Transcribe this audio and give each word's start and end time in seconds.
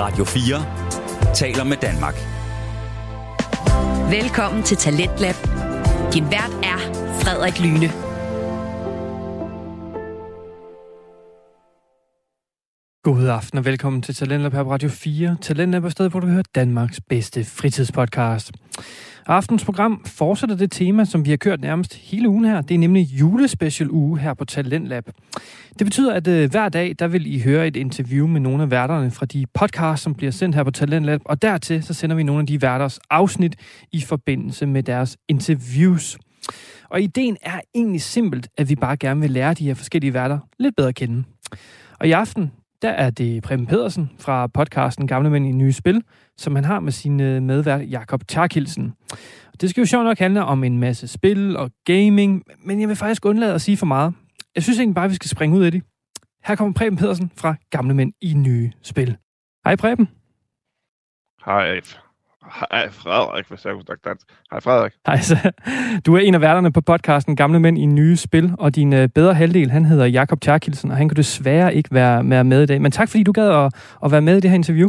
Radio 0.00 0.24
4 0.24 0.64
taler 1.34 1.64
med 1.64 1.76
Danmark. 1.76 2.14
Velkommen 4.10 4.62
til 4.62 4.76
Talentlab. 4.76 5.34
Din 6.12 6.30
vært 6.30 6.54
er 6.62 6.78
Frederik 7.20 7.60
Lyne. 7.60 8.09
God 13.10 13.26
aften 13.26 13.58
og 13.58 13.64
velkommen 13.64 14.02
til 14.02 14.14
Talentlab 14.14 14.52
her 14.52 14.62
på 14.62 14.72
Radio 14.72 14.88
4. 14.88 15.36
Talentlab 15.40 15.84
er 15.84 15.88
stedet, 15.88 16.12
hvor 16.12 16.20
du 16.20 16.26
hører 16.26 16.42
Danmarks 16.54 17.00
bedste 17.08 17.44
fritidspodcast. 17.44 18.52
Aftens 19.26 19.64
program 19.64 20.04
fortsætter 20.06 20.56
det 20.56 20.70
tema, 20.70 21.04
som 21.04 21.24
vi 21.24 21.30
har 21.30 21.36
kørt 21.36 21.60
nærmest 21.60 21.94
hele 21.94 22.28
ugen 22.28 22.44
her. 22.44 22.60
Det 22.60 22.74
er 22.74 22.78
nemlig 22.78 23.02
julespecial 23.02 23.90
uge 23.90 24.18
her 24.18 24.34
på 24.34 24.44
Talentlab. 24.44 25.04
Det 25.78 25.86
betyder, 25.86 26.14
at 26.14 26.28
øh, 26.28 26.50
hver 26.50 26.68
dag, 26.68 26.94
der 26.98 27.08
vil 27.08 27.34
I 27.34 27.40
høre 27.40 27.66
et 27.66 27.76
interview 27.76 28.26
med 28.26 28.40
nogle 28.40 28.62
af 28.62 28.70
værterne 28.70 29.10
fra 29.10 29.26
de 29.26 29.46
podcasts, 29.54 30.02
som 30.02 30.14
bliver 30.14 30.32
sendt 30.32 30.56
her 30.56 30.64
på 30.64 30.70
Talentlab. 30.70 31.20
Og 31.24 31.42
dertil, 31.42 31.82
så 31.82 31.94
sender 31.94 32.16
vi 32.16 32.22
nogle 32.22 32.40
af 32.40 32.46
de 32.46 32.62
værters 32.62 32.98
afsnit 33.10 33.56
i 33.92 34.00
forbindelse 34.00 34.66
med 34.66 34.82
deres 34.82 35.16
interviews. 35.28 36.18
Og 36.90 37.00
ideen 37.00 37.36
er 37.42 37.60
egentlig 37.74 38.02
simpelt, 38.02 38.48
at 38.58 38.68
vi 38.68 38.74
bare 38.74 38.96
gerne 38.96 39.20
vil 39.20 39.30
lære 39.30 39.54
de 39.54 39.64
her 39.64 39.74
forskellige 39.74 40.14
værter 40.14 40.38
lidt 40.58 40.76
bedre 40.76 40.88
at 40.88 40.94
kende. 40.94 41.24
Og 42.00 42.08
i 42.08 42.12
aften, 42.12 42.50
der 42.82 42.90
er 42.90 43.10
det 43.10 43.42
Preben 43.42 43.66
Pedersen 43.66 44.10
fra 44.18 44.46
podcasten 44.46 45.06
Gamle 45.06 45.30
Mænd 45.30 45.46
i 45.46 45.52
Nye 45.52 45.72
Spil, 45.72 46.02
som 46.36 46.54
han 46.54 46.64
har 46.64 46.80
med 46.80 46.92
sin 46.92 47.20
øh, 47.20 47.42
medvært 47.42 47.90
Jakob 47.90 48.20
Tarkilsen. 48.28 48.94
Det 49.60 49.70
skal 49.70 49.80
jo 49.80 49.86
sjovt 49.86 50.04
nok 50.04 50.18
handle 50.18 50.44
om 50.44 50.64
en 50.64 50.78
masse 50.78 51.08
spil 51.08 51.56
og 51.56 51.70
gaming, 51.84 52.42
men 52.64 52.80
jeg 52.80 52.88
vil 52.88 52.96
faktisk 52.96 53.24
undlade 53.24 53.54
at 53.54 53.60
sige 53.60 53.76
for 53.76 53.86
meget. 53.86 54.14
Jeg 54.54 54.62
synes 54.62 54.78
egentlig 54.78 54.94
bare, 54.94 55.04
at 55.04 55.10
vi 55.10 55.14
skal 55.14 55.30
springe 55.30 55.58
ud 55.58 55.64
af 55.64 55.72
det. 55.72 55.82
Her 56.44 56.54
kommer 56.56 56.74
Preben 56.74 56.98
Pedersen 56.98 57.32
fra 57.36 57.54
Gamle 57.70 57.94
Mænd 57.94 58.12
i 58.20 58.34
Nye 58.34 58.72
Spil. 58.82 59.16
Hej 59.64 59.76
Preben. 59.76 60.08
Hej. 61.44 61.80
Hej 62.50 62.90
Frederik, 62.90 63.48
hvis 63.48 63.64
jeg 63.64 63.72
kunne. 63.72 64.16
Hej 64.50 64.60
Frederik. 64.60 64.92
Hej, 65.06 65.20
så 65.20 65.52
du 66.06 66.14
er 66.14 66.18
en 66.18 66.34
af 66.34 66.40
værterne 66.40 66.72
på 66.72 66.80
podcasten 66.80 67.36
Gamle 67.36 67.60
Mænd 67.60 67.78
i 67.78 67.86
Nye 67.86 68.16
Spil, 68.16 68.54
og 68.58 68.76
din 68.76 68.92
øh, 68.92 69.08
bedre 69.08 69.34
halvdel, 69.34 69.70
han 69.70 69.84
hedder 69.84 70.06
Jakob 70.06 70.40
Tjarkildsen, 70.40 70.90
og 70.90 70.96
han 70.96 71.08
kan 71.08 71.16
desværre 71.16 71.74
ikke 71.74 71.88
være, 71.92 72.30
være 72.30 72.44
med 72.44 72.62
i 72.62 72.66
dag. 72.66 72.82
Men 72.82 72.92
tak 72.92 73.08
fordi 73.08 73.22
du 73.22 73.32
gad 73.32 73.48
at, 73.48 73.72
at 74.04 74.12
være 74.12 74.20
med 74.20 74.36
i 74.36 74.40
det 74.40 74.50
her 74.50 74.54
interview. 74.54 74.88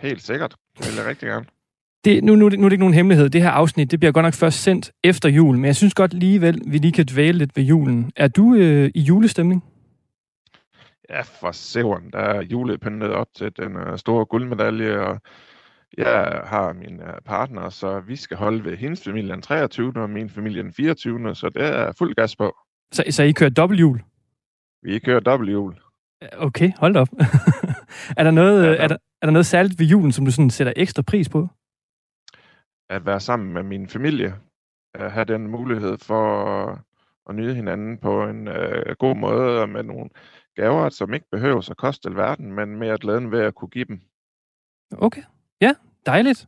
Helt 0.00 0.22
sikkert. 0.22 0.54
Det 0.78 0.86
vil 0.86 0.96
jeg 0.96 1.06
rigtig 1.06 1.28
gerne. 1.28 1.46
Det, 2.04 2.24
nu, 2.24 2.34
nu, 2.34 2.48
nu 2.48 2.64
er 2.64 2.68
det 2.68 2.72
ikke 2.72 2.84
nogen 2.84 2.94
hemmelighed. 2.94 3.30
Det 3.30 3.42
her 3.42 3.50
afsnit, 3.50 3.90
det 3.90 4.00
bliver 4.00 4.12
godt 4.12 4.24
nok 4.24 4.34
først 4.34 4.62
sendt 4.62 4.92
efter 5.04 5.28
jul, 5.28 5.56
men 5.56 5.64
jeg 5.64 5.76
synes 5.76 5.94
godt 5.94 6.12
alligevel, 6.12 6.60
vi 6.66 6.78
lige 6.78 6.92
kan 6.92 7.06
dvæle 7.06 7.38
lidt 7.38 7.56
ved 7.56 7.64
julen. 7.64 8.12
Er 8.16 8.28
du 8.28 8.54
øh, 8.54 8.90
i 8.94 9.00
julestemning? 9.00 9.64
Ja, 11.10 11.20
for 11.20 11.52
severen. 11.52 12.10
Der 12.12 12.18
er 12.18 12.42
julepyntet 12.42 13.10
op 13.10 13.26
til 13.36 13.52
den 13.56 13.76
uh, 13.76 13.96
store 13.96 14.24
guldmedalje, 14.24 14.98
og 14.98 15.20
jeg 15.96 16.42
har 16.44 16.72
min 16.72 17.00
uh, 17.00 17.08
partner, 17.24 17.70
så 17.70 18.00
vi 18.00 18.16
skal 18.16 18.36
holde 18.36 18.64
ved 18.64 18.76
hendes 18.76 19.04
familie 19.04 19.32
den 19.32 19.42
23. 19.42 19.92
og 19.96 20.10
min 20.10 20.30
familie 20.30 20.62
den 20.62 20.72
24. 20.72 21.34
Så 21.34 21.48
det 21.48 21.62
er 21.62 21.92
fuld 21.92 22.14
gas 22.14 22.36
på. 22.36 22.56
Så, 22.92 23.04
så 23.10 23.22
I 23.22 23.32
kører 23.32 23.50
dobbelt 23.50 23.80
jul? 23.80 24.02
Vi 24.82 24.98
kører 24.98 25.20
dobbelt 25.20 25.52
jul. 25.52 25.74
Okay, 26.32 26.72
hold 26.76 26.96
op. 26.96 27.08
er, 28.18 28.24
der 28.24 28.30
noget, 28.30 28.64
ja, 28.64 28.70
der... 28.70 28.76
Er, 28.76 28.88
der, 28.88 28.96
er 29.22 29.26
der 29.26 29.30
noget 29.30 29.46
særligt 29.46 29.78
ved 29.78 29.86
julen, 29.86 30.12
som 30.12 30.24
du 30.24 30.30
sådan 30.30 30.50
sætter 30.50 30.72
ekstra 30.76 31.02
pris 31.02 31.28
på? 31.28 31.48
At 32.90 33.06
være 33.06 33.20
sammen 33.20 33.52
med 33.52 33.62
min 33.62 33.88
familie. 33.88 34.34
At 34.94 35.12
have 35.12 35.24
den 35.24 35.48
mulighed 35.48 35.98
for 35.98 36.44
at, 37.28 37.34
nyde 37.34 37.54
hinanden 37.54 37.98
på 37.98 38.24
en 38.24 38.48
uh, 38.48 38.94
god 38.98 39.16
måde 39.16 39.62
og 39.62 39.68
med 39.68 39.82
nogle 39.82 40.10
gaver, 40.56 40.88
som 40.88 41.14
ikke 41.14 41.26
behøver 41.32 41.70
at 41.70 41.76
koste 41.76 42.08
alverden, 42.08 42.52
men 42.52 42.76
mere 42.76 42.98
glæden 42.98 43.30
ved 43.30 43.40
at 43.40 43.54
kunne 43.54 43.68
give 43.68 43.84
dem. 43.84 44.00
Okay. 44.98 45.22
Ja, 45.60 45.72
dejligt. 46.06 46.46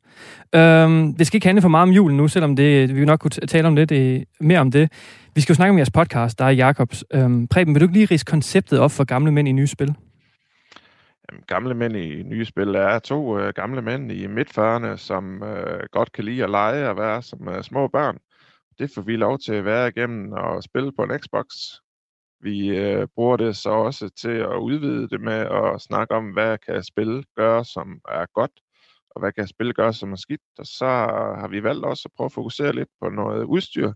Øhm, 0.55 1.15
det 1.15 1.27
skal 1.27 1.37
ikke 1.37 1.47
handle 1.47 1.63
for 1.63 1.69
meget 1.69 1.83
om 1.83 1.91
julen 1.91 2.17
nu, 2.17 2.29
selvom 2.29 2.57
det, 2.57 2.97
vi 2.97 3.05
nok 3.05 3.21
kunne 3.21 3.31
tale 3.31 3.69
om 3.69 3.75
lidt 3.75 3.93
øh, 3.93 4.21
mere 4.41 4.59
om 4.59 4.71
det. 4.71 4.93
Vi 5.35 5.41
skal 5.41 5.53
jo 5.53 5.57
snakke 5.57 5.71
om 5.71 5.79
jeres 5.79 5.91
podcast, 5.91 6.39
der 6.39 6.45
er 6.45 6.51
Jacobs. 6.51 7.05
Øhm, 7.15 7.49
Preben, 7.49 7.75
vil 7.75 7.81
du 7.81 7.85
ikke 7.85 7.95
lige 7.95 8.09
rise 8.11 8.25
konceptet 8.25 8.79
op 8.79 8.91
for 8.91 9.05
gamle 9.05 9.33
mænd 9.33 9.49
i 9.49 9.53
nye 9.53 9.67
spil? 9.67 9.95
Jamen, 11.31 11.45
gamle 11.47 11.75
mænd 11.75 11.97
i 11.97 12.23
nye 12.23 12.45
spil 12.45 12.75
er 12.75 12.99
to 12.99 13.39
øh, 13.39 13.53
gamle 13.55 13.83
mænd 13.83 14.13
i 14.13 14.27
midtførerne, 14.27 14.97
som 14.97 15.43
øh, 15.43 15.81
godt 15.93 16.13
kan 16.13 16.25
lide 16.25 16.45
at 16.45 16.51
lege 16.51 16.89
og 16.89 16.97
være 16.97 17.23
som 17.23 17.49
øh, 17.49 17.63
små 17.63 17.89
børn. 17.89 18.19
Det 18.79 18.91
får 18.95 19.03
vi 19.03 19.17
lov 19.17 19.39
til 19.39 19.55
at 19.55 19.65
være 19.65 19.89
igennem 19.89 20.33
og 20.33 20.63
spille 20.63 20.93
på 20.93 21.03
en 21.03 21.19
Xbox. 21.19 21.47
Vi 22.43 22.69
øh, 22.69 23.07
bruger 23.15 23.37
det 23.37 23.57
så 23.57 23.71
også 23.71 24.09
til 24.09 24.31
at 24.31 24.57
udvide 24.57 25.09
det 25.09 25.21
med 25.21 25.33
at 25.33 25.81
snakke 25.81 26.15
om, 26.15 26.31
hvad 26.31 26.59
kan 26.59 26.85
spil 26.85 27.25
gøre, 27.37 27.65
som 27.65 28.01
er 28.09 28.27
godt, 28.35 28.51
og 29.11 29.21
hvad 29.21 29.33
kan 29.33 29.47
spil 29.47 29.75
gøre, 29.75 29.93
som 29.93 30.13
er 30.13 30.17
skidt. 30.17 30.41
Og 30.59 30.67
så 30.67 30.87
har 31.41 31.49
vi 31.49 31.63
valgt 31.63 31.85
også 31.85 32.03
at 32.05 32.13
prøve 32.17 32.27
at 32.27 32.33
fokusere 32.33 32.75
lidt 32.75 32.89
på 33.03 33.09
noget 33.09 33.45
udstyr, 33.45 33.93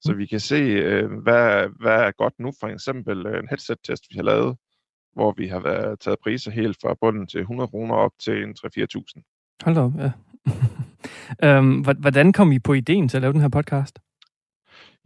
så 0.00 0.12
vi 0.12 0.26
kan 0.26 0.40
se, 0.40 0.54
øh, 0.54 1.10
hvad, 1.22 1.68
hvad 1.80 2.00
er 2.00 2.10
godt 2.10 2.34
nu. 2.38 2.52
For 2.60 2.66
eksempel 2.66 3.26
en 3.26 3.48
headset-test, 3.48 4.04
vi 4.10 4.16
har 4.16 4.22
lavet, 4.22 4.56
hvor 5.14 5.34
vi 5.36 5.46
har 5.46 5.60
været, 5.60 6.00
taget 6.00 6.18
priser 6.22 6.50
helt 6.50 6.76
fra 6.82 6.94
bunden 7.00 7.26
til 7.26 7.40
100 7.40 7.68
kroner 7.68 7.94
op 7.94 8.12
til 8.20 8.42
en 8.42 8.54
3-4.000. 8.66 9.56
Hold 9.64 9.74
da 9.74 9.80
op, 9.80 9.92
ja. 9.98 10.12
øhm, 11.58 11.80
hvordan 11.80 12.32
kom 12.32 12.52
I 12.52 12.58
på 12.58 12.72
ideen 12.72 13.08
til 13.08 13.16
at 13.16 13.20
lave 13.20 13.32
den 13.32 13.40
her 13.40 13.48
podcast? 13.48 13.98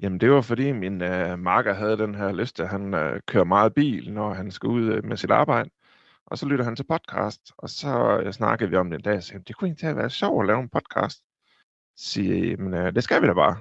Jamen 0.03 0.21
det 0.21 0.31
var 0.31 0.41
fordi 0.41 0.73
min 0.73 1.03
øh, 1.03 1.39
marker 1.39 1.75
havde 1.75 1.99
den 1.99 2.15
her 2.15 2.33
lyst 2.33 2.61
at 2.61 2.69
han 2.69 2.95
øh, 2.95 3.21
kører 3.27 3.45
meget 3.45 3.75
bil, 3.75 4.13
når 4.13 4.35
han 4.35 4.51
skal 4.51 4.69
ud 4.69 4.85
øh, 4.85 5.05
med 5.05 5.17
sit 5.17 5.31
arbejde. 5.31 5.71
Og 6.27 6.39
så 6.39 6.47
lytter 6.47 6.65
han 6.65 6.77
til 6.77 6.87
podcast, 6.89 7.53
og 7.59 7.71
så 7.71 8.21
øh, 8.25 8.33
snakkede 8.33 8.71
vi 8.71 8.77
om 8.77 8.91
den 8.91 9.01
dag, 9.01 9.17
og 9.17 9.23
sagde, 9.23 9.45
det 9.45 9.57
kunne 9.57 9.69
egentlig 9.69 9.97
være 9.97 10.11
sjovt 10.11 10.43
at 10.43 10.47
lave 10.47 10.61
en 10.61 10.69
podcast. 10.69 11.23
Så 11.97 12.11
siger 12.11 12.57
men 12.57 12.75
øh, 12.75 12.95
det 12.95 13.05
skal 13.05 13.23
vi 13.23 13.27
da 13.27 13.33
bare. 13.33 13.57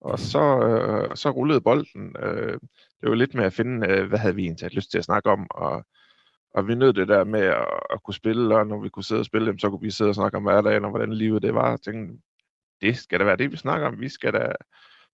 Og 0.00 0.18
så, 0.18 0.60
øh, 0.66 1.16
så 1.16 1.30
rullede 1.30 1.60
bolden. 1.60 2.16
Øh, 2.18 2.58
det 3.00 3.10
var 3.10 3.14
lidt 3.14 3.34
med 3.34 3.44
at 3.44 3.52
finde, 3.52 3.88
øh, 3.88 4.08
hvad 4.08 4.18
havde 4.18 4.34
vi 4.34 4.42
egentlig 4.42 4.74
lyst 4.74 4.90
til 4.90 4.98
at 4.98 5.04
snakke 5.04 5.30
om, 5.30 5.46
og, 5.50 5.84
og 6.54 6.68
vi 6.68 6.74
nød 6.74 6.92
det 6.92 7.08
der 7.08 7.24
med 7.24 7.40
at, 7.40 7.66
at 7.90 8.02
kunne 8.02 8.14
spille, 8.14 8.56
og 8.56 8.66
når 8.66 8.80
vi 8.80 8.88
kunne 8.88 9.04
sidde 9.04 9.20
og 9.20 9.24
spille, 9.24 9.58
så 9.58 9.70
kunne 9.70 9.82
vi 9.82 9.90
sidde 9.90 10.10
og 10.10 10.14
snakke 10.14 10.36
om 10.36 10.42
hverdagen, 10.42 10.84
og 10.84 10.90
hvordan 10.90 11.12
livet 11.12 11.42
det 11.42 11.54
var. 11.54 11.70
Jeg 11.70 11.80
tænkte, 11.80 12.22
det 12.80 12.96
skal 12.96 13.20
da 13.20 13.24
være 13.24 13.36
det, 13.36 13.52
vi 13.52 13.56
snakker 13.56 13.86
om. 13.86 14.00
Vi 14.00 14.08
skal 14.08 14.32
da 14.32 14.52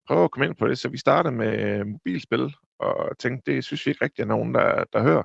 prøve 0.07 0.25
at 0.25 0.31
komme 0.31 0.47
ind 0.47 0.57
på 0.57 0.69
det. 0.69 0.79
Så 0.79 0.89
vi 0.89 0.99
startede 0.99 1.35
med 1.35 1.81
øh, 1.81 1.87
mobilspil, 1.87 2.55
og 2.79 3.19
tænkte, 3.19 3.53
det 3.53 3.65
synes 3.65 3.87
vi 3.87 3.91
ikke 3.91 4.05
rigtig 4.05 4.23
er 4.23 4.27
nogen, 4.27 4.55
der, 4.55 4.85
der 4.93 5.03
hører. 5.03 5.23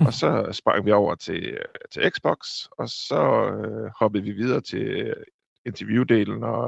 Og 0.00 0.12
så 0.22 0.48
sprang 0.52 0.86
vi 0.86 0.92
over 0.92 1.14
til, 1.14 1.58
til 1.92 2.10
Xbox, 2.10 2.38
og 2.78 2.88
så 2.88 3.50
øh, 3.52 3.90
hoppede 4.00 4.24
vi 4.24 4.32
videre 4.32 4.60
til 4.60 5.14
interviewdelen 5.66 6.44
og, 6.44 6.66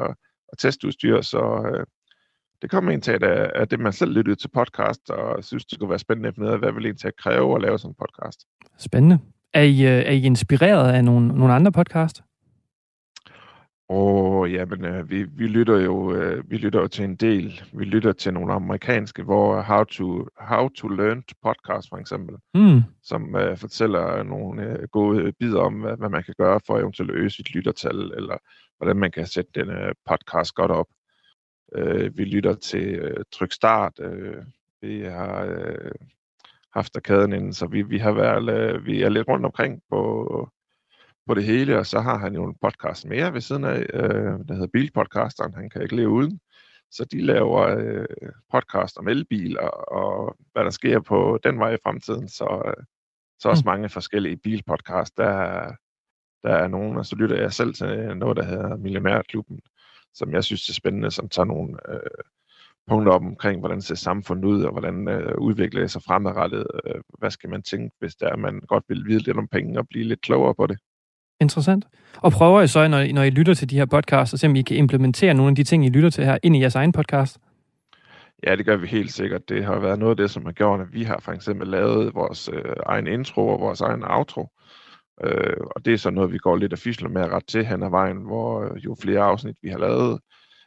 og 0.49 0.59
testudstyr, 0.59 1.21
så 1.21 1.73
øh, 1.75 1.87
det 2.63 2.71
kom 2.71 2.89
en 2.89 3.01
til, 3.01 3.13
at, 3.13 3.23
at 3.23 3.71
det 3.71 3.81
man 3.81 3.93
selv 3.93 4.13
lyttede 4.13 4.37
til 4.37 4.49
podcast, 4.49 5.11
og 5.11 5.45
synes, 5.45 5.65
det 5.65 5.75
skulle 5.75 5.91
være 5.91 5.99
spændende 5.99 6.29
at 6.29 6.34
finde 6.34 6.49
ud 6.49 6.53
af, 6.53 6.59
hvad 6.59 6.73
vil 6.73 6.97
at 7.05 7.17
kræve 7.17 7.55
at 7.55 7.63
lave 7.63 7.79
sådan 7.79 7.91
en 7.91 7.95
podcast. 7.95 8.47
Spændende. 8.79 9.19
Er 9.53 9.63
I, 9.63 9.83
øh, 9.83 9.89
er 9.91 10.11
I 10.11 10.23
inspireret 10.23 10.93
af 10.93 11.05
nogle, 11.05 11.29
nogle 11.29 11.55
andre 11.55 11.73
podcast? 11.73 12.23
Og 13.94 14.50
jamen, 14.50 14.84
øh, 14.84 15.10
vi, 15.10 15.22
vi, 15.22 15.47
lytter 15.47 15.78
jo, 15.78 16.15
øh, 16.15 16.50
vi 16.50 16.56
lytter 16.56 16.81
jo 16.81 16.88
til 16.88 17.05
en 17.05 17.16
del. 17.16 17.62
Vi 17.72 17.84
lytter 17.84 18.12
til 18.12 18.34
nogle 18.34 18.53
amerikanske, 18.53 19.22
hvor 19.22 19.60
How 19.60 19.84
to, 19.84 20.28
How 20.41 20.69
to 20.69 20.88
Learn 20.88 21.22
Podcast 21.43 21.88
for 21.88 21.97
eksempel, 21.97 22.37
mm. 22.54 22.81
som 23.03 23.37
øh, 23.37 23.56
fortæller 23.56 24.22
nogle 24.22 24.62
øh, 24.62 24.88
gode 24.88 25.33
bidder 25.33 25.60
om, 25.60 25.75
hvad, 25.75 25.97
hvad 25.97 26.09
man 26.09 26.25
kan 26.25 26.34
gøre 26.38 26.60
for 26.66 26.78
eventuelt 26.78 27.10
at 27.10 27.16
øge 27.16 27.31
sit 27.31 27.54
lyttertal, 27.54 27.97
eller 27.97 28.37
hvordan 28.78 28.97
man 28.97 29.10
kan 29.10 29.27
sætte 29.27 29.50
den 29.54 29.71
øh, 29.71 29.94
podcast 30.10 30.54
godt 30.54 30.71
op. 30.71 30.87
Øh, 31.75 32.19
vi 32.19 32.25
lytter 32.25 32.54
til 32.54 32.88
øh, 32.94 33.25
Tryk 33.33 33.53
Start. 33.53 33.93
Øh, 34.00 34.43
vi 34.83 35.00
har 35.00 35.44
øh, 35.44 35.93
haft 36.72 36.97
arkaden 36.97 37.33
inden, 37.33 37.53
så 37.53 37.66
vi, 37.66 37.83
vi 37.83 37.99
har 37.99 38.12
været, 38.12 38.75
øh, 38.75 38.87
vi 38.87 39.03
er 39.03 39.09
lidt 39.09 39.28
rundt 39.28 39.47
omkring 39.47 39.83
på, 39.91 40.48
på 41.26 41.34
det 41.34 41.44
hele, 41.44 41.78
og 41.78 41.86
så 41.86 42.00
har 42.00 42.18
han 42.18 42.34
jo 42.34 42.44
en 42.44 42.56
podcast 42.62 43.06
mere 43.06 43.32
ved 43.34 43.41
siden 43.41 43.65
af, 43.65 43.86
øh, 43.94 44.38
der 44.48 44.53
hedder 44.53 44.66
Bilpodcasteren, 44.72 45.54
han 45.54 45.71
kan 45.71 45.82
ikke 45.82 45.97
leve 45.97 46.09
uden. 46.09 46.41
Så 46.91 47.04
de 47.04 47.21
laver 47.21 47.60
øh, 47.78 48.06
podcast 48.53 48.98
om 48.98 49.09
elbiler, 49.09 49.68
og 49.68 50.36
hvad 50.53 50.65
der 50.65 50.71
sker 50.71 51.00
på 51.00 51.38
den 51.44 51.59
vej 51.59 51.74
i 51.74 51.78
fremtiden, 51.82 52.28
så, 52.28 52.62
øh, 52.66 52.84
så 53.38 53.48
også 53.48 53.62
mm. 53.62 53.71
mange 53.71 53.88
forskellige 53.88 54.36
bilpodcast. 54.36 55.16
Der, 55.16 55.72
der 56.42 56.54
er 56.54 56.68
nogen, 56.68 56.97
og 56.97 57.06
så 57.06 57.16
lytter 57.16 57.36
jeg 57.36 57.53
selv 57.53 57.74
til 57.74 58.16
noget, 58.16 58.36
der 58.36 58.44
hedder 58.44 58.76
Millionærklubben, 58.76 59.60
som 60.15 60.32
jeg 60.32 60.44
synes 60.44 60.68
er 60.68 60.72
spændende, 60.72 61.10
som 61.10 61.28
tager 61.28 61.47
nogle 61.47 61.78
øh, 61.88 62.24
punkter 62.88 63.12
op 63.12 63.22
omkring, 63.22 63.60
hvordan 63.60 63.82
ser 63.82 63.94
samfundet 63.94 64.44
ud, 64.44 64.65
og 64.65 64.72
hvordan 64.72 65.09
øh, 65.09 65.38
udvikler 65.38 65.80
det 65.80 65.91
sig 65.91 66.03
fremadrettet. 66.03 66.66
Øh, 66.84 67.00
hvad 67.18 67.30
skal 67.30 67.50
man 67.50 67.62
tænke, 67.62 67.94
hvis 67.98 68.15
der 68.16 68.36
man 68.36 68.60
godt 68.60 68.84
vil 68.88 69.04
vide 69.06 69.22
lidt 69.22 69.38
om 69.38 69.48
penge 69.48 69.78
og 69.78 69.88
blive 69.88 70.04
lidt 70.04 70.21
klogere 70.21 70.54
på 70.54 70.66
det? 70.66 70.78
Interessant. 71.45 71.85
Og 72.17 72.33
prøver 72.33 72.63
I 72.63 72.69
så, 72.69 72.89
når 72.89 72.99
I, 72.99 73.13
når 73.13 73.23
I 73.23 73.31
lytter 73.31 73.55
til 73.55 73.71
de 73.71 73.77
her 73.77 73.87
podcasts, 73.87 74.35
at 74.35 74.41
se 74.41 74.47
om 74.47 74.57
I 74.57 74.63
kan 74.63 74.77
implementere 74.77 75.35
nogle 75.35 75.51
af 75.51 75.57
de 75.57 75.65
ting, 75.65 75.87
I 75.87 75.89
lytter 75.89 76.11
til 76.11 76.25
her, 76.25 76.39
ind 76.43 76.57
i 76.57 76.61
jeres 76.61 76.75
egen 76.75 76.93
podcast? 76.93 77.39
Ja, 78.47 78.57
det 78.57 78.67
gør 78.67 78.77
vi 78.77 78.87
helt 78.87 79.13
sikkert. 79.13 79.49
Det 79.49 79.65
har 79.65 79.79
været 79.79 79.99
noget 79.99 80.11
af 80.11 80.17
det, 80.17 80.31
som 80.31 80.45
har 80.45 80.53
gjort, 80.53 80.81
at 80.81 80.87
vi 80.93 81.03
har 81.03 81.21
for 81.23 81.33
eksempel 81.33 81.69
lavet 81.69 82.15
vores 82.15 82.51
øh, 82.53 82.73
egen 82.87 83.07
intro 83.07 83.49
og 83.49 83.61
vores 83.61 83.81
egen 83.81 84.03
outro, 84.05 84.49
Øh, 85.23 85.57
og 85.77 85.85
det 85.85 85.93
er 85.93 85.99
så 85.99 86.11
noget, 86.11 86.33
vi 86.33 86.39
går 86.39 86.57
lidt 86.57 86.73
af 86.73 86.79
fisler 86.79 87.09
med 87.09 87.23
at 87.23 87.31
ret 87.31 87.47
til 87.47 87.67
hen 87.67 87.83
ad 87.83 87.91
vejen, 87.91 88.17
hvor 88.17 88.65
øh, 88.65 88.85
jo 88.85 88.97
flere 89.01 89.21
afsnit 89.21 89.57
vi 89.63 89.69
har 89.69 89.79
lavet, 89.79 90.21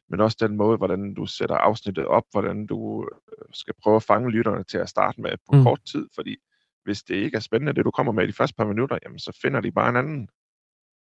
men 0.10 0.22
også 0.22 0.38
den 0.40 0.58
måde, 0.58 0.78
hvordan 0.78 1.14
du 1.14 1.26
sætter 1.26 1.56
afsnittet 1.56 2.06
op, 2.06 2.24
hvordan 2.32 2.66
du 2.66 3.04
øh, 3.04 3.46
skal 3.54 3.74
prøve 3.84 3.96
at 3.96 4.04
fange 4.04 4.32
lytterne 4.32 4.64
til 4.64 4.78
at 4.78 4.90
starte 4.90 5.22
med 5.22 5.32
på 5.32 5.58
mm. 5.58 5.64
kort 5.64 5.80
tid, 5.92 6.08
fordi 6.16 6.36
hvis 6.84 7.04
det 7.04 7.16
ikke 7.16 7.36
er 7.36 7.42
spændende, 7.42 7.74
det 7.74 7.86
du 7.86 7.92
kommer 7.92 8.12
med 8.12 8.24
i 8.24 8.28
de 8.28 8.34
første 8.34 8.56
par 8.56 8.66
minutter, 8.66 8.98
jamen 9.04 9.20
så 9.20 9.40
finder 9.42 9.62
de 9.62 9.72
bare 9.72 9.90
en 9.90 9.96
anden. 9.96 10.28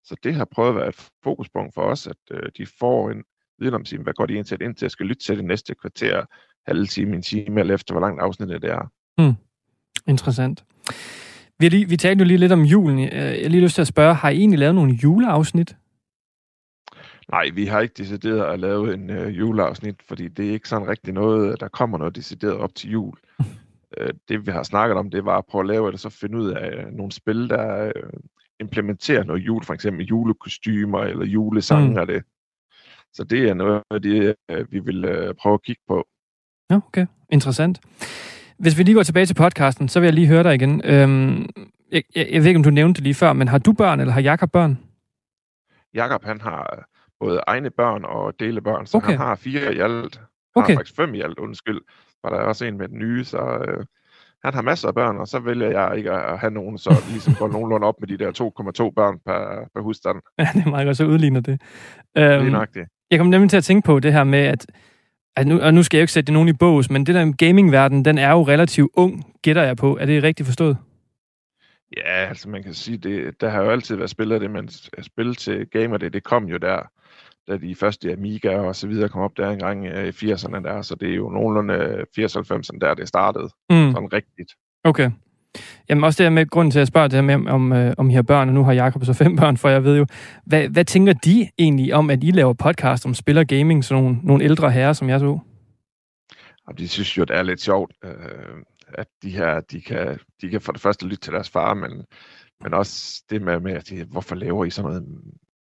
Så 0.08 0.16
det 0.22 0.34
har 0.34 0.44
prøvet 0.44 0.68
at 0.68 0.76
være 0.76 0.88
et 0.88 1.10
fokuspunkt 1.22 1.74
for 1.74 1.82
os, 1.82 2.06
at 2.06 2.16
øh, 2.30 2.50
de 2.58 2.66
får 2.78 3.10
en 3.10 3.22
viden 3.58 3.74
om, 3.74 3.84
hvad 4.02 4.12
går 4.12 4.26
de 4.26 4.34
ind 4.34 4.44
til, 4.44 4.62
ind 4.62 4.74
til 4.74 4.86
at 4.86 4.92
skal 4.92 5.06
lytte 5.06 5.22
til 5.22 5.36
det 5.36 5.44
næste 5.44 5.74
kvarter, 5.74 6.24
halve 6.66 6.86
time, 6.86 7.16
en 7.16 7.22
time, 7.22 7.60
eller 7.60 7.74
efter 7.74 7.94
hvor 7.94 8.00
langt 8.00 8.22
afsnittet 8.22 8.62
det 8.62 8.70
er. 8.70 8.90
Interessant. 10.06 10.64
Vi, 11.58 11.66
har 11.66 11.70
lige, 11.70 11.88
vi 11.88 11.96
talte 11.96 12.22
jo 12.22 12.26
lige 12.26 12.38
lidt 12.38 12.52
om 12.52 12.62
julen. 12.62 12.98
Øh, 12.98 13.12
Jeg 13.12 13.42
har 13.42 13.48
lige 13.48 13.62
lyst 13.62 13.74
til 13.74 13.80
at 13.82 13.86
spørge, 13.86 14.14
har 14.14 14.30
I 14.30 14.36
egentlig 14.36 14.58
lavet 14.58 14.74
nogle 14.74 14.92
juleafsnit? 14.92 15.76
Nej, 17.30 17.50
vi 17.54 17.66
har 17.66 17.80
ikke 17.80 17.94
decideret 17.98 18.52
at 18.52 18.60
lave 18.60 18.94
en 18.94 19.10
øh, 19.10 19.38
juleafsnit, 19.38 20.02
fordi 20.08 20.28
det 20.28 20.48
er 20.48 20.52
ikke 20.52 20.68
sådan 20.68 20.88
rigtig 20.88 21.14
noget, 21.14 21.60
der 21.60 21.68
kommer 21.68 21.98
noget 21.98 22.16
decideret 22.16 22.56
op 22.56 22.74
til 22.74 22.90
jul. 22.90 23.16
øh, 23.98 24.10
det 24.28 24.46
vi 24.46 24.50
har 24.50 24.62
snakket 24.62 24.96
om, 24.96 25.10
det 25.10 25.24
var 25.24 25.38
at 25.38 25.46
prøve 25.46 25.62
at 25.62 25.66
lave 25.66 25.86
det, 25.86 25.94
og 25.94 26.00
så 26.00 26.10
finde 26.10 26.38
ud 26.38 26.50
af 26.50 26.76
øh, 26.76 26.92
nogle 26.92 27.12
spil, 27.12 27.48
der 27.48 27.84
øh, 27.84 28.12
implementerer 28.60 29.24
noget 29.24 29.40
jul, 29.40 29.64
for 29.64 29.74
eksempel 29.74 30.06
julekostymer 30.06 30.98
eller 31.00 31.24
julesange 31.26 31.90
Mm. 31.90 31.96
og 31.96 32.06
det. 32.06 32.22
Så 33.12 33.24
det 33.24 33.48
er 33.48 33.54
noget 33.54 33.82
af 33.90 34.02
det, 34.02 34.34
øh, 34.50 34.72
vi 34.72 34.78
vil 34.78 35.04
øh, 35.04 35.34
prøve 35.34 35.54
at 35.54 35.62
kigge 35.62 35.82
på. 35.88 36.06
Ja, 36.70 36.76
okay. 36.76 37.06
Interessant. 37.32 37.80
Hvis 38.58 38.78
vi 38.78 38.82
lige 38.82 38.94
går 38.94 39.02
tilbage 39.02 39.26
til 39.26 39.34
podcasten, 39.34 39.88
så 39.88 40.00
vil 40.00 40.06
jeg 40.06 40.14
lige 40.14 40.26
høre 40.26 40.42
dig 40.42 40.54
igen. 40.54 40.80
Øhm, 40.84 41.48
jeg, 41.92 42.02
jeg, 42.16 42.28
jeg 42.30 42.40
ved 42.40 42.46
ikke, 42.46 42.58
om 42.58 42.62
du 42.62 42.70
nævnte 42.70 42.98
det 42.98 43.02
lige 43.02 43.14
før, 43.14 43.32
men 43.32 43.48
har 43.48 43.58
du 43.58 43.72
børn, 43.72 44.00
eller 44.00 44.12
har 44.12 44.20
Jakob 44.20 44.52
børn? 44.52 44.78
Jakob 45.94 46.24
han 46.24 46.40
har 46.40 46.88
både 47.20 47.40
egne 47.46 47.70
børn 47.70 48.04
og 48.04 48.40
delebørn, 48.40 48.86
så 48.86 48.96
Okay. 48.96 49.08
han 49.08 49.16
har 49.18 49.34
fire 49.34 49.74
i 49.74 49.78
alt. 49.78 50.16
Han 50.16 50.26
Okay. 50.54 50.72
har 50.72 50.78
faktisk 50.78 50.96
fem 50.96 51.14
i 51.14 51.20
alt, 51.20 51.38
undskyld. 51.38 51.80
For 52.20 52.28
der 52.28 52.36
er 52.36 52.42
også 52.42 52.64
en 52.64 52.78
med 52.78 52.88
den 52.88 52.98
nye, 52.98 53.24
så 53.24 53.38
øh, 53.68 53.84
han 54.44 54.54
har 54.54 54.62
masser 54.62 54.88
af 54.88 54.94
børn, 54.94 55.16
og 55.16 55.28
så 55.28 55.38
vælger 55.38 55.68
jeg 55.80 55.96
ikke 55.98 56.10
at 56.12 56.38
have 56.38 56.50
nogen, 56.50 56.78
så 56.78 56.90
det 56.90 57.10
ligesom 57.16 57.34
går 57.34 57.48
nogenlunde 57.48 57.86
op 57.86 57.94
med 58.00 58.08
de 58.08 58.18
der 58.18 58.28
2,2 58.30 58.94
børn 58.96 59.18
per, 59.26 59.68
per 59.74 59.80
husstand. 59.82 60.16
Ja, 60.38 60.48
det 60.54 60.62
er 60.66 60.70
meget 60.70 60.86
godt, 60.86 60.96
så 60.96 61.06
udligner 61.06 61.40
det. 61.40 61.60
Øhm, 62.18 62.46
nok 62.46 62.68
det. 62.74 62.86
jeg 63.10 63.18
kom 63.18 63.26
nemlig 63.26 63.50
til 63.50 63.56
at 63.56 63.64
tænke 63.64 63.86
på 63.86 64.00
det 64.00 64.12
her 64.12 64.24
med, 64.24 64.38
at, 64.38 64.66
at 65.36 65.46
nu, 65.46 65.60
og 65.60 65.74
nu 65.74 65.82
skal 65.82 65.96
jeg 65.96 66.00
jo 66.00 66.04
ikke 66.04 66.12
sætte 66.12 66.26
det 66.26 66.32
nogen 66.32 66.48
i 66.48 66.52
bås, 66.52 66.90
men 66.90 67.06
det 67.06 67.14
der 67.14 67.32
gamingverden, 67.32 68.04
den 68.04 68.18
er 68.18 68.30
jo 68.30 68.42
relativt 68.42 68.90
ung, 68.94 69.24
gætter 69.42 69.62
jeg 69.62 69.76
på. 69.76 69.96
Er 70.00 70.06
det 70.06 70.22
rigtigt 70.22 70.46
forstået? 70.46 70.76
Ja, 71.96 72.02
altså 72.28 72.48
man 72.48 72.62
kan 72.62 72.74
sige, 72.74 72.98
det, 72.98 73.40
der 73.40 73.48
har 73.48 73.62
jo 73.62 73.70
altid 73.70 73.96
været 73.96 74.10
spillet 74.10 74.40
det, 74.40 74.50
men 74.50 74.68
s- 74.68 74.90
spil 75.02 75.34
til 75.34 75.66
gamer, 75.70 75.96
det, 75.96 76.12
det 76.12 76.24
kom 76.24 76.44
jo 76.44 76.56
der, 76.56 76.80
da 77.48 77.56
de 77.56 77.74
første 77.74 78.12
Amiga 78.12 78.58
og 78.58 78.76
så 78.76 78.86
videre 78.86 79.08
kom 79.08 79.22
op 79.22 79.36
der 79.36 79.50
engang 79.50 79.86
øh, 79.86 80.06
i 80.06 80.10
80'erne 80.10 80.62
der, 80.62 80.82
så 80.82 80.94
det 80.94 81.10
er 81.10 81.14
jo 81.14 81.30
nogenlunde 81.30 81.74
80-90'erne 82.18 82.78
der, 82.80 82.94
det 82.94 83.08
startede 83.08 83.48
Mm. 83.70 83.92
sådan 83.92 84.12
rigtigt. 84.12 84.52
Okay. 84.84 85.10
Jamen 85.88 86.04
også 86.04 86.18
det 86.18 86.24
her 86.24 86.34
med, 86.34 86.46
grunden 86.46 86.70
til 86.70 86.78
at 86.78 86.80
jeg 86.80 86.86
spørger 86.86 87.08
det 87.08 87.16
her 87.16 87.22
med, 87.22 87.34
om, 87.34 87.46
om, 87.46 87.72
øh, 87.72 87.94
om 87.98 88.10
I 88.10 88.14
har 88.14 88.22
børn, 88.22 88.48
og 88.48 88.54
nu 88.54 88.64
har 88.64 88.72
Jakob 88.72 89.04
så 89.04 89.12
fem 89.12 89.36
børn, 89.40 89.56
for 89.56 89.68
jeg 89.68 89.84
ved 89.84 89.96
jo, 89.96 90.06
hvad, 90.46 90.68
hvad 90.68 90.84
tænker 90.84 91.12
de 91.12 91.48
egentlig 91.58 91.94
om, 91.94 92.10
at 92.10 92.24
I 92.24 92.30
laver 92.30 92.52
podcast 92.52 93.06
om 93.06 93.14
spil 93.14 93.38
og 93.38 93.46
gaming, 93.46 93.84
sådan 93.84 94.02
nogle, 94.02 94.18
nogle 94.22 94.44
ældre 94.44 94.70
herrer, 94.70 94.92
som 94.92 95.08
jeg 95.08 95.20
så? 95.20 95.38
Og 96.66 96.78
de 96.78 96.88
synes 96.88 97.18
jo, 97.18 97.24
det 97.24 97.36
er 97.36 97.42
lidt 97.42 97.60
sjovt, 97.60 97.92
øh, 98.04 98.10
at 98.88 99.06
de 99.22 99.30
her, 99.30 99.60
de 99.60 99.80
kan, 99.80 100.18
de 100.40 100.48
kan 100.48 100.60
for 100.60 100.72
det 100.72 100.80
første 100.80 101.06
lytte 101.06 101.20
til 101.20 101.32
deres 101.32 101.50
far, 101.50 101.74
men, 101.74 102.04
men 102.62 102.74
også 102.74 103.22
det 103.30 103.42
med, 103.42 103.60
med 103.60 103.72
at 103.72 103.88
de, 103.88 104.04
hvorfor 104.04 104.34
laver 104.34 104.64
I 104.64 104.70
sådan 104.70 104.90
noget, 104.90 105.06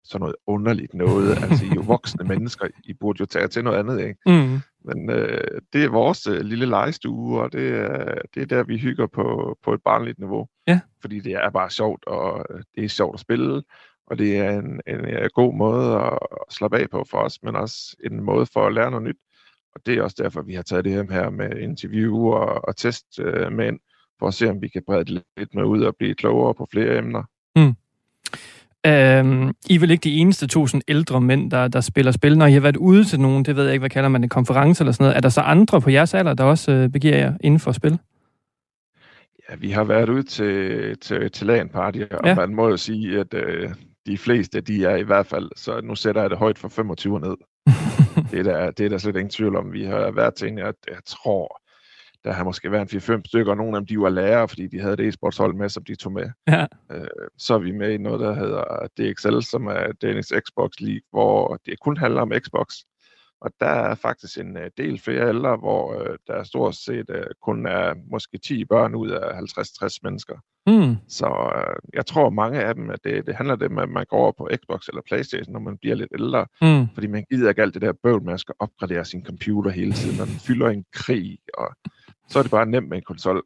sådan 0.06 0.20
noget 0.20 0.36
underligt 0.46 0.94
noget? 0.94 1.36
Altså, 1.42 1.64
I 1.64 1.68
er 1.68 1.74
jo 1.74 1.80
voksne 1.80 2.28
mennesker, 2.28 2.66
I 2.84 2.92
burde 2.92 3.20
jo 3.20 3.26
tage 3.26 3.48
til 3.48 3.64
noget 3.64 3.78
andet, 3.78 4.00
ikke? 4.00 4.20
Mm. 4.26 4.58
Men 4.84 5.10
øh, 5.10 5.60
det 5.72 5.84
er 5.84 5.88
vores 5.88 6.26
øh, 6.26 6.40
lille 6.40 6.66
legestue, 6.66 7.40
og 7.40 7.52
det, 7.52 7.68
er, 7.68 8.14
det 8.34 8.42
er 8.42 8.46
der, 8.46 8.62
vi 8.62 8.78
hygger 8.78 9.06
på, 9.06 9.56
på 9.64 9.74
et 9.74 9.82
barnligt 9.84 10.18
niveau. 10.18 10.48
Ja. 10.66 10.80
Fordi 11.00 11.20
det 11.20 11.32
er 11.32 11.50
bare 11.50 11.70
sjovt, 11.70 12.04
og 12.06 12.46
øh, 12.50 12.62
det 12.74 12.84
er 12.84 12.88
sjovt 12.88 13.14
at 13.14 13.20
spille, 13.20 13.62
og 14.06 14.18
det 14.18 14.38
er 14.38 14.50
en, 14.50 14.80
en, 14.86 15.04
en 15.04 15.30
god 15.34 15.54
måde 15.54 15.96
at 15.96 16.18
slappe 16.50 16.78
af 16.78 16.90
på 16.90 17.04
for 17.10 17.18
os, 17.18 17.42
men 17.42 17.56
også 17.56 17.96
en 18.04 18.22
måde 18.22 18.46
for 18.46 18.66
at 18.66 18.74
lære 18.74 18.90
noget 18.90 19.06
nyt. 19.06 19.18
Og 19.74 19.80
det 19.86 19.98
er 19.98 20.02
også 20.02 20.16
derfor, 20.22 20.42
vi 20.42 20.54
har 20.54 20.62
taget 20.62 20.84
det 20.84 20.92
her 20.92 21.30
med 21.30 21.58
interview 21.58 22.26
og, 22.26 22.64
og 22.68 22.76
test 22.76 23.20
øh, 23.20 23.52
med 23.52 23.66
ind, 23.66 23.78
for 24.18 24.28
at 24.28 24.34
se, 24.34 24.50
om 24.50 24.62
vi 24.62 24.68
kan 24.68 24.82
brede 24.86 25.04
det 25.04 25.22
lidt 25.36 25.54
med 25.54 25.64
ud 25.64 25.82
og 25.82 25.96
blive 25.96 26.14
klogere 26.14 26.54
på 26.54 26.66
flere 26.72 26.98
emner. 26.98 27.22
Øhm, 28.86 29.52
I 29.70 29.74
er 29.74 29.80
vel 29.80 29.90
ikke 29.90 30.04
de 30.04 30.14
eneste 30.14 30.48
sådan 30.48 30.82
ældre 30.88 31.20
mænd, 31.20 31.50
der, 31.50 31.68
der 31.68 31.80
spiller 31.80 32.12
spil. 32.12 32.38
Når 32.38 32.46
I 32.46 32.52
har 32.52 32.60
været 32.60 32.76
ude 32.76 33.04
til 33.04 33.20
nogen, 33.20 33.44
det 33.44 33.56
ved 33.56 33.64
jeg 33.64 33.72
ikke, 33.72 33.82
hvad 33.82 33.90
kalder 33.90 34.08
man 34.08 34.22
det, 34.22 34.30
konference 34.30 34.82
eller 34.82 34.92
sådan 34.92 35.04
noget, 35.04 35.16
er 35.16 35.20
der 35.20 35.28
så 35.28 35.40
andre 35.40 35.80
på 35.80 35.90
jeres 35.90 36.14
alder, 36.14 36.34
der 36.34 36.44
også 36.44 36.72
øh, 36.72 36.88
begiver 36.88 37.16
jer 37.16 37.34
inden 37.40 37.60
for 37.60 37.72
spil? 37.72 37.98
Ja, 39.50 39.54
vi 39.56 39.70
har 39.70 39.84
været 39.84 40.08
ude 40.08 40.22
til, 40.22 40.98
til, 40.98 41.30
til 41.30 41.46
LAN 41.46 41.68
party, 41.68 41.98
og 42.10 42.20
Ja. 42.24 42.28
ja. 42.28 42.34
man 42.34 42.54
må 42.54 42.68
jo 42.68 42.76
sige, 42.76 43.20
at 43.20 43.34
øh, 43.34 43.70
de 44.06 44.18
fleste, 44.18 44.60
de 44.60 44.84
er 44.84 44.96
i 44.96 45.02
hvert 45.02 45.26
fald, 45.26 45.50
så 45.56 45.80
nu 45.80 45.94
sætter 45.94 46.20
jeg 46.20 46.30
det 46.30 46.38
højt 46.38 46.58
for 46.58 46.68
25 46.68 47.20
ned. 47.20 47.34
det, 48.30 48.38
er 48.38 48.42
der, 48.42 48.70
det 48.70 48.86
er 48.86 48.88
der 48.88 48.98
slet 48.98 49.16
ingen 49.16 49.30
tvivl 49.30 49.56
om. 49.56 49.72
Vi 49.72 49.84
har 49.84 50.10
været 50.10 50.34
til 50.34 50.48
en, 50.48 50.58
jeg, 50.58 50.72
jeg 50.88 50.98
tror, 51.06 51.60
der 52.26 52.32
har 52.32 52.44
måske 52.44 52.72
været 52.72 52.92
en 52.92 52.98
4-5 52.98 53.20
stykker, 53.26 53.52
og 53.52 53.56
nogle 53.56 53.76
af 53.76 53.80
dem, 53.80 53.86
de 53.86 54.00
var 54.00 54.08
lærere, 54.08 54.48
fordi 54.48 54.66
de 54.66 54.80
havde 54.80 54.96
det 54.96 55.08
e-sportshold 55.08 55.54
med, 55.54 55.68
som 55.68 55.84
de 55.84 55.94
tog 55.94 56.12
med. 56.12 56.30
Ja. 56.48 56.66
Øh, 56.92 57.06
så 57.38 57.54
er 57.54 57.58
vi 57.58 57.72
med 57.72 57.92
i 57.92 57.98
noget, 57.98 58.20
der 58.20 58.34
hedder 58.34 58.86
DXL, 58.98 59.40
som 59.40 59.66
er 59.66 59.92
Danish 60.02 60.32
Xbox 60.46 60.70
League, 60.80 61.06
hvor 61.10 61.58
det 61.66 61.80
kun 61.80 61.96
handler 61.96 62.20
om 62.20 62.32
Xbox. 62.38 62.74
Og 63.40 63.50
der 63.60 63.66
er 63.66 63.94
faktisk 63.94 64.38
en 64.38 64.56
øh, 64.56 64.70
del 64.76 65.00
flere 65.00 65.28
ældre, 65.28 65.56
hvor 65.56 66.00
øh, 66.00 66.18
der 66.26 66.44
stort 66.44 66.74
set 66.74 67.10
øh, 67.10 67.26
kun 67.42 67.66
er 67.66 67.94
måske 68.10 68.38
10 68.38 68.64
børn 68.64 68.94
ud 68.94 69.10
af 69.10 69.30
50-60 69.30 69.98
mennesker. 70.02 70.34
Mm. 70.66 70.96
Så 71.08 71.26
øh, 71.56 71.76
jeg 71.94 72.06
tror 72.06 72.30
mange 72.30 72.64
af 72.64 72.74
dem, 72.74 72.90
at 72.90 72.98
det, 73.04 73.26
det 73.26 73.34
handler 73.34 73.56
det 73.56 73.70
med, 73.70 73.82
at 73.82 73.88
man 73.88 74.06
går 74.08 74.16
over 74.16 74.32
på 74.32 74.48
Xbox 74.56 74.88
eller 74.88 75.02
Playstation, 75.06 75.52
når 75.52 75.60
man 75.60 75.78
bliver 75.78 75.96
lidt 75.96 76.12
ældre. 76.18 76.46
Mm. 76.62 76.88
Fordi 76.94 77.06
man 77.06 77.24
gider 77.30 77.48
ikke 77.48 77.62
alt 77.62 77.74
det 77.74 77.82
der 77.82 77.92
bøvl 78.02 78.22
med 78.22 78.34
at 78.34 78.40
skal 78.40 78.54
opgradere 78.58 79.04
sin 79.04 79.24
computer 79.24 79.70
hele 79.70 79.92
tiden, 79.92 80.16
når 80.18 80.24
den 80.24 80.40
fylder 80.46 80.68
en 80.68 80.84
krig. 80.92 81.38
Og 81.54 81.76
så 82.28 82.38
er 82.38 82.42
det 82.42 82.50
bare 82.50 82.66
nemt 82.66 82.88
med 82.88 82.96
en 82.96 83.04
konsol. 83.06 83.42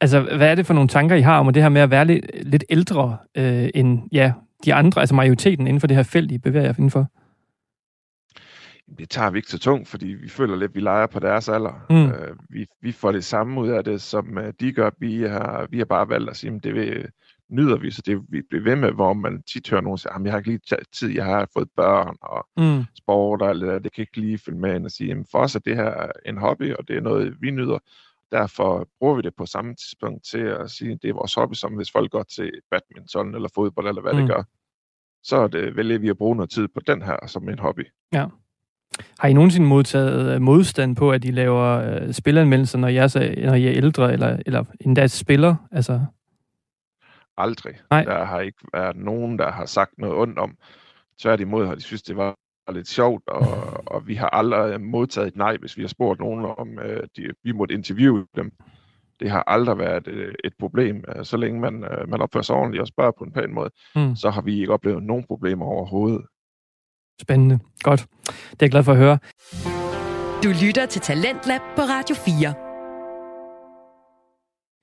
Altså, 0.00 0.20
hvad 0.20 0.50
er 0.50 0.54
det 0.54 0.66
for 0.66 0.74
nogle 0.74 0.88
tanker, 0.88 1.16
I 1.16 1.20
har 1.20 1.38
om 1.38 1.52
det 1.52 1.62
her 1.62 1.68
med 1.68 1.80
at 1.80 1.90
være 1.90 2.04
lidt, 2.04 2.26
lidt 2.42 2.64
ældre 2.70 3.16
øh, 3.34 3.68
end 3.74 4.08
ja, 4.12 4.32
de 4.64 4.74
andre, 4.74 5.00
altså 5.00 5.14
majoriteten 5.14 5.66
inden 5.66 5.80
for 5.80 5.86
det 5.86 5.96
her 5.96 6.02
felt, 6.02 6.32
I 6.32 6.38
bevæger 6.38 6.64
jer 6.66 6.74
indenfor? 6.78 7.06
det 8.98 9.10
tager 9.10 9.30
vi 9.30 9.38
ikke 9.38 9.50
så 9.50 9.58
tungt, 9.58 9.88
fordi 9.88 10.06
vi 10.06 10.28
føler 10.28 10.56
lidt, 10.56 10.70
at 10.70 10.74
vi 10.74 10.80
leger 10.80 11.06
på 11.06 11.18
deres 11.18 11.48
alder. 11.48 11.86
Mm. 11.90 12.06
Øh, 12.06 12.36
vi, 12.48 12.66
vi 12.80 12.92
får 12.92 13.12
det 13.12 13.24
samme 13.24 13.60
ud 13.60 13.68
af 13.68 13.84
det, 13.84 14.02
som 14.02 14.38
øh, 14.38 14.52
de 14.60 14.72
gør. 14.72 14.90
Vi 14.98 15.22
har, 15.22 15.66
vi 15.70 15.78
har 15.78 15.84
bare 15.84 16.08
valgt 16.08 16.30
at 16.30 16.36
sige, 16.36 16.54
at 16.54 16.64
det 16.64 16.74
vil, 16.74 17.08
nyder 17.50 17.76
vi, 17.76 17.90
så 17.90 18.02
det 18.06 18.20
vi 18.28 18.42
bliver 18.50 18.64
ved 18.64 18.76
med, 18.76 18.92
hvor 18.92 19.12
man 19.12 19.42
tit 19.42 19.70
hører 19.70 19.80
nogen 19.80 19.98
sige, 19.98 20.12
at 20.14 20.24
jeg 20.24 20.32
har 20.32 20.38
ikke 20.38 20.50
lige 20.50 20.76
tid, 20.92 21.10
jeg 21.10 21.24
har 21.24 21.48
fået 21.54 21.68
børn 21.76 22.16
og 22.22 22.46
Mm. 22.56 22.84
sport 22.96 23.42
alt 23.42 23.84
det 23.84 23.92
kan 23.92 24.02
ikke 24.02 24.20
lige 24.20 24.38
følge 24.38 24.58
med 24.58 24.74
ind 24.74 24.84
og 24.84 24.90
sige, 24.90 25.12
at 25.12 25.26
for 25.30 25.38
os 25.38 25.54
er 25.54 25.58
det 25.58 25.76
her 25.76 26.06
en 26.26 26.38
hobby, 26.38 26.74
og 26.74 26.88
det 26.88 26.96
er 26.96 27.00
noget, 27.00 27.34
vi 27.40 27.50
nyder. 27.50 27.78
Derfor 28.32 28.88
bruger 28.98 29.14
vi 29.16 29.22
det 29.22 29.34
på 29.36 29.46
samme 29.46 29.74
tidspunkt 29.74 30.24
til 30.24 30.38
at 30.38 30.70
sige, 30.70 30.92
at 30.92 30.98
det 31.02 31.08
er 31.08 31.14
vores 31.14 31.34
hobby, 31.34 31.54
som 31.54 31.72
hvis 31.72 31.90
folk 31.90 32.10
går 32.10 32.22
til 32.22 32.52
badminton 32.70 33.34
eller 33.34 33.48
fodbold 33.54 33.88
eller 33.88 34.02
hvad 34.02 34.12
mm. 34.12 34.18
Det 34.18 34.28
gør. 34.28 34.42
Så 35.22 35.36
er 35.36 35.46
det, 35.48 35.76
vælger 35.76 35.98
vi 35.98 36.08
at 36.08 36.18
bruge 36.18 36.36
noget 36.36 36.50
tid 36.50 36.68
på 36.68 36.80
den 36.86 37.02
her 37.02 37.26
som 37.26 37.48
en 37.48 37.58
hobby. 37.58 37.86
Har 39.18 39.28
I 39.28 39.32
nogensinde 39.32 39.66
modtaget 39.66 40.34
øh, 40.34 40.40
modstand 40.40 40.96
på, 40.96 41.12
at 41.12 41.24
I 41.24 41.30
laver 41.30 41.64
øh, 41.66 42.12
spilanmeldelser, 42.12 42.78
når 42.78 42.88
I, 42.88 42.96
er, 42.96 43.06
så, 43.06 43.34
når 43.44 43.54
I 43.54 43.66
er 43.66 43.72
ældre, 43.72 44.12
eller, 44.12 44.36
eller 44.46 44.64
endda 44.80 45.06
spiller? 45.06 45.54
Altså, 45.72 46.00
Aldrig. 47.38 47.74
Nej. 47.90 48.04
Der 48.04 48.24
har 48.24 48.40
ikke 48.40 48.58
været 48.72 48.96
nogen, 48.96 49.38
der 49.38 49.50
har 49.50 49.66
sagt 49.66 49.98
noget 49.98 50.16
ondt 50.16 50.38
om. 50.38 50.56
Tværtimod 51.20 51.66
har 51.66 51.74
de 51.74 51.80
synes, 51.80 52.02
det 52.02 52.16
var 52.16 52.36
lidt 52.72 52.88
sjovt, 52.88 53.22
og, 53.28 53.46
og 53.94 54.06
vi 54.06 54.14
har 54.14 54.28
aldrig 54.28 54.80
modtaget 54.80 55.28
et 55.28 55.36
nej, 55.36 55.56
hvis 55.56 55.76
vi 55.76 55.82
har 55.82 55.88
spurgt 55.88 56.20
nogen 56.20 56.44
om, 56.58 56.78
øh, 56.78 57.06
de, 57.16 57.30
vi 57.44 57.52
måtte 57.52 57.74
interviewe 57.74 58.26
dem. 58.36 58.52
Det 59.20 59.30
har 59.30 59.44
aldrig 59.46 59.78
været 59.78 60.08
øh, 60.08 60.34
et 60.44 60.52
problem. 60.58 61.04
Øh, 61.16 61.24
Så 61.24 61.36
længe 61.36 61.60
man, 61.60 61.84
øh, 61.84 62.08
man 62.08 62.20
opfører 62.20 62.42
sig 62.42 62.56
ordentligt 62.56 62.80
og 62.80 62.88
spørger 62.88 63.12
på 63.18 63.24
en 63.24 63.32
pæn 63.32 63.54
måde, 63.54 63.70
mm. 63.96 64.16
så 64.16 64.30
har 64.30 64.42
vi 64.42 64.60
ikke 64.60 64.72
oplevet 64.72 65.02
nogen 65.02 65.24
problemer 65.24 65.66
overhovedet. 65.66 66.24
Spændende. 67.20 67.58
Godt. 67.82 68.06
Det 68.26 68.32
er 68.52 68.56
jeg 68.60 68.70
glad 68.70 68.82
for 68.84 68.92
at 68.92 68.98
høre. 68.98 69.18
Du 70.44 70.48
lytter 70.66 70.86
til 70.86 71.00
Talentlab 71.00 71.60
på 71.76 71.82
Radio 71.82 72.16
4. 72.16 72.67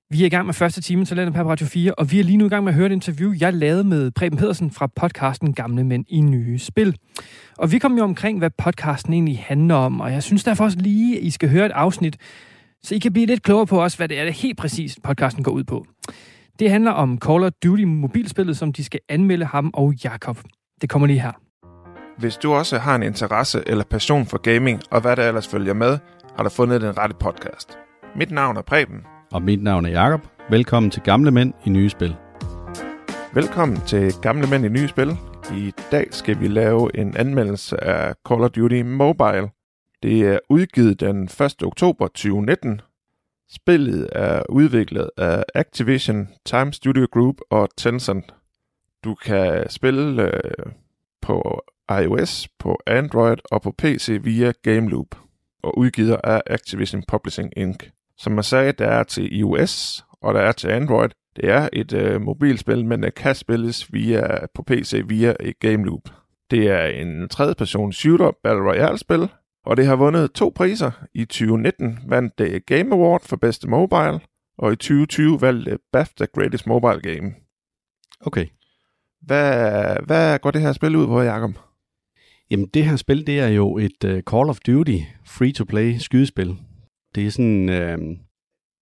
Vi 0.10 0.22
er 0.22 0.26
i 0.26 0.30
gang 0.30 0.46
med 0.46 0.54
første 0.54 0.82
time 0.82 1.06
til 1.06 1.32
på 1.32 1.50
Radio 1.50 1.66
4, 1.68 1.94
og 1.94 2.12
vi 2.12 2.20
er 2.20 2.24
lige 2.24 2.38
nu 2.38 2.46
i 2.46 2.50
gang 2.50 2.64
med 2.64 2.72
at 2.72 2.76
høre 2.76 2.86
et 2.86 2.92
interview, 2.92 3.34
jeg 3.40 3.54
lavede 3.54 3.84
med 3.84 4.12
Preben 4.12 4.40
Pedersen 4.40 4.72
fra 4.72 4.88
podcasten 4.88 5.54
Gamle 5.54 5.84
Mænd 5.84 6.06
i 6.08 6.22
Nye 6.22 6.60
Spil. 6.60 6.98
Og 7.58 7.72
vi 7.72 7.80
kom 7.80 7.98
jo 7.98 8.04
omkring, 8.04 8.38
hvad 8.38 8.50
podcasten 8.58 9.14
egentlig 9.14 9.40
handler 9.48 9.76
om, 9.76 10.02
og 10.02 10.12
jeg 10.12 10.24
synes 10.24 10.44
derfor 10.44 10.64
også 10.64 10.78
lige, 10.80 11.20
I 11.20 11.30
skal 11.30 11.50
høre 11.50 11.66
et 11.66 11.72
afsnit, 11.72 12.18
så 12.84 12.96
I 12.96 13.00
kan 13.00 13.14
blive 13.14 13.26
lidt 13.26 13.44
klogere 13.44 13.68
på 13.68 13.84
os, 13.84 13.96
hvad 13.96 14.08
det 14.08 14.20
er, 14.20 14.24
det 14.24 14.34
helt 14.34 14.58
præcis 14.58 14.98
podcasten 15.04 15.44
går 15.44 15.52
ud 15.52 15.64
på. 15.64 15.86
Det 16.60 16.70
handler 16.70 16.92
om 16.92 17.18
Call 17.18 17.44
of 17.44 17.52
Duty 17.64 17.84
mobilspillet, 17.84 18.58
som 18.58 18.74
de 18.74 18.84
skal 18.84 19.00
anmelde 19.10 19.46
ham 19.46 19.72
og 19.74 19.94
Jakob. 20.04 20.38
Det 20.82 20.90
kommer 20.90 21.08
lige 21.08 21.22
her. 21.22 21.32
Hvis 22.18 22.38
du 22.38 22.54
også 22.54 22.78
har 22.78 22.96
en 22.96 23.04
interesse 23.04 23.64
eller 23.68 23.84
passion 23.84 24.26
for 24.26 24.38
gaming, 24.38 24.82
og 24.92 25.02
hvad 25.02 25.16
der 25.16 25.28
ellers 25.28 25.48
følger 25.48 25.74
med, 25.74 25.98
har 26.36 26.44
du 26.44 26.50
fundet 26.50 26.82
den 26.82 26.98
rette 26.98 27.16
podcast. 27.20 27.78
Mit 28.16 28.32
navn 28.32 28.58
er 28.58 28.62
Preben. 28.62 29.15
Og 29.36 29.42
mit 29.42 29.64
navn 29.64 29.86
er 29.86 29.90
Jakob. 29.90 30.28
Velkommen 30.50 30.92
til 30.92 31.02
Gamle 31.02 31.32
Mænd 31.32 31.54
i 31.66 31.70
Nye 31.70 31.90
Spil. 31.90 32.16
Velkommen 33.34 33.82
til 33.88 34.14
Gamle 34.22 34.48
Mænd 34.48 34.66
i 34.66 34.70
Nye 34.70 34.88
Spil. 34.88 35.12
I 35.54 35.74
dag 35.92 36.08
skal 36.12 36.40
vi 36.40 36.48
lave 36.48 36.98
en 36.98 37.18
anmeldelse 37.18 37.84
af 37.84 38.14
Call 38.28 38.42
of 38.42 38.50
Duty 38.50 38.82
Mobile. 38.82 39.50
Det 40.04 40.22
er 40.22 40.40
udgivet 40.50 41.00
den 41.00 41.24
1. 41.24 41.64
oktober 41.64 42.08
2019. 42.08 42.82
Spillet 43.50 44.10
er 44.12 44.44
udviklet 44.50 45.10
af 45.18 45.44
Activision, 45.56 46.28
Time 46.46 46.74
Studio 46.74 47.08
Group 47.12 47.36
og 47.50 47.70
Tencent. 47.78 48.34
Du 49.04 49.16
kan 49.16 49.70
spille 49.70 50.24
øh, 50.24 50.66
på 51.22 51.62
iOS, 52.02 52.48
på 52.60 52.80
Android 52.88 53.38
og 53.52 53.62
på 53.62 53.72
PC 53.78 54.20
via 54.24 54.52
GameLoop 54.64 55.16
og 55.64 55.78
udgivet 55.78 56.18
af 56.24 56.42
Activision 56.48 57.04
Publishing 57.08 57.54
Inc. 57.58 57.95
Som 58.18 58.36
jeg 58.36 58.46
sagde, 58.46 58.72
der 58.72 58.88
er 58.88 59.04
til 59.04 59.38
iOS 59.38 60.06
og 60.26 60.34
der 60.34 60.40
er 60.40 60.52
til 60.52 60.68
Android. 60.68 61.10
Det 61.36 61.50
er 61.50 61.70
et 61.74 61.94
øh, 61.94 62.22
mobilspil, 62.22 62.86
men 62.86 63.04
det 63.04 63.16
kan 63.16 63.36
spilles 63.36 63.94
via, 63.94 64.46
på 64.54 64.64
PC 64.64 65.04
via 65.06 65.34
et 65.40 65.60
GameLoop. 65.60 66.02
Det 66.52 66.68
er 66.68 66.86
en 66.86 67.30
tredje-person 67.30 67.94
shooter 67.94 68.32
Battle 68.44 68.64
Royale-spil, 68.70 69.30
og 69.66 69.78
det 69.78 69.86
har 69.86 69.96
vundet 69.96 70.32
to 70.32 70.52
priser. 70.56 70.92
I 71.14 71.26
2019 71.26 72.00
vandt 72.08 72.38
det 72.38 72.66
Game 72.66 72.96
Award 72.96 73.22
for 73.26 73.36
bedste 73.36 73.70
mobile, 73.70 74.20
og 74.58 74.74
i 74.74 74.76
2020 74.76 75.42
valgte 75.42 75.72
det 75.72 75.80
BAFTA 75.92 76.26
Greatest 76.36 76.68
Mobile 76.68 77.02
Game. 77.02 77.34
Okay. 78.22 78.46
Hvad, 79.22 79.98
hvad 80.06 80.40
går 80.40 80.52
det 80.52 80.62
her 80.62 80.74
spil 80.74 80.96
ud 80.96 81.08
på, 81.08 81.22
Jacob? 81.22 81.52
Jamen, 82.52 82.68
det 82.74 82.86
her 82.86 82.96
spil, 82.96 83.28
det 83.28 83.40
er 83.40 83.48
jo 83.48 83.78
et 83.78 84.04
uh, 84.04 84.20
Call 84.20 84.50
of 84.50 84.60
Duty 84.68 84.98
free-to-play 85.26 85.98
skydespil. 85.98 86.58
Det 87.16 87.28
er 87.28 87.32
sådan, 87.32 87.70
øh, 87.70 87.98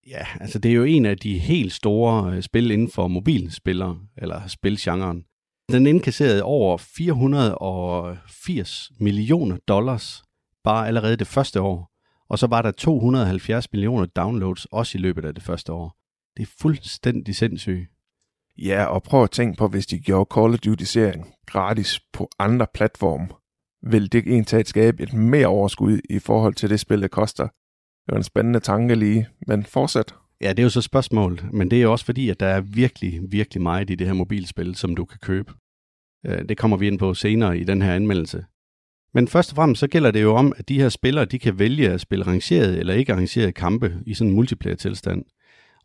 ja, 0.06 0.26
altså 0.40 0.58
det 0.58 0.70
er 0.70 0.74
jo 0.74 0.84
en 0.84 1.06
af 1.06 1.18
de 1.18 1.38
helt 1.38 1.72
store 1.72 2.36
øh, 2.36 2.42
spil 2.42 2.70
inden 2.70 2.90
for 2.90 3.08
mobilspillere, 3.08 4.00
eller 4.16 4.46
spilgenren. 4.46 5.24
Den 5.72 5.86
indkasserede 5.86 6.42
over 6.42 6.76
480 6.76 8.90
millioner 9.00 9.56
dollars 9.68 10.22
bare 10.64 10.86
allerede 10.86 11.16
det 11.16 11.26
første 11.26 11.60
år. 11.60 11.90
Og 12.28 12.38
så 12.38 12.46
var 12.46 12.62
der 12.62 12.70
270 12.70 13.72
millioner 13.72 14.06
downloads 14.06 14.64
også 14.64 14.98
i 14.98 15.00
løbet 15.00 15.24
af 15.24 15.34
det 15.34 15.42
første 15.42 15.72
år. 15.72 15.96
Det 16.36 16.42
er 16.42 16.52
fuldstændig 16.60 17.36
sindssygt. 17.36 17.88
Ja, 18.58 18.84
og 18.84 19.02
prøv 19.02 19.22
at 19.22 19.30
tænke 19.30 19.58
på, 19.58 19.68
hvis 19.68 19.86
de 19.86 19.98
gjorde 19.98 20.28
Call 20.34 20.52
of 20.52 20.58
Duty-serien 20.58 21.24
gratis 21.46 22.00
på 22.12 22.28
andre 22.38 22.66
platforme, 22.74 23.28
vil 23.90 24.12
det 24.12 24.26
egentlig 24.26 24.66
skabe 24.66 25.02
et 25.02 25.12
mere 25.12 25.46
overskud 25.46 26.00
i 26.10 26.18
forhold 26.18 26.54
til 26.54 26.70
det 26.70 26.80
spil, 26.80 27.02
det 27.02 27.10
koster. 27.10 27.48
Det 28.06 28.12
var 28.12 28.16
en 28.16 28.22
spændende 28.22 28.60
tanke 28.60 28.94
lige, 28.94 29.28
men 29.46 29.64
fortsæt. 29.64 30.14
Ja, 30.40 30.48
det 30.48 30.58
er 30.58 30.62
jo 30.62 30.68
så 30.70 30.80
spørgsmålet, 30.80 31.52
men 31.52 31.70
det 31.70 31.82
er 31.82 31.86
også 31.86 32.04
fordi, 32.04 32.28
at 32.28 32.40
der 32.40 32.46
er 32.46 32.60
virkelig, 32.60 33.20
virkelig 33.28 33.62
meget 33.62 33.90
i 33.90 33.94
det 33.94 34.06
her 34.06 34.14
mobilspil, 34.14 34.74
som 34.74 34.96
du 34.96 35.04
kan 35.04 35.18
købe. 35.22 35.52
Øh, 36.26 36.48
det 36.48 36.58
kommer 36.58 36.76
vi 36.76 36.86
ind 36.86 36.98
på 36.98 37.14
senere 37.14 37.58
i 37.58 37.64
den 37.64 37.82
her 37.82 37.94
anmeldelse. 37.94 38.44
Men 39.14 39.28
først 39.28 39.50
og 39.50 39.56
fremmest 39.56 39.80
så 39.80 39.86
gælder 39.86 40.10
det 40.10 40.22
jo 40.22 40.34
om, 40.34 40.52
at 40.56 40.68
de 40.68 40.80
her 40.80 40.88
spillere, 40.88 41.24
de 41.24 41.38
kan 41.38 41.58
vælge 41.58 41.90
at 41.90 42.00
spille 42.00 42.24
arrangeret 42.24 42.78
eller 42.78 42.94
ikke 42.94 43.12
arrangeret 43.12 43.54
kampe 43.54 43.94
i 44.06 44.14
sådan 44.14 44.28
en 44.28 44.36
multiplayer-tilstand. 44.36 45.24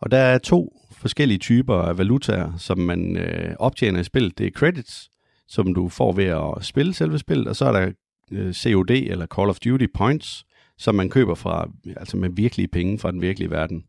Og 0.02 0.12
der 0.12 0.18
er 0.18 0.38
to 0.38 0.74
forskellige 0.92 1.38
typer 1.38 1.76
af 1.76 1.98
valutaer, 1.98 2.58
som 2.58 2.78
man 2.78 3.18
øh, 3.18 3.56
optjener 3.60 4.00
i 4.00 4.04
spillet. 4.04 4.38
Det 4.38 4.48
er 4.48 4.52
credits, 4.52 5.10
som 5.48 5.74
du 5.74 5.90
får 5.90 6.12
ved 6.12 6.26
at 6.26 6.66
spille 6.66 6.94
selve 6.94 7.20
spillet, 7.20 7.48
og 7.48 7.56
så 7.56 7.66
er 7.66 7.72
der 7.72 7.92
øh, 8.32 8.54
COD 8.54 8.90
eller 8.90 9.26
Call 9.26 9.50
of 9.50 9.60
Duty 9.60 9.86
Points, 9.94 10.46
som 10.80 10.96
man 10.96 11.10
køber 11.10 11.36
fra, 11.36 11.70
altså 11.98 12.18
med 12.18 12.30
virkelige 12.30 12.68
penge 12.68 13.00
fra 13.00 13.12
den 13.12 13.22
virkelige 13.22 13.52
verden. 13.52 13.84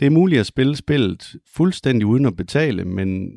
Det 0.00 0.06
er 0.06 0.10
muligt 0.10 0.40
at 0.40 0.46
spille 0.46 0.76
spillet 0.76 1.36
fuldstændig 1.54 2.06
uden 2.06 2.26
at 2.26 2.36
betale, 2.36 2.84
men 2.84 3.30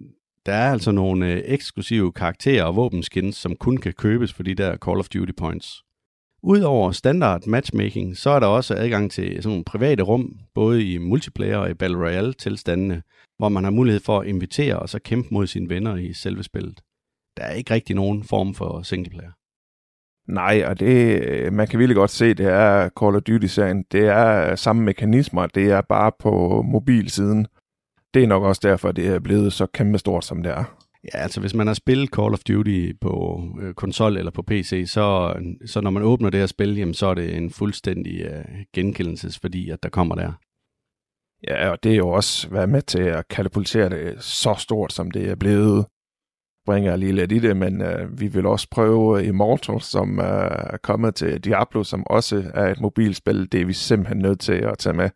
der 0.45 0.53
er 0.53 0.71
altså 0.71 0.91
nogle 0.91 1.33
øh, 1.33 1.41
eksklusive 1.45 2.11
karakterer 2.11 2.63
og 2.63 2.75
våbenskins, 2.75 3.35
som 3.35 3.55
kun 3.55 3.77
kan 3.77 3.93
købes 3.93 4.33
for 4.33 4.43
de 4.43 4.55
der 4.55 4.77
Call 4.77 4.99
of 4.99 5.09
Duty 5.09 5.31
Points. 5.37 5.83
Udover 6.43 6.91
standard 6.91 7.47
matchmaking, 7.47 8.17
så 8.17 8.29
er 8.29 8.39
der 8.39 8.47
også 8.47 8.75
adgang 8.75 9.11
til 9.11 9.43
sådan 9.43 9.49
nogle 9.49 9.63
private 9.63 10.03
rum, 10.03 10.39
både 10.53 10.93
i 10.93 10.97
multiplayer 10.97 11.57
og 11.57 11.69
i 11.69 11.73
Battle 11.73 11.97
Royale 11.97 12.33
tilstandene, 12.33 13.03
hvor 13.37 13.49
man 13.49 13.63
har 13.63 13.71
mulighed 13.71 14.01
for 14.01 14.19
at 14.19 14.27
invitere 14.27 14.79
og 14.79 14.89
så 14.89 14.99
kæmpe 14.99 15.29
mod 15.31 15.47
sine 15.47 15.69
venner 15.69 15.95
i 15.95 16.13
selve 16.13 16.43
spillet. 16.43 16.81
Der 17.37 17.43
er 17.43 17.53
ikke 17.53 17.73
rigtig 17.73 17.95
nogen 17.95 18.23
form 18.23 18.53
for 18.53 18.81
singleplayer. 18.81 19.31
Nej, 20.27 20.63
og 20.67 20.79
det, 20.79 21.53
man 21.53 21.67
kan 21.67 21.79
virkelig 21.79 21.95
godt 21.95 22.11
se, 22.11 22.33
det 22.33 22.45
er 22.45 22.89
Call 22.99 23.15
of 23.15 23.21
Duty-serien. 23.21 23.83
Det 23.91 24.07
er 24.07 24.55
samme 24.55 24.83
mekanismer, 24.83 25.47
det 25.47 25.71
er 25.71 25.81
bare 25.81 26.11
på 26.19 26.61
mobilsiden. 26.61 27.47
Det 28.13 28.23
er 28.23 28.27
nok 28.27 28.43
også 28.43 28.61
derfor, 28.63 28.91
det 28.91 29.07
er 29.07 29.19
blevet 29.19 29.53
så 29.53 29.65
kæmpestort, 29.65 30.25
som 30.25 30.43
det 30.43 30.51
er. 30.51 30.63
Ja, 31.03 31.17
altså 31.19 31.39
hvis 31.39 31.53
man 31.53 31.67
har 31.67 31.73
spillet 31.73 32.09
Call 32.09 32.33
of 32.33 32.39
Duty 32.39 32.91
på 33.01 33.43
øh, 33.61 33.73
konsol 33.73 34.17
eller 34.17 34.31
på 34.31 34.41
PC, 34.41 34.83
så, 34.87 35.33
så 35.65 35.81
når 35.81 35.89
man 35.89 36.03
åbner 36.03 36.29
det 36.29 36.39
her 36.39 36.47
spil, 36.47 36.77
jamen, 36.77 36.93
så 36.93 37.07
er 37.07 37.13
det 37.13 37.35
en 37.35 37.49
fuldstændig 37.49 38.21
øh, 38.21 38.45
genkendelsesværdi, 38.73 39.69
at 39.69 39.83
der 39.83 39.89
kommer 39.89 40.15
der. 40.15 40.31
Ja, 41.47 41.69
og 41.69 41.83
det 41.83 41.91
er 41.91 41.95
jo 41.95 42.09
også 42.09 42.49
været 42.49 42.69
med 42.69 42.81
til 42.81 43.01
at 43.01 43.27
katapultere 43.27 43.89
det 43.89 44.23
så 44.23 44.55
stort, 44.57 44.93
som 44.93 45.11
det 45.11 45.29
er 45.29 45.35
blevet. 45.35 45.85
Bringer 46.67 46.91
jeg 46.91 46.99
lige 46.99 47.11
lidt 47.11 47.31
i 47.31 47.39
det, 47.39 47.57
men 47.57 47.81
øh, 47.81 48.19
vi 48.19 48.27
vil 48.27 48.45
også 48.45 48.67
prøve 48.71 49.25
Immortal, 49.25 49.81
som 49.81 50.19
øh, 50.19 50.25
er 50.51 50.77
kommet 50.83 51.15
til 51.15 51.43
Diablo, 51.43 51.83
som 51.83 52.07
også 52.07 52.51
er 52.53 52.71
et 52.71 52.81
mobilspil. 52.81 53.51
Det 53.51 53.61
er 53.61 53.65
vi 53.65 53.73
simpelthen 53.73 54.17
nødt 54.17 54.39
til 54.39 54.53
at 54.53 54.77
tage 54.77 54.93
med. 54.93 55.09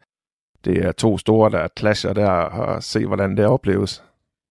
Det 0.66 0.78
er 0.86 0.92
to 0.92 1.18
store, 1.18 1.52
der 1.52 1.68
clasher 1.80 2.14
der, 2.14 2.30
og 2.30 2.84
se, 2.84 3.06
hvordan 3.06 3.38
det 3.38 3.46
opleves. 3.46 4.04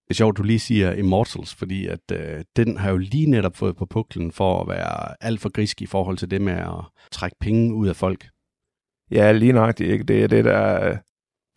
Det 0.07 0.09
er 0.09 0.13
sjovt, 0.13 0.37
du 0.37 0.43
lige 0.43 0.59
siger 0.59 0.93
Immortals, 0.93 1.55
fordi 1.55 1.87
at 1.87 2.11
øh, 2.13 2.43
den 2.55 2.77
har 2.77 2.91
jo 2.91 2.97
lige 2.97 3.29
netop 3.29 3.55
fået 3.55 3.75
på 3.75 3.85
puklen 3.85 4.31
for 4.31 4.61
at 4.61 4.67
være 4.67 5.15
alt 5.21 5.41
for 5.41 5.49
grisk 5.49 5.81
i 5.81 5.85
forhold 5.85 6.17
til 6.17 6.31
det 6.31 6.41
med 6.41 6.53
at 6.53 6.85
trække 7.11 7.37
penge 7.39 7.73
ud 7.73 7.87
af 7.87 7.95
folk. 7.95 8.27
Ja, 9.11 9.31
lige 9.31 9.53
nøjagtigt. 9.53 9.91
Ikke? 9.91 10.03
Det 10.03 10.23
er 10.23 10.27
det, 10.27 10.45
der 10.45 10.97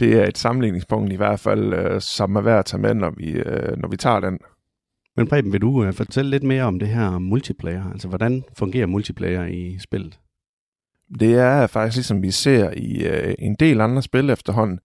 det 0.01 0.13
er 0.23 0.27
et 0.27 0.39
sammenligningspunkt 0.39 1.13
i 1.13 1.17
hvert 1.17 1.41
fald, 1.41 1.75
øh, 1.75 2.01
som 2.01 2.37
er 2.37 2.41
værd 2.41 2.59
at 2.59 2.65
tage 2.65 2.81
med, 2.81 2.95
når 2.95 3.11
vi, 3.11 3.31
øh, 3.31 3.77
når 3.77 3.89
vi 3.89 3.97
tager 3.97 4.21
den. 4.21 4.39
Men 5.17 5.29
Preben, 5.29 5.53
vil 5.53 5.61
du 5.61 5.85
øh, 5.85 5.93
fortælle 5.93 6.31
lidt 6.31 6.43
mere 6.43 6.63
om 6.63 6.79
det 6.79 6.89
her 6.89 7.19
multiplayer? 7.19 7.91
Altså, 7.91 8.09
hvordan 8.09 8.45
fungerer 8.59 8.87
multiplayer 8.87 9.45
i 9.45 9.79
spillet? 9.79 10.21
Det 11.21 11.35
er 11.35 11.67
faktisk 11.67 11.97
ligesom 11.97 12.23
vi 12.23 12.31
ser 12.31 12.71
i 12.77 13.07
øh, 13.07 13.35
en 13.39 13.55
del 13.61 13.81
andre 13.81 14.03
spil 14.03 14.31
efterhånden. 14.31 14.79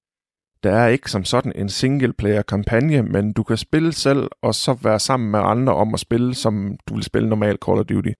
Der 0.64 0.72
er 0.72 0.88
ikke 0.88 1.12
som 1.12 1.24
sådan 1.24 1.52
en 1.56 1.70
single-player-kampagne, 1.70 3.04
men 3.04 3.34
du 3.34 3.44
kan 3.44 3.58
spille 3.58 3.94
selv, 3.94 4.30
og 4.42 4.56
så 4.56 4.74
være 4.74 5.00
sammen 5.00 5.32
med 5.32 5.40
andre 5.44 5.76
om 5.76 5.94
at 5.94 6.00
spille, 6.00 6.36
som 6.36 6.78
du 6.88 6.94
vil 6.94 7.04
spille 7.04 7.30
normalt 7.30 7.60
Call 7.66 7.80
of 7.80 7.86
Duty. 7.86 8.12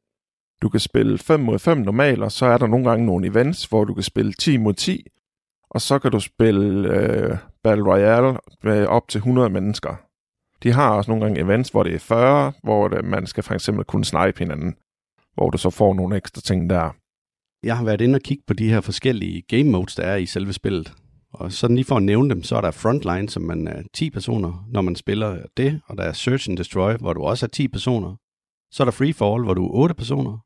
Du 0.62 0.70
kan 0.70 0.80
spille 0.80 1.18
5 1.18 1.40
mod 1.40 1.60
5 1.60 1.78
normalt, 1.78 2.24
og 2.24 2.32
så 2.32 2.46
er 2.46 2.58
der 2.58 2.68
nogle 2.68 2.90
gange 2.90 3.06
nogle 3.06 3.28
events, 3.28 3.66
hvor 3.66 3.84
du 3.84 3.94
kan 3.94 4.04
spille 4.04 4.34
10 4.34 4.58
mod 4.58 4.74
10, 4.74 5.06
og 5.70 5.82
så 5.82 6.00
kan 6.00 6.12
du 6.12 6.20
spille 6.20 6.90
øh, 6.94 7.38
Battle 7.64 7.86
Royale 7.86 8.38
med 8.64 8.86
op 8.86 9.08
til 9.08 9.18
100 9.18 9.50
mennesker. 9.50 10.09
De 10.64 10.72
har 10.72 10.92
også 10.92 11.12
nogle 11.12 11.26
gange 11.26 11.42
events, 11.42 11.70
hvor 11.70 11.84
det 11.84 11.96
er 11.96 12.00
40, 12.00 12.54
hvor 12.64 12.88
det, 12.88 13.06
man 13.06 13.28
skal 13.28 13.44
for 13.44 13.54
eksempel 13.54 13.86
kunne 13.86 14.06
snipe 14.06 14.40
hinanden, 14.40 14.76
hvor 15.34 15.50
du 15.50 15.58
så 15.58 15.70
får 15.70 15.94
nogle 15.94 16.18
ekstra 16.18 16.42
ting 16.42 16.70
der. 16.70 16.96
Jeg 17.64 17.78
har 17.78 17.86
været 17.86 18.02
inde 18.02 18.16
og 18.16 18.22
kigge 18.22 18.44
på 18.48 18.54
de 18.54 18.70
her 18.70 18.82
forskellige 18.82 19.42
game 19.42 19.72
modes, 19.72 19.96
der 19.96 20.04
er 20.04 20.16
i 20.16 20.26
selve 20.26 20.54
spillet. 20.54 20.94
Og 21.34 21.52
sådan 21.52 21.76
lige 21.76 21.86
for 21.86 21.96
at 21.96 22.04
nævne 22.04 22.30
dem, 22.30 22.44
så 22.44 22.56
er 22.56 22.62
der 22.62 22.72
Frontline, 22.72 23.30
som 23.30 23.44
man 23.44 23.68
er 23.68 23.84
10 23.94 24.10
personer, 24.10 24.66
når 24.68 24.82
man 24.82 24.96
spiller 24.96 25.46
det, 25.58 25.82
og 25.86 25.98
der 25.98 26.04
er 26.04 26.14
Search 26.14 26.50
and 26.50 26.58
Destroy, 26.58 26.94
hvor 26.94 27.14
du 27.14 27.22
også 27.22 27.46
er 27.46 27.48
10 27.48 27.68
personer. 27.68 28.16
Så 28.72 28.84
er 28.84 28.86
der 28.86 28.92
Free 28.92 29.14
Fall, 29.14 29.44
hvor 29.44 29.54
du 29.54 29.66
er 29.66 29.74
8 29.74 29.96
personer. 29.96 30.38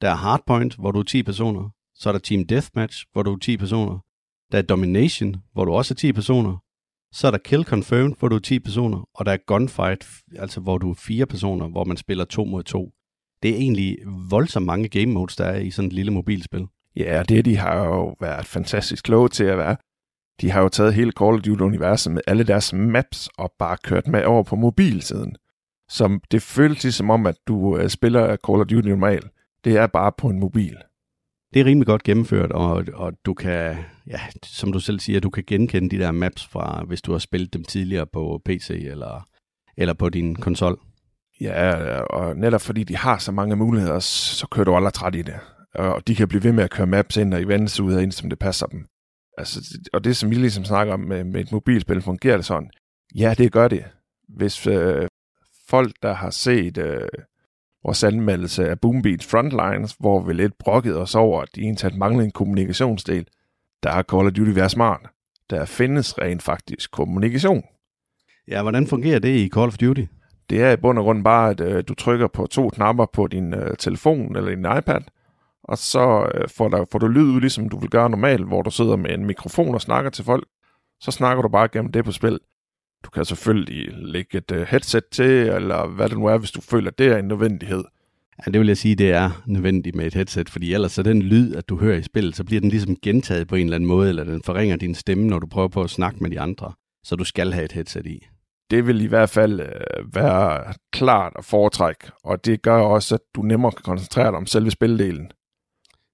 Der 0.00 0.10
er 0.10 0.14
Hardpoint, 0.14 0.76
hvor 0.76 0.90
du 0.90 0.98
er 0.98 1.02
10 1.04 1.22
personer. 1.22 1.70
Så 1.94 2.08
er 2.08 2.12
der 2.12 2.18
Team 2.18 2.46
Deathmatch, 2.46 3.06
hvor 3.12 3.22
du 3.22 3.32
er 3.32 3.38
10 3.38 3.56
personer. 3.56 3.98
Der 4.52 4.58
er 4.58 4.62
Domination, 4.62 5.36
hvor 5.52 5.64
du 5.64 5.72
også 5.72 5.94
er 5.94 5.96
10 5.96 6.12
personer. 6.12 6.56
Så 7.16 7.26
er 7.26 7.30
der 7.30 7.38
Kill 7.38 7.64
Confirmed, 7.64 8.14
hvor 8.18 8.28
du 8.28 8.34
er 8.36 8.40
10 8.40 8.58
personer. 8.58 9.08
Og 9.14 9.26
der 9.26 9.32
er 9.32 9.36
Gunfight, 9.46 10.08
altså 10.38 10.60
hvor 10.60 10.78
du 10.78 10.90
er 10.90 10.94
4 10.94 11.26
personer, 11.26 11.68
hvor 11.68 11.84
man 11.84 11.96
spiller 11.96 12.24
2 12.24 12.44
mod 12.44 12.62
2. 12.62 12.92
Det 13.42 13.50
er 13.50 13.54
egentlig 13.54 13.98
voldsomt 14.30 14.66
mange 14.66 14.88
game 14.88 15.12
modes, 15.12 15.36
der 15.36 15.44
er 15.44 15.58
i 15.58 15.70
sådan 15.70 15.86
et 15.86 15.92
lille 15.92 16.12
mobilspil. 16.12 16.66
Ja, 16.96 17.22
det 17.28 17.44
de 17.44 17.56
har 17.56 17.84
jo 17.84 18.14
været 18.20 18.46
fantastisk 18.46 19.04
kloge 19.04 19.28
til 19.28 19.44
at 19.44 19.58
være. 19.58 19.76
De 20.40 20.50
har 20.50 20.62
jo 20.62 20.68
taget 20.68 20.94
hele 20.94 21.12
Call 21.12 21.34
of 21.34 21.40
Duty-universet 21.40 22.12
med 22.12 22.22
alle 22.26 22.44
deres 22.44 22.72
maps 22.72 23.28
og 23.38 23.52
bare 23.58 23.76
kørt 23.82 24.08
med 24.08 24.24
over 24.24 24.42
på 24.42 24.56
mobilsiden. 24.56 25.36
Som 25.88 26.20
det 26.30 26.42
føles 26.42 26.94
som 26.94 27.10
om, 27.10 27.26
at 27.26 27.36
du 27.48 27.56
uh, 27.56 27.86
spiller 27.86 28.36
Call 28.46 28.60
of 28.60 28.66
Duty 28.66 28.88
normalt. 28.88 29.26
Det 29.64 29.76
er 29.76 29.86
bare 29.86 30.12
på 30.18 30.28
en 30.28 30.40
mobil. 30.40 30.76
Det 31.54 31.60
er 31.60 31.64
rimelig 31.64 31.86
godt 31.86 32.02
gennemført, 32.02 32.52
og, 32.52 32.84
og 32.94 33.12
du 33.26 33.34
kan, 33.34 33.76
ja, 34.06 34.20
som 34.42 34.72
du 34.72 34.80
selv 34.80 35.00
siger, 35.00 35.20
du 35.20 35.30
kan 35.30 35.44
genkende 35.46 35.96
de 35.96 36.02
der 36.02 36.12
maps 36.12 36.46
fra, 36.46 36.84
hvis 36.84 37.02
du 37.02 37.12
har 37.12 37.18
spillet 37.18 37.54
dem 37.54 37.64
tidligere 37.64 38.06
på 38.06 38.42
PC 38.44 38.70
eller, 38.70 39.28
eller 39.76 39.94
på 39.94 40.08
din 40.08 40.34
konsol. 40.34 40.80
Ja, 41.40 42.00
og 42.00 42.36
netop 42.36 42.60
fordi 42.60 42.84
de 42.84 42.96
har 42.96 43.18
så 43.18 43.32
mange 43.32 43.56
muligheder, 43.56 43.98
så 43.98 44.46
kører 44.50 44.64
du 44.64 44.74
aldrig 44.74 44.92
træt 44.92 45.14
i 45.14 45.22
det. 45.22 45.34
Og 45.74 46.08
de 46.08 46.14
kan 46.14 46.28
blive 46.28 46.44
ved 46.44 46.52
med 46.52 46.64
at 46.64 46.70
køre 46.70 46.86
maps 46.86 47.16
ind 47.16 47.34
og 47.34 47.42
events 47.42 47.80
ud 47.80 47.92
af 47.92 48.02
ind, 48.02 48.12
som 48.12 48.30
det 48.30 48.38
passer 48.38 48.66
dem. 48.66 48.86
Altså, 49.38 49.78
og 49.92 50.04
det, 50.04 50.16
som 50.16 50.30
vi 50.30 50.34
ligesom 50.34 50.64
snakker 50.64 50.94
om 50.94 51.00
med, 51.00 51.24
med 51.24 51.40
et 51.40 51.52
mobilspil, 51.52 52.02
fungerer 52.02 52.36
det 52.36 52.44
sådan? 52.46 52.70
Ja, 53.14 53.34
det 53.38 53.52
gør 53.52 53.68
det. 53.68 53.84
Hvis 54.28 54.66
øh, 54.66 55.08
folk, 55.68 55.92
der 56.02 56.12
har 56.12 56.30
set 56.30 56.78
øh, 56.78 57.08
vores 57.84 58.04
anmeldelse 58.04 58.68
af 58.68 58.80
Boombeat 58.80 59.24
Frontlines, 59.24 59.96
hvor 59.98 60.22
vi 60.22 60.32
lidt 60.32 60.58
brokkede 60.58 60.96
os 60.96 61.14
over, 61.14 61.42
at 61.42 61.48
de 61.54 61.60
egentlig 61.60 61.98
manglede 61.98 62.24
en 62.24 62.32
kommunikationsdel, 62.32 63.26
der 63.86 63.92
har 63.92 64.02
Call 64.02 64.26
of 64.26 64.32
Duty 64.32 64.50
været 64.50 64.70
smart. 64.70 65.00
Der 65.50 65.64
findes 65.64 66.18
rent 66.18 66.42
faktisk 66.42 66.90
kommunikation. 66.90 67.62
Ja, 68.48 68.62
hvordan 68.62 68.86
fungerer 68.86 69.18
det 69.18 69.36
i 69.36 69.48
Call 69.48 69.66
of 69.66 69.78
Duty? 69.78 70.04
Det 70.50 70.62
er 70.62 70.72
i 70.72 70.76
bund 70.76 70.98
og 70.98 71.04
grund 71.04 71.24
bare, 71.24 71.50
at 71.50 71.60
øh, 71.60 71.84
du 71.88 71.94
trykker 71.94 72.28
på 72.28 72.46
to 72.46 72.68
knapper 72.68 73.06
på 73.12 73.26
din 73.26 73.54
øh, 73.54 73.76
telefon 73.76 74.36
eller 74.36 74.50
din 74.50 74.78
iPad, 74.78 75.00
og 75.64 75.78
så 75.78 76.30
øh, 76.34 76.48
får, 76.48 76.68
der, 76.68 76.84
får 76.92 76.98
du 76.98 77.08
lyd 77.08 77.22
ud, 77.22 77.40
ligesom 77.40 77.68
du 77.68 77.78
vil 77.78 77.90
gøre 77.90 78.10
normalt, 78.10 78.46
hvor 78.46 78.62
du 78.62 78.70
sidder 78.70 78.96
med 78.96 79.10
en 79.10 79.26
mikrofon 79.26 79.74
og 79.74 79.80
snakker 79.80 80.10
til 80.10 80.24
folk. 80.24 80.44
Så 81.00 81.10
snakker 81.10 81.42
du 81.42 81.48
bare 81.48 81.68
gennem 81.68 81.92
det 81.92 82.04
på 82.04 82.12
spil. 82.12 82.40
Du 83.04 83.10
kan 83.10 83.24
selvfølgelig 83.24 83.88
lægge 83.92 84.38
et 84.38 84.50
uh, 84.50 84.60
headset 84.60 85.04
til, 85.12 85.30
eller 85.30 85.86
hvad 85.86 86.08
det 86.08 86.18
nu 86.18 86.26
er, 86.26 86.38
hvis 86.38 86.50
du 86.50 86.60
føler, 86.60 86.90
at 86.90 86.98
det 86.98 87.06
er 87.06 87.16
en 87.16 87.28
nødvendighed. 87.28 87.84
Ja, 88.38 88.50
det 88.50 88.60
vil 88.60 88.66
jeg 88.66 88.76
sige, 88.76 88.94
det 88.94 89.10
er 89.10 89.42
nødvendigt 89.46 89.96
med 89.96 90.06
et 90.06 90.14
headset, 90.14 90.50
fordi 90.50 90.72
ellers 90.72 90.92
så 90.92 91.02
den 91.02 91.22
lyd, 91.22 91.54
at 91.54 91.68
du 91.68 91.78
hører 91.78 91.98
i 91.98 92.02
spillet, 92.02 92.36
så 92.36 92.44
bliver 92.44 92.60
den 92.60 92.70
ligesom 92.70 92.96
gentaget 93.02 93.48
på 93.48 93.54
en 93.54 93.66
eller 93.66 93.74
anden 93.74 93.88
måde, 93.88 94.08
eller 94.08 94.24
den 94.24 94.42
forringer 94.42 94.76
din 94.76 94.94
stemme, 94.94 95.26
når 95.26 95.38
du 95.38 95.46
prøver 95.46 95.68
på 95.68 95.82
at 95.82 95.90
snakke 95.90 96.18
med 96.20 96.30
de 96.30 96.40
andre. 96.40 96.72
Så 97.04 97.16
du 97.16 97.24
skal 97.24 97.52
have 97.52 97.64
et 97.64 97.72
headset 97.72 98.06
i. 98.06 98.26
Det 98.70 98.86
vil 98.86 99.00
i 99.00 99.06
hvert 99.06 99.30
fald 99.30 99.60
uh, 99.60 100.14
være 100.14 100.74
klart 100.92 101.32
at 101.38 101.44
foretrække, 101.44 102.10
og 102.24 102.44
det 102.44 102.62
gør 102.62 102.78
også, 102.78 103.14
at 103.14 103.20
du 103.34 103.42
nemmere 103.42 103.72
kan 103.72 103.82
koncentrere 103.82 104.26
dig 104.26 104.34
om 104.34 104.46
selve 104.46 104.70
spildelen. 104.70 105.30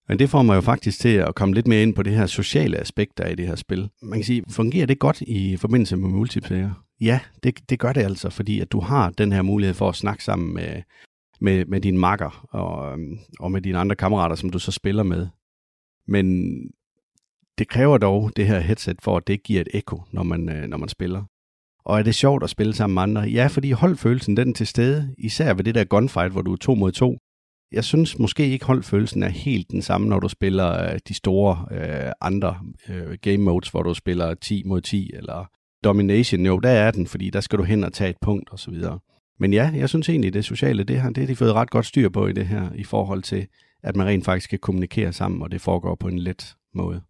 Men 0.09 0.19
det 0.19 0.31
får 0.31 0.43
mig 0.43 0.57
jo 0.57 0.61
faktisk 0.61 1.01
til 1.01 1.17
at 1.17 1.35
komme 1.35 1.55
lidt 1.55 1.67
mere 1.67 1.83
ind 1.83 1.95
på 1.95 2.03
det 2.03 2.13
her 2.13 2.27
sociale 2.27 2.79
aspekt, 2.79 3.19
der 3.19 3.25
er 3.25 3.31
i 3.31 3.35
det 3.35 3.47
her 3.47 3.55
spil. 3.55 3.89
Man 4.03 4.19
kan 4.19 4.25
sige, 4.25 4.45
fungerer 4.51 4.87
det 4.87 4.99
godt 4.99 5.21
i 5.21 5.57
forbindelse 5.57 5.97
med 5.97 6.09
multiplayer? 6.09 6.85
Ja, 7.01 7.21
det, 7.43 7.71
det 7.71 7.79
gør 7.79 7.93
det 7.93 8.01
altså, 8.01 8.31
fordi 8.31 8.61
at 8.61 8.73
du 8.73 8.81
har 8.81 9.11
den 9.11 9.33
her 9.33 9.43
mulighed 9.43 9.75
for 9.75 9.89
at 9.89 9.95
snakke 9.95 10.25
sammen 10.25 10.55
med, 10.55 10.83
med, 11.43 11.65
med 11.65 11.81
dine 11.81 11.99
makker 11.99 12.47
og, 12.51 12.93
øhm, 12.93 13.19
og 13.41 13.53
med 13.53 13.63
dine 13.63 13.79
andre 13.79 13.97
kammerater, 13.97 14.37
som 14.37 14.51
du 14.51 14.59
så 14.59 14.73
spiller 14.73 15.03
med. 15.03 15.29
Men 16.09 16.57
det 17.59 17.69
kræver 17.69 17.99
dog 17.99 18.31
det 18.37 18.47
her 18.47 18.61
headset 18.61 18.97
for, 19.03 19.17
at 19.17 19.27
det 19.27 19.43
giver 19.43 19.61
et 19.61 19.69
ekko, 19.75 20.03
når 20.13 20.23
man, 20.23 20.49
øh, 20.49 20.69
når 20.69 20.77
man 20.77 20.89
spiller. 20.89 21.23
Og 21.85 21.99
er 21.99 22.03
det 22.03 22.15
sjovt 22.15 22.43
at 22.43 22.51
spille 22.51 22.75
sammen 22.75 22.95
med 22.95 23.03
andre? 23.03 23.21
Ja, 23.21 23.47
fordi 23.47 23.71
holdfølelsen 23.71 24.37
den 24.37 24.49
er 24.49 24.55
til 24.55 24.67
stede, 24.67 25.15
især 25.19 25.55
ved 25.55 25.65
det 25.65 25.75
der 25.75 25.85
gunfight, 25.85 26.33
hvor 26.33 26.43
du 26.43 26.53
er 26.53 26.57
to 26.57 26.75
mod 26.75 26.93
to, 26.93 27.19
jeg 27.73 27.85
synes 27.85 28.19
måske 28.19 28.49
ikke 28.49 28.65
holdfølelsen 28.65 29.23
er 29.23 29.29
helt 29.29 29.71
den 29.71 29.83
samme, 29.83 30.09
når 30.09 30.21
du 30.21 30.29
spiller 30.29 30.93
øh, 30.93 30.99
de 31.09 31.15
store 31.15 31.67
øh, 31.71 32.13
andre 32.21 32.59
øh, 32.89 33.19
game 33.23 33.39
modes, 33.39 33.69
hvor 33.69 33.83
du 33.83 33.95
spiller 33.95 34.35
10 34.35 34.63
mod 34.67 34.81
10 34.81 35.11
eller 35.15 35.47
Domination. 35.85 36.47
Jo, 36.47 36.59
der 36.59 36.71
er 36.71 36.91
den, 36.91 37.07
fordi 37.07 37.31
der 37.31 37.41
skal 37.41 37.59
du 37.59 37.65
hen 37.65 37.85
og 37.85 37.93
tage 37.93 38.11
et 38.11 38.17
punkt 38.21 38.51
og 38.51 38.59
så 38.59 38.71
videre. 38.71 38.99
Men 39.43 39.53
ja, 39.53 39.71
jeg 39.75 39.89
synes 39.89 40.09
egentlig, 40.09 40.35
det 40.35 40.45
sociale, 40.45 40.85
det, 40.85 41.01
her, 41.01 41.09
det 41.11 41.19
har 41.19 41.27
de 41.27 41.37
fået 41.37 41.55
ret 41.55 41.71
godt 41.71 41.87
styr 41.87 42.09
på 42.09 42.27
i 42.27 42.33
det 42.33 42.47
her, 42.47 42.69
i 42.75 42.85
forhold 42.85 43.23
til, 43.23 43.47
at 43.83 43.97
man 43.97 44.07
rent 44.07 44.25
faktisk 44.25 44.51
kan 44.51 44.59
kommunikere 44.59 45.13
sammen, 45.13 45.43
og 45.43 45.53
det 45.53 45.61
foregår 45.61 45.95
på 45.95 46.09
en 46.09 46.19
let 46.19 46.55
måde. 46.75 47.03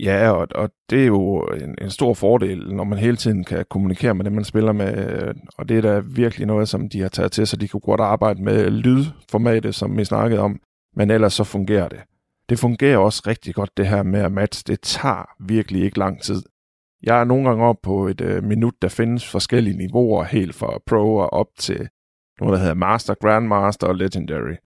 Ja, 0.00 0.30
og, 0.30 0.48
og 0.54 0.70
det 0.90 1.02
er 1.02 1.06
jo 1.06 1.40
en, 1.40 1.74
en 1.82 1.90
stor 1.90 2.14
fordel, 2.14 2.74
når 2.74 2.84
man 2.84 2.98
hele 2.98 3.16
tiden 3.16 3.44
kan 3.44 3.64
kommunikere 3.70 4.14
med 4.14 4.24
dem, 4.24 4.32
man 4.32 4.44
spiller 4.44 4.72
med. 4.72 5.12
Øh, 5.12 5.34
og 5.58 5.68
det 5.68 5.76
er 5.76 5.80
da 5.80 5.98
virkelig 5.98 6.46
noget, 6.46 6.68
som 6.68 6.88
de 6.88 7.00
har 7.00 7.08
taget 7.08 7.32
til, 7.32 7.46
så 7.46 7.56
de 7.56 7.68
kunne 7.68 7.80
godt 7.80 8.00
arbejde 8.00 8.42
med 8.42 8.70
lydformatet, 8.70 9.74
som 9.74 9.96
vi 9.96 10.04
snakkede 10.04 10.40
om. 10.40 10.60
Men 10.96 11.10
ellers 11.10 11.32
så 11.32 11.44
fungerer 11.44 11.88
det. 11.88 12.00
Det 12.48 12.58
fungerer 12.58 12.98
også 12.98 13.22
rigtig 13.26 13.54
godt, 13.54 13.76
det 13.76 13.88
her 13.88 14.02
med 14.02 14.20
at 14.20 14.32
matche. 14.32 14.64
Det 14.66 14.80
tager 14.80 15.28
virkelig 15.40 15.82
ikke 15.82 15.98
lang 15.98 16.22
tid. 16.22 16.42
Jeg 17.06 17.20
er 17.20 17.24
nogle 17.24 17.48
gange 17.48 17.64
op 17.64 17.76
på 17.82 18.06
et 18.06 18.20
øh, 18.20 18.44
minut, 18.44 18.74
der 18.82 18.88
findes 18.88 19.30
forskellige 19.30 19.76
niveauer, 19.76 20.24
helt 20.24 20.54
fra 20.54 20.78
Pro 20.86 21.16
og 21.16 21.32
op 21.32 21.46
til 21.58 21.88
noget, 22.40 22.52
der 22.52 22.58
hedder 22.58 22.74
Master, 22.74 23.14
Grandmaster 23.14 23.86
og 23.86 23.94
Legendary. 23.94 24.56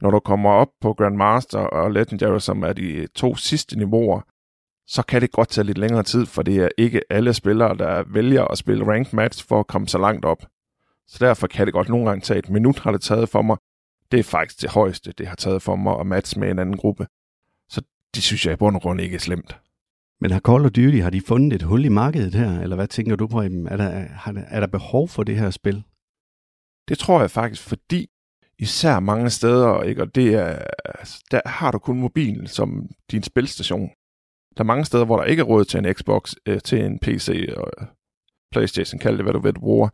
Når 0.00 0.10
du 0.10 0.20
kommer 0.20 0.50
op 0.50 0.68
på 0.80 0.92
Grandmaster 0.92 1.58
og 1.58 1.90
Legendary, 1.90 2.38
som 2.38 2.62
er 2.62 2.72
de 2.72 2.92
øh, 2.92 3.08
to 3.08 3.36
sidste 3.36 3.78
niveauer, 3.78 4.20
så 4.86 5.02
kan 5.02 5.20
det 5.20 5.32
godt 5.32 5.48
tage 5.48 5.64
lidt 5.64 5.78
længere 5.78 6.02
tid, 6.02 6.26
for 6.26 6.42
det 6.42 6.56
er 6.56 6.68
ikke 6.78 7.00
alle 7.10 7.34
spillere, 7.34 7.76
der 7.76 8.04
vælger 8.06 8.44
at 8.44 8.58
spille 8.58 8.86
ranked 8.86 9.14
match 9.14 9.48
for 9.48 9.60
at 9.60 9.66
komme 9.66 9.88
så 9.88 9.98
langt 9.98 10.24
op. 10.24 10.42
Så 11.06 11.18
derfor 11.20 11.46
kan 11.46 11.66
det 11.66 11.74
godt 11.74 11.88
nogle 11.88 12.08
gange 12.08 12.20
tage 12.20 12.38
et 12.38 12.50
minut, 12.50 12.78
har 12.78 12.92
det 12.92 13.00
taget 13.00 13.28
for 13.28 13.42
mig. 13.42 13.56
Det 14.12 14.20
er 14.20 14.24
faktisk 14.24 14.62
det 14.62 14.70
højeste, 14.70 15.12
det 15.12 15.26
har 15.26 15.36
taget 15.36 15.62
for 15.62 15.76
mig 15.76 16.00
at 16.00 16.06
matche 16.06 16.40
med 16.40 16.50
en 16.50 16.58
anden 16.58 16.76
gruppe. 16.76 17.06
Så 17.68 17.82
det 18.14 18.22
synes 18.22 18.46
jeg 18.46 18.52
i 18.52 18.56
bund 18.56 18.76
og 18.76 18.82
grund 18.82 19.00
ikke 19.00 19.14
er 19.14 19.20
slemt. 19.20 19.58
Men 20.20 20.30
har 20.30 20.40
Call 20.40 20.64
of 20.64 20.70
Duty, 20.70 20.98
har 20.98 21.10
de 21.10 21.20
fundet 21.20 21.52
et 21.52 21.62
hul 21.62 21.84
i 21.84 21.88
markedet 21.88 22.34
her, 22.34 22.60
eller 22.60 22.76
hvad 22.76 22.88
tænker 22.88 23.16
du 23.16 23.26
på? 23.26 23.38
Er 23.40 23.76
der, 23.76 23.88
er 24.48 24.60
der 24.60 24.66
behov 24.66 25.08
for 25.08 25.22
det 25.22 25.36
her 25.38 25.50
spil? 25.50 25.84
Det 26.88 26.98
tror 26.98 27.20
jeg 27.20 27.30
faktisk, 27.30 27.62
fordi 27.62 28.06
især 28.58 29.00
mange 29.00 29.30
steder, 29.30 29.82
ikke, 29.82 30.02
og 30.02 30.14
det 30.14 30.34
er, 30.34 30.58
altså, 30.84 31.24
der 31.30 31.40
har 31.46 31.70
du 31.70 31.78
kun 31.78 32.00
mobilen 32.00 32.46
som 32.46 32.88
din 33.10 33.22
spilstation. 33.22 33.90
Der 34.56 34.62
er 34.62 34.72
mange 34.72 34.84
steder, 34.84 35.04
hvor 35.04 35.16
der 35.16 35.24
ikke 35.24 35.40
er 35.40 35.44
råd 35.44 35.64
til 35.64 35.78
en 35.78 35.94
Xbox, 35.94 36.34
øh, 36.46 36.60
til 36.60 36.84
en 36.84 36.98
PC 36.98 37.48
og 37.56 37.70
Playstation, 38.52 38.98
kald 38.98 39.16
det 39.16 39.24
hvad 39.24 39.32
du 39.32 39.38
ved, 39.38 39.52
du 39.52 39.60
bruger. 39.60 39.88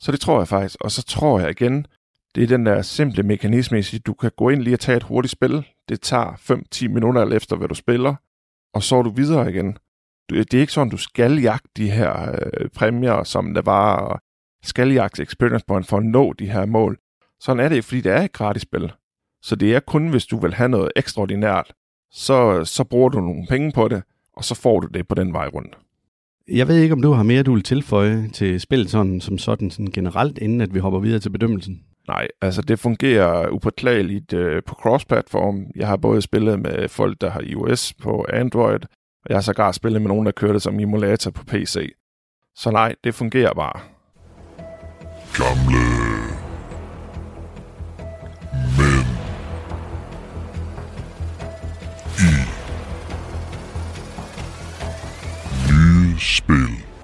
Så 0.00 0.12
det 0.12 0.20
tror 0.20 0.38
jeg 0.38 0.48
faktisk. 0.48 0.76
Og 0.80 0.90
så 0.90 1.02
tror 1.02 1.40
jeg 1.40 1.50
igen, 1.50 1.86
det 2.34 2.42
er 2.42 2.46
den 2.46 2.66
der 2.66 2.82
simple 2.82 3.22
mekanisme, 3.22 3.78
at 3.78 4.00
du 4.06 4.14
kan 4.14 4.30
gå 4.36 4.48
ind 4.48 4.62
lige 4.62 4.74
og 4.74 4.80
tage 4.80 4.96
et 4.96 5.02
hurtigt 5.02 5.32
spil. 5.32 5.66
Det 5.88 6.00
tager 6.00 6.32
5-10 6.84 6.88
minutter 6.88 7.20
alt 7.20 7.34
efter, 7.34 7.56
hvad 7.56 7.68
du 7.68 7.74
spiller, 7.74 8.14
og 8.76 8.82
så 8.82 8.96
er 8.96 9.02
du 9.02 9.10
videre 9.10 9.50
igen. 9.50 9.78
Det 10.28 10.54
er 10.54 10.60
ikke 10.60 10.72
sådan, 10.72 10.90
du 10.90 10.96
skal 10.96 11.38
jagte 11.40 11.68
de 11.76 11.90
her 11.90 12.32
øh, 12.32 12.68
præmier, 12.68 13.22
som 13.22 13.54
der 13.54 13.62
var, 13.62 13.96
og 13.96 14.20
skal 14.62 14.92
jagte 14.92 15.22
experience 15.22 15.64
point 15.68 15.86
for 15.86 15.96
at 15.96 16.04
nå 16.04 16.32
de 16.32 16.50
her 16.50 16.66
mål. 16.66 16.98
Sådan 17.40 17.64
er 17.64 17.68
det 17.68 17.76
ikke, 17.76 17.86
fordi 17.86 18.00
det 18.00 18.12
er 18.12 18.22
et 18.22 18.32
gratis 18.32 18.62
spil. 18.62 18.92
Så 19.42 19.56
det 19.56 19.74
er 19.74 19.80
kun, 19.80 20.08
hvis 20.08 20.26
du 20.26 20.40
vil 20.40 20.54
have 20.54 20.68
noget 20.68 20.92
ekstraordinært, 20.96 21.72
så, 22.10 22.64
så 22.64 22.84
bruger 22.84 23.08
du 23.08 23.20
nogle 23.20 23.46
penge 23.48 23.72
på 23.72 23.88
det, 23.88 24.02
og 24.32 24.44
så 24.44 24.54
får 24.54 24.80
du 24.80 24.86
det 24.86 25.08
på 25.08 25.14
den 25.14 25.32
vej 25.32 25.48
rundt. 25.48 25.78
Jeg 26.48 26.68
ved 26.68 26.76
ikke, 26.76 26.92
om 26.92 27.02
du 27.02 27.12
har 27.12 27.22
mere, 27.22 27.42
du 27.42 27.54
vil 27.54 27.62
tilføje 27.62 28.28
til 28.28 28.60
spillet 28.60 28.90
sådan, 28.90 29.20
som 29.20 29.38
sådan, 29.38 29.70
sådan 29.70 29.92
generelt, 29.92 30.38
inden 30.38 30.60
at 30.60 30.74
vi 30.74 30.78
hopper 30.78 31.00
videre 31.00 31.20
til 31.20 31.30
bedømmelsen. 31.30 31.84
Nej, 32.08 32.28
altså 32.40 32.62
det 32.62 32.78
fungerer 32.78 33.48
upåklageligt 33.48 34.32
øh, 34.32 34.62
på 34.62 34.74
cross-platform. 34.74 35.70
Jeg 35.76 35.88
har 35.88 35.96
både 35.96 36.22
spillet 36.22 36.60
med 36.60 36.88
folk, 36.88 37.20
der 37.20 37.30
har 37.30 37.40
iOS 37.40 37.94
på 37.94 38.26
Android, 38.32 38.80
og 39.24 39.28
jeg 39.28 39.36
har 39.36 39.42
sågar 39.42 39.72
spillet 39.72 40.02
med 40.02 40.08
nogen, 40.08 40.26
der 40.26 40.32
kører 40.32 40.52
det 40.52 40.62
som 40.62 40.80
emulator 40.80 41.30
på 41.30 41.44
PC. 41.44 41.92
Så 42.54 42.70
nej, 42.70 42.94
det 43.04 43.14
fungerer 43.14 43.54
bare. 43.54 43.80
Gamle 45.36 46.16
spil. 56.18 56.95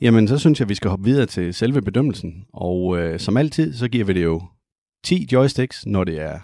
Jamen, 0.00 0.28
så 0.28 0.38
synes 0.38 0.60
jeg, 0.60 0.68
vi 0.68 0.74
skal 0.74 0.90
hoppe 0.90 1.04
videre 1.04 1.26
til 1.26 1.54
selve 1.54 1.82
bedømmelsen. 1.82 2.46
Og 2.52 2.98
øh, 2.98 3.20
som 3.20 3.36
altid, 3.36 3.74
så 3.74 3.88
giver 3.88 4.04
vi 4.04 4.12
det 4.12 4.24
jo 4.24 4.42
10 5.04 5.28
joysticks, 5.32 5.86
når 5.86 6.04
det 6.04 6.20
er 6.20 6.38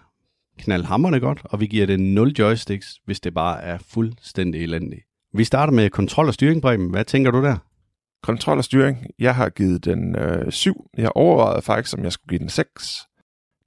knaldhammerne 0.58 1.20
godt, 1.20 1.40
og 1.44 1.60
vi 1.60 1.66
giver 1.66 1.86
det 1.86 2.00
0 2.00 2.28
joysticks, 2.28 3.00
hvis 3.04 3.20
det 3.20 3.34
bare 3.34 3.62
er 3.62 3.78
fuldstændig 3.78 4.62
elendigt. 4.62 5.02
Vi 5.34 5.44
starter 5.44 5.72
med 5.72 5.90
kontrol 5.90 6.26
og 6.26 6.34
styring, 6.34 6.62
Preben. 6.62 6.90
Hvad 6.90 7.04
tænker 7.04 7.30
du 7.30 7.42
der? 7.42 7.56
Kontrol 8.22 8.58
og 8.58 8.64
styring. 8.64 9.06
Jeg 9.18 9.34
har 9.34 9.48
givet 9.48 9.84
den 9.84 10.16
øh, 10.16 10.52
7. 10.52 10.90
Jeg 10.96 11.10
overvejede 11.14 11.62
faktisk, 11.62 11.98
om 11.98 12.04
jeg 12.04 12.12
skulle 12.12 12.28
give 12.28 12.38
den 12.38 12.48
6. 12.48 12.98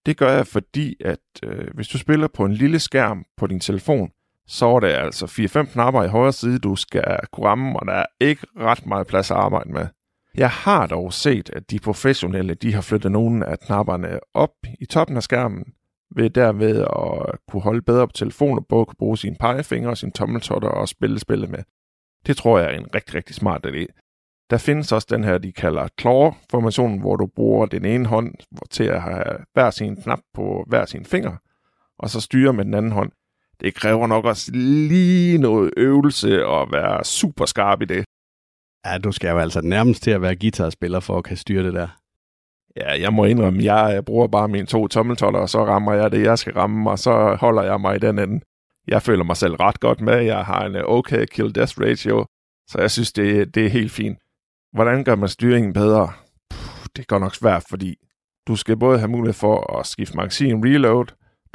Det 0.06 0.18
gør 0.18 0.32
jeg, 0.32 0.48
fordi 0.48 0.96
at 1.06 1.20
øh, 1.44 1.68
hvis 1.74 1.88
du 1.88 1.98
spiller 1.98 2.28
på 2.28 2.46
en 2.46 2.54
lille 2.54 2.80
skærm 2.80 3.26
på 3.38 3.48
din 3.48 3.60
telefon, 3.60 4.10
så 4.48 4.66
er 4.66 4.80
det 4.80 4.88
altså 4.88 5.26
4-5 5.26 5.72
knapper 5.72 6.04
i 6.04 6.08
højre 6.08 6.34
side, 6.34 6.60
du 6.60 6.76
skal 6.76 7.20
kunne 7.32 7.48
ramme, 7.48 7.80
og 7.80 7.86
der 7.86 7.94
er 7.94 8.06
ikke 8.20 8.48
ret 8.58 8.86
meget 8.86 9.08
plads 9.08 9.32
at 9.32 9.38
arbejde 9.38 9.72
med. 9.72 9.88
Jeg 10.36 10.50
har 10.50 10.88
dog 10.88 11.14
set, 11.14 11.50
at 11.50 11.72
de 11.72 11.80
professionelle 11.80 12.54
de 12.54 12.74
har 12.74 12.82
flyttet 12.82 13.12
nogle 13.12 13.46
af 13.46 13.60
knapperne 13.60 14.20
op 14.34 14.54
i 14.80 14.86
toppen 14.86 15.18
af 15.18 15.24
skærmen, 15.24 15.66
ved 16.16 16.30
derved 16.30 16.82
at 16.82 17.40
kunne 17.48 17.62
holde 17.62 17.82
bedre 17.82 18.08
på 18.08 18.14
telefonen 18.14 18.58
og 18.58 18.66
både 18.70 18.86
kunne 18.86 18.96
bruge 19.00 19.18
sine 19.18 19.36
pegefinger 19.40 19.90
og 19.90 19.98
sine 19.98 20.12
tommeltotter 20.12 20.70
og 20.70 20.88
spille 20.88 21.20
spillet 21.20 21.50
med. 21.50 21.60
Det 22.28 22.38
tror 22.38 22.60
jeg 22.60 22.74
er 22.74 22.78
en 22.78 22.96
rigtig, 22.96 23.16
rigtig 23.16 23.36
smart 23.36 23.66
idé. 23.66 23.86
Der 24.50 24.58
findes 24.58 24.92
også 24.92 25.08
den 25.10 25.24
her, 25.24 25.38
de 25.38 25.52
kalder 25.52 25.88
claw-formationen, 26.02 27.00
hvor 27.00 27.16
du 27.16 27.28
bruger 27.36 27.66
den 27.66 27.86
ene 27.86 28.06
hånd 28.06 28.34
til 28.72 28.84
at 28.84 29.02
have 29.02 29.24
hver 29.54 29.70
sin 29.70 29.96
knap 29.96 30.20
på 30.34 30.64
hver 30.68 30.86
sin 30.86 31.06
finger, 31.06 31.36
og 32.00 32.10
så 32.10 32.22
styre 32.22 32.54
med 32.54 32.66
den 32.66 32.74
anden 32.74 32.92
hånd. 32.92 33.12
Det 33.60 33.76
kræver 33.76 34.08
nok 34.08 34.26
også 34.26 34.52
lige 34.52 35.38
noget 35.38 35.72
øvelse 35.78 36.46
og 36.46 36.72
være 36.72 37.04
super 37.04 37.46
skarp 37.46 37.82
i 37.82 37.86
det. 37.86 38.06
Ja, 38.86 38.98
du 38.98 39.12
skal 39.12 39.30
jo 39.30 39.38
altså 39.38 39.62
nærmest 39.62 40.04
til 40.04 40.12
at 40.12 40.22
være 40.22 40.36
guitarspiller 40.36 41.00
for 41.00 41.18
at 41.18 41.24
kan 41.24 41.38
styre 41.38 41.64
det 41.64 41.74
der. 41.74 41.88
Ja, 42.78 43.02
jeg 43.02 43.14
må 43.14 43.26
indrømme, 43.26 43.64
jeg 43.64 44.06
bruger 44.06 44.28
bare 44.28 44.48
mine 44.48 44.66
to 44.66 44.88
tommeltoller, 44.88 45.40
og 45.40 45.50
så 45.50 45.66
rammer 45.66 45.94
jeg 45.94 46.12
det, 46.12 46.24
jeg 46.24 46.40
skal 46.40 46.54
ramme, 46.54 46.92
og 46.92 47.00
så 47.00 47.38
holder 47.40 47.64
jeg 47.64 47.82
mig 47.82 47.96
i 47.96 48.00
den 48.00 48.20
ende. 48.20 48.42
Jeg 48.88 49.02
føler 49.02 49.24
mig 49.24 49.38
selv 49.38 49.56
ret 49.56 49.80
godt 49.80 50.02
med, 50.02 50.22
jeg 50.22 50.46
har 50.46 50.66
en 50.66 50.76
okay 50.86 51.26
kill-death 51.32 51.82
ratio, 51.82 52.26
så 52.68 52.78
jeg 52.80 52.92
synes, 52.92 53.14
det, 53.14 53.56
det 53.56 53.66
er 53.66 53.70
helt 53.70 53.92
fint. 53.92 54.18
Hvordan 54.74 55.04
gør 55.04 55.16
man 55.16 55.30
styringen 55.30 55.74
bedre? 55.74 56.14
Puh, 56.50 56.86
det 56.96 57.08
går 57.08 57.20
nok 57.20 57.36
svært, 57.36 57.64
fordi 57.70 57.96
du 58.48 58.56
skal 58.56 58.78
både 58.78 59.00
have 59.00 59.12
mulighed 59.12 59.34
for 59.34 59.80
at 59.80 59.86
skifte 59.86 60.18
magasin 60.18 60.66
reload, 60.66 61.06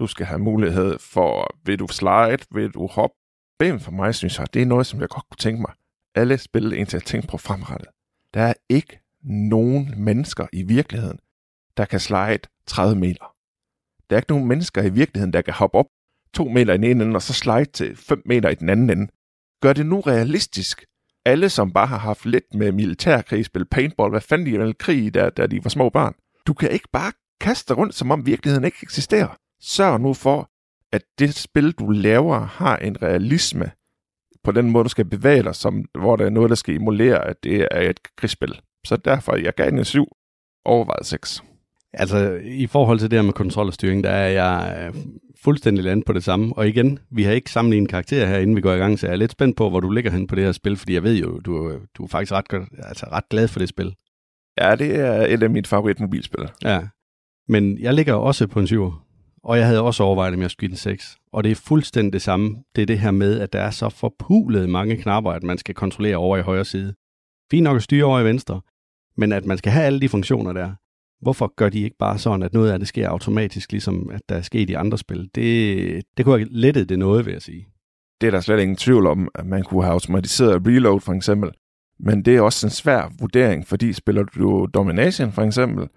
du 0.00 0.06
skal 0.06 0.26
have 0.26 0.38
mulighed 0.38 0.98
for, 0.98 1.56
vil 1.64 1.78
du 1.78 1.86
slide, 1.88 2.38
vil 2.54 2.70
du 2.70 2.86
hoppe. 2.86 3.16
Bem 3.58 3.80
for 3.80 3.92
mig, 3.92 4.14
synes 4.14 4.38
jeg, 4.38 4.54
det 4.54 4.62
er 4.62 4.66
noget, 4.66 4.86
som 4.86 5.00
jeg 5.00 5.08
godt 5.08 5.24
kunne 5.30 5.36
tænke 5.38 5.60
mig. 5.60 5.72
Alle 6.14 6.38
spil 6.38 6.72
indtil 6.72 6.96
at 6.96 7.04
tænke 7.04 7.26
på 7.28 7.38
fremrettet. 7.38 7.88
Der 8.34 8.42
er 8.42 8.54
ikke 8.68 9.00
nogen 9.22 9.94
mennesker 9.96 10.46
i 10.52 10.62
virkeligheden, 10.62 11.18
der 11.76 11.84
kan 11.84 12.00
slide 12.00 12.38
30 12.66 13.00
meter. 13.00 13.34
Der 14.10 14.16
er 14.16 14.20
ikke 14.20 14.32
nogen 14.32 14.46
mennesker 14.46 14.82
i 14.82 14.88
virkeligheden, 14.88 15.32
der 15.32 15.42
kan 15.42 15.54
hoppe 15.54 15.78
op 15.78 15.86
2 16.34 16.44
meter 16.44 16.74
i 16.74 16.76
den 16.76 16.84
ene 16.84 17.04
ende, 17.04 17.16
og 17.16 17.22
så 17.22 17.32
slide 17.32 17.64
til 17.64 17.96
5 17.96 18.22
meter 18.26 18.48
i 18.48 18.54
den 18.54 18.68
anden 18.68 18.90
ende. 18.90 19.12
Gør 19.62 19.72
det 19.72 19.86
nu 19.86 20.00
realistisk. 20.00 20.84
Alle, 21.24 21.48
som 21.48 21.72
bare 21.72 21.86
har 21.86 21.98
haft 21.98 22.26
lidt 22.26 22.54
med 22.54 22.72
militærkrig, 22.72 23.44
spil 23.44 23.64
paintball, 23.64 24.10
hvad 24.10 24.20
fanden 24.20 24.46
de 24.46 24.58
vel 24.58 24.78
krig, 24.78 25.14
da, 25.14 25.30
da 25.30 25.46
de 25.46 25.64
var 25.64 25.70
små 25.70 25.88
børn. 25.88 26.14
Du 26.46 26.54
kan 26.54 26.70
ikke 26.70 26.88
bare 26.92 27.12
kaste 27.40 27.74
rundt, 27.74 27.94
som 27.94 28.10
om 28.10 28.26
virkeligheden 28.26 28.64
ikke 28.64 28.78
eksisterer. 28.82 29.39
Sørg 29.60 30.00
nu 30.00 30.14
for, 30.14 30.50
at 30.92 31.02
det 31.18 31.34
spil, 31.34 31.72
du 31.72 31.90
laver, 31.90 32.38
har 32.40 32.76
en 32.76 33.02
realisme 33.02 33.70
på 34.44 34.52
den 34.52 34.70
måde, 34.70 34.84
du 34.84 34.88
skal 34.88 35.04
bevæge 35.04 35.42
dig, 35.42 35.54
som, 35.54 35.84
hvor 35.98 36.16
der 36.16 36.26
er 36.26 36.30
noget, 36.30 36.50
der 36.50 36.56
skal 36.56 36.74
emulere, 36.74 37.24
at 37.24 37.36
det 37.44 37.68
er 37.70 37.90
et 37.90 38.00
krigsspil. 38.16 38.60
Så 38.86 38.96
derfor, 38.96 39.36
jeg 39.36 39.54
gav 39.54 39.70
den 39.70 39.78
en 39.78 39.84
7, 39.84 40.06
overvejet 40.64 41.06
6. 41.06 41.42
Altså, 41.92 42.40
i 42.44 42.66
forhold 42.66 42.98
til 42.98 43.10
det 43.10 43.18
her 43.18 43.22
med 43.22 43.32
kontrol 43.32 43.66
og 43.66 43.74
styring, 43.74 44.04
der 44.04 44.10
er 44.10 44.28
jeg 44.28 44.84
øh, 44.86 45.02
fuldstændig 45.42 45.84
landet 45.84 46.06
på 46.06 46.12
det 46.12 46.24
samme. 46.24 46.56
Og 46.56 46.68
igen, 46.68 46.98
vi 47.10 47.22
har 47.22 47.32
ikke 47.32 47.50
sammenlignet 47.50 47.90
karakterer 47.90 48.26
her, 48.26 48.38
inden 48.38 48.56
vi 48.56 48.60
går 48.60 48.72
i 48.72 48.78
gang, 48.78 48.98
så 48.98 49.06
jeg 49.06 49.12
er 49.12 49.16
lidt 49.16 49.32
spændt 49.32 49.56
på, 49.56 49.70
hvor 49.70 49.80
du 49.80 49.90
ligger 49.90 50.10
hen 50.10 50.26
på 50.26 50.34
det 50.34 50.44
her 50.44 50.52
spil, 50.52 50.76
fordi 50.76 50.94
jeg 50.94 51.02
ved 51.02 51.16
jo, 51.16 51.38
du, 51.38 51.78
du 51.96 52.04
er 52.04 52.08
faktisk 52.08 52.32
ret, 52.32 52.48
godt, 52.48 52.68
altså 52.78 53.06
ret 53.12 53.28
glad 53.28 53.48
for 53.48 53.58
det 53.58 53.68
spil. 53.68 53.94
Ja, 54.60 54.74
det 54.76 54.96
er 54.96 55.26
et 55.26 55.42
af 55.42 55.50
mine 55.50 55.66
favoritmobilspil. 55.66 56.48
Ja, 56.64 56.80
men 57.48 57.78
jeg 57.78 57.94
ligger 57.94 58.14
også 58.14 58.46
på 58.46 58.60
en 58.60 58.66
7. 58.66 58.92
Og 59.44 59.58
jeg 59.58 59.66
havde 59.66 59.82
også 59.82 60.02
overvejet, 60.02 60.34
om 60.34 60.42
jeg 60.42 60.50
skulle 60.50 60.68
give 60.68 60.68
den 60.68 60.76
6. 60.76 61.18
Og 61.32 61.44
det 61.44 61.52
er 61.52 61.56
fuldstændig 61.56 62.12
det 62.12 62.22
samme. 62.22 62.56
Det 62.76 62.82
er 62.82 62.86
det 62.86 62.98
her 62.98 63.10
med, 63.10 63.40
at 63.40 63.52
der 63.52 63.60
er 63.60 63.70
så 63.70 63.88
forpulet 63.88 64.68
mange 64.68 64.96
knapper, 64.96 65.32
at 65.32 65.42
man 65.42 65.58
skal 65.58 65.74
kontrollere 65.74 66.16
over 66.16 66.36
i 66.36 66.42
højre 66.42 66.64
side. 66.64 66.94
Fint 67.50 67.64
nok 67.64 67.76
at 67.76 67.82
styre 67.82 68.04
over 68.04 68.20
i 68.20 68.24
venstre, 68.24 68.60
men 69.16 69.32
at 69.32 69.44
man 69.44 69.58
skal 69.58 69.72
have 69.72 69.84
alle 69.84 70.00
de 70.00 70.08
funktioner 70.08 70.52
der. 70.52 70.72
Hvorfor 71.22 71.52
gør 71.56 71.68
de 71.68 71.80
ikke 71.80 71.96
bare 71.98 72.18
sådan, 72.18 72.42
at 72.42 72.52
noget 72.52 72.72
af 72.72 72.78
det 72.78 72.88
sker 72.88 73.08
automatisk, 73.08 73.72
ligesom 73.72 74.10
at 74.10 74.20
der 74.28 74.34
er 74.34 74.42
sket 74.42 74.70
i 74.70 74.74
andre 74.74 74.98
spil? 74.98 75.30
Det, 75.34 76.02
det 76.16 76.24
kunne 76.24 76.38
have 76.38 76.48
lettet 76.50 76.88
det 76.88 76.98
noget, 76.98 77.26
vil 77.26 77.32
jeg 77.32 77.42
sige. 77.42 77.66
Det 78.20 78.26
er 78.26 78.30
der 78.30 78.40
slet 78.40 78.60
ingen 78.60 78.76
tvivl 78.76 79.06
om, 79.06 79.28
at 79.34 79.46
man 79.46 79.62
kunne 79.62 79.82
have 79.82 79.92
automatiseret 79.92 80.66
reload 80.66 81.00
for 81.00 81.12
eksempel. 81.12 81.50
Men 82.00 82.24
det 82.24 82.36
er 82.36 82.40
også 82.40 82.66
en 82.66 82.70
svær 82.70 83.12
vurdering, 83.20 83.66
fordi 83.66 83.92
spiller 83.92 84.22
du 84.22 84.68
Domination 84.74 85.32
for 85.32 85.42
eksempel, 85.42 85.88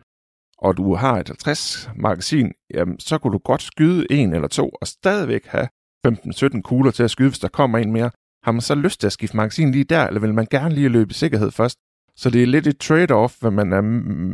og 0.64 0.78
du 0.78 0.96
har 0.96 1.20
et 1.20 1.28
50 1.28 1.90
magasin, 1.96 2.52
jamen, 2.74 3.00
så 3.00 3.18
kunne 3.18 3.34
du 3.34 3.38
godt 3.38 3.62
skyde 3.62 4.06
en 4.10 4.34
eller 4.34 4.48
to, 4.48 4.70
og 4.82 4.88
stadigvæk 4.88 5.46
have 5.46 5.68
15-17 6.08 6.62
kugler 6.62 6.92
til 6.92 7.04
at 7.04 7.12
skyde, 7.12 7.30
hvis 7.30 7.40
der 7.40 7.48
kommer 7.48 7.78
en 7.78 7.92
mere. 7.92 8.12
Har 8.44 8.52
man 8.52 8.62
så 8.62 8.76
lyst 8.76 9.00
til 9.00 9.08
at 9.08 9.14
skifte 9.14 9.38
magasin 9.38 9.72
lige 9.72 9.84
der, 9.84 10.08
eller 10.08 10.20
vil 10.20 10.34
man 10.34 10.48
gerne 10.52 10.76
lige 10.76 10.90
løbe 10.90 11.12
i 11.12 11.14
sikkerhed 11.14 11.52
først? 11.52 11.78
Så 12.16 12.30
det 12.30 12.44
er 12.44 12.48
lidt 12.48 12.68
et 12.68 12.84
trade-off, 12.84 13.38
hvad 13.42 13.52
man 13.52 13.74
er 13.74 13.82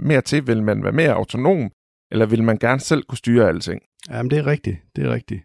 mere 0.08 0.22
til. 0.22 0.48
Vil 0.48 0.64
man 0.64 0.84
være 0.84 0.92
mere 0.92 1.14
autonom, 1.14 1.72
eller 2.12 2.26
vil 2.26 2.44
man 2.44 2.58
gerne 2.58 2.80
selv 2.80 3.04
kunne 3.04 3.18
styre 3.18 3.48
alting? 3.48 3.82
Jamen, 4.10 4.30
det 4.30 4.38
er 4.38 4.48
rigtigt. 4.48 4.78
Det 4.96 5.06
er 5.06 5.14
rigtigt. 5.14 5.44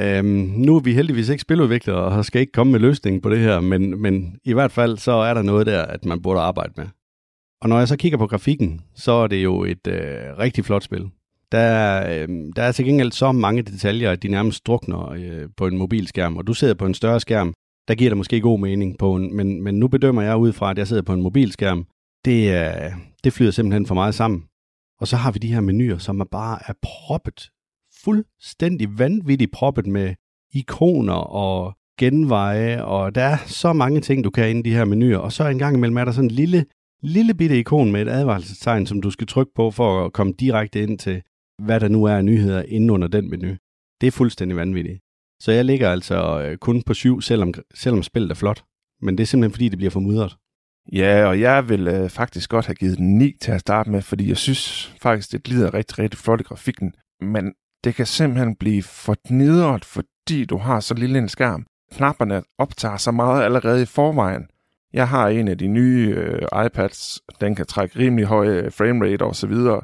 Øhm, 0.00 0.52
nu 0.56 0.76
er 0.76 0.80
vi 0.80 0.94
heldigvis 0.94 1.28
ikke 1.28 1.40
spiludviklere, 1.40 1.96
og 1.96 2.24
skal 2.24 2.40
ikke 2.40 2.52
komme 2.52 2.72
med 2.72 2.80
løsningen 2.80 3.22
på 3.22 3.30
det 3.30 3.38
her, 3.38 3.60
men, 3.60 4.02
men 4.02 4.38
i 4.44 4.52
hvert 4.52 4.72
fald 4.72 4.98
så 4.98 5.12
er 5.12 5.34
der 5.34 5.42
noget 5.42 5.66
der, 5.66 5.82
at 5.82 6.04
man 6.04 6.22
burde 6.22 6.40
arbejde 6.40 6.72
med. 6.76 6.86
Og 7.60 7.68
når 7.68 7.78
jeg 7.78 7.88
så 7.88 7.96
kigger 7.96 8.18
på 8.18 8.26
grafikken, 8.26 8.80
så 8.94 9.12
er 9.12 9.26
det 9.26 9.44
jo 9.44 9.64
et 9.64 9.86
øh, 9.86 10.38
rigtig 10.38 10.64
flot 10.64 10.82
spil. 10.82 11.10
Der, 11.52 12.00
øh, 12.08 12.28
der 12.56 12.62
er 12.62 12.72
til 12.72 12.84
gengæld 12.84 13.12
så 13.12 13.32
mange 13.32 13.62
detaljer, 13.62 14.10
at 14.10 14.22
de 14.22 14.28
nærmest 14.28 14.66
drukner 14.66 15.10
øh, 15.10 15.48
på 15.56 15.66
en 15.66 15.78
mobilskærm, 15.78 16.36
og 16.36 16.46
du 16.46 16.54
sidder 16.54 16.74
på 16.74 16.86
en 16.86 16.94
større 16.94 17.20
skærm, 17.20 17.54
der 17.88 17.94
giver 17.94 18.10
det 18.10 18.16
måske 18.16 18.40
god 18.40 18.60
mening 18.60 18.98
på 18.98 19.16
en, 19.16 19.36
men, 19.36 19.62
men 19.62 19.78
nu 19.78 19.88
bedømmer 19.88 20.22
jeg 20.22 20.36
ud 20.36 20.52
fra, 20.52 20.70
at 20.70 20.78
jeg 20.78 20.88
sidder 20.88 21.02
på 21.02 21.12
en 21.12 21.22
mobilskærm. 21.22 21.86
Det, 22.24 22.54
øh, 22.54 22.92
det 23.24 23.32
flyder 23.32 23.52
simpelthen 23.52 23.86
for 23.86 23.94
meget 23.94 24.14
sammen. 24.14 24.44
Og 25.00 25.08
så 25.08 25.16
har 25.16 25.32
vi 25.32 25.38
de 25.38 25.52
her 25.52 25.60
menuer, 25.60 25.98
som 25.98 26.20
er 26.20 26.24
bare 26.24 26.58
er 26.66 26.72
proppet, 26.82 27.50
fuldstændig 28.04 28.98
vanvittigt 28.98 29.52
proppet 29.52 29.86
med 29.86 30.14
ikoner 30.54 31.14
og 31.14 31.74
genveje, 31.98 32.84
og 32.84 33.14
der 33.14 33.22
er 33.22 33.36
så 33.46 33.72
mange 33.72 34.00
ting, 34.00 34.24
du 34.24 34.30
kan 34.30 34.50
inde 34.50 34.60
i 34.60 34.70
de 34.70 34.76
her 34.76 34.84
menuer, 34.84 35.18
og 35.18 35.32
så 35.32 35.48
en 35.48 35.58
gang 35.58 35.76
imellem 35.76 35.96
er 35.96 36.04
der 36.04 36.12
sådan 36.12 36.30
en 36.30 36.36
lille 36.36 36.64
lille 37.02 37.34
bitte 37.34 37.58
ikon 37.58 37.92
med 37.92 38.02
et 38.02 38.08
advarselstegn, 38.08 38.86
som 38.86 39.00
du 39.00 39.10
skal 39.10 39.26
trykke 39.26 39.52
på 39.54 39.70
for 39.70 40.04
at 40.04 40.12
komme 40.12 40.32
direkte 40.32 40.82
ind 40.82 40.98
til, 40.98 41.22
hvad 41.62 41.80
der 41.80 41.88
nu 41.88 42.04
er 42.04 42.14
af 42.14 42.24
nyheder 42.24 42.62
inde 42.62 42.94
under 42.94 43.08
den 43.08 43.30
menu. 43.30 43.56
Det 44.00 44.06
er 44.06 44.10
fuldstændig 44.10 44.56
vanvittigt. 44.56 45.00
Så 45.40 45.52
jeg 45.52 45.64
ligger 45.64 45.90
altså 45.90 46.40
øh, 46.40 46.56
kun 46.56 46.82
på 46.82 46.94
syv, 46.94 47.20
selvom, 47.20 47.54
selvom 47.74 48.02
spillet 48.02 48.30
er 48.30 48.34
flot. 48.34 48.64
Men 49.02 49.18
det 49.18 49.22
er 49.22 49.26
simpelthen 49.26 49.52
fordi, 49.52 49.68
det 49.68 49.78
bliver 49.78 49.90
for 49.90 50.00
mudret. 50.00 50.36
Ja, 50.92 51.26
og 51.26 51.40
jeg 51.40 51.68
vil 51.68 51.88
øh, 51.88 52.10
faktisk 52.10 52.50
godt 52.50 52.66
have 52.66 52.74
givet 52.74 52.98
den 52.98 53.18
9 53.18 53.32
til 53.40 53.52
at 53.52 53.60
starte 53.60 53.90
med, 53.90 54.02
fordi 54.02 54.28
jeg 54.28 54.36
synes 54.36 54.94
faktisk, 55.02 55.32
det 55.32 55.42
glider 55.42 55.74
rigtig, 55.74 55.98
rigtig 55.98 56.18
flot 56.18 56.40
i 56.40 56.42
grafikken. 56.42 56.94
Men 57.20 57.52
det 57.84 57.94
kan 57.94 58.06
simpelthen 58.06 58.56
blive 58.56 58.82
for 58.82 59.16
gnidret, 59.28 59.84
fordi 59.84 60.44
du 60.44 60.56
har 60.56 60.80
så 60.80 60.94
lille 60.94 61.18
en 61.18 61.28
skærm. 61.28 61.66
Knapperne 61.92 62.42
optager 62.58 62.96
så 62.96 63.10
meget 63.10 63.44
allerede 63.44 63.82
i 63.82 63.86
forvejen, 63.86 64.46
jeg 64.92 65.08
har 65.08 65.28
en 65.28 65.48
af 65.48 65.58
de 65.58 65.66
nye 65.66 66.14
øh, 66.16 66.66
iPads, 66.66 67.20
den 67.40 67.54
kan 67.54 67.66
trække 67.66 67.98
rimelig 67.98 68.26
høj 68.26 68.70
framerate 68.70 69.22
og 69.22 69.36
så 69.36 69.46
videre. 69.46 69.80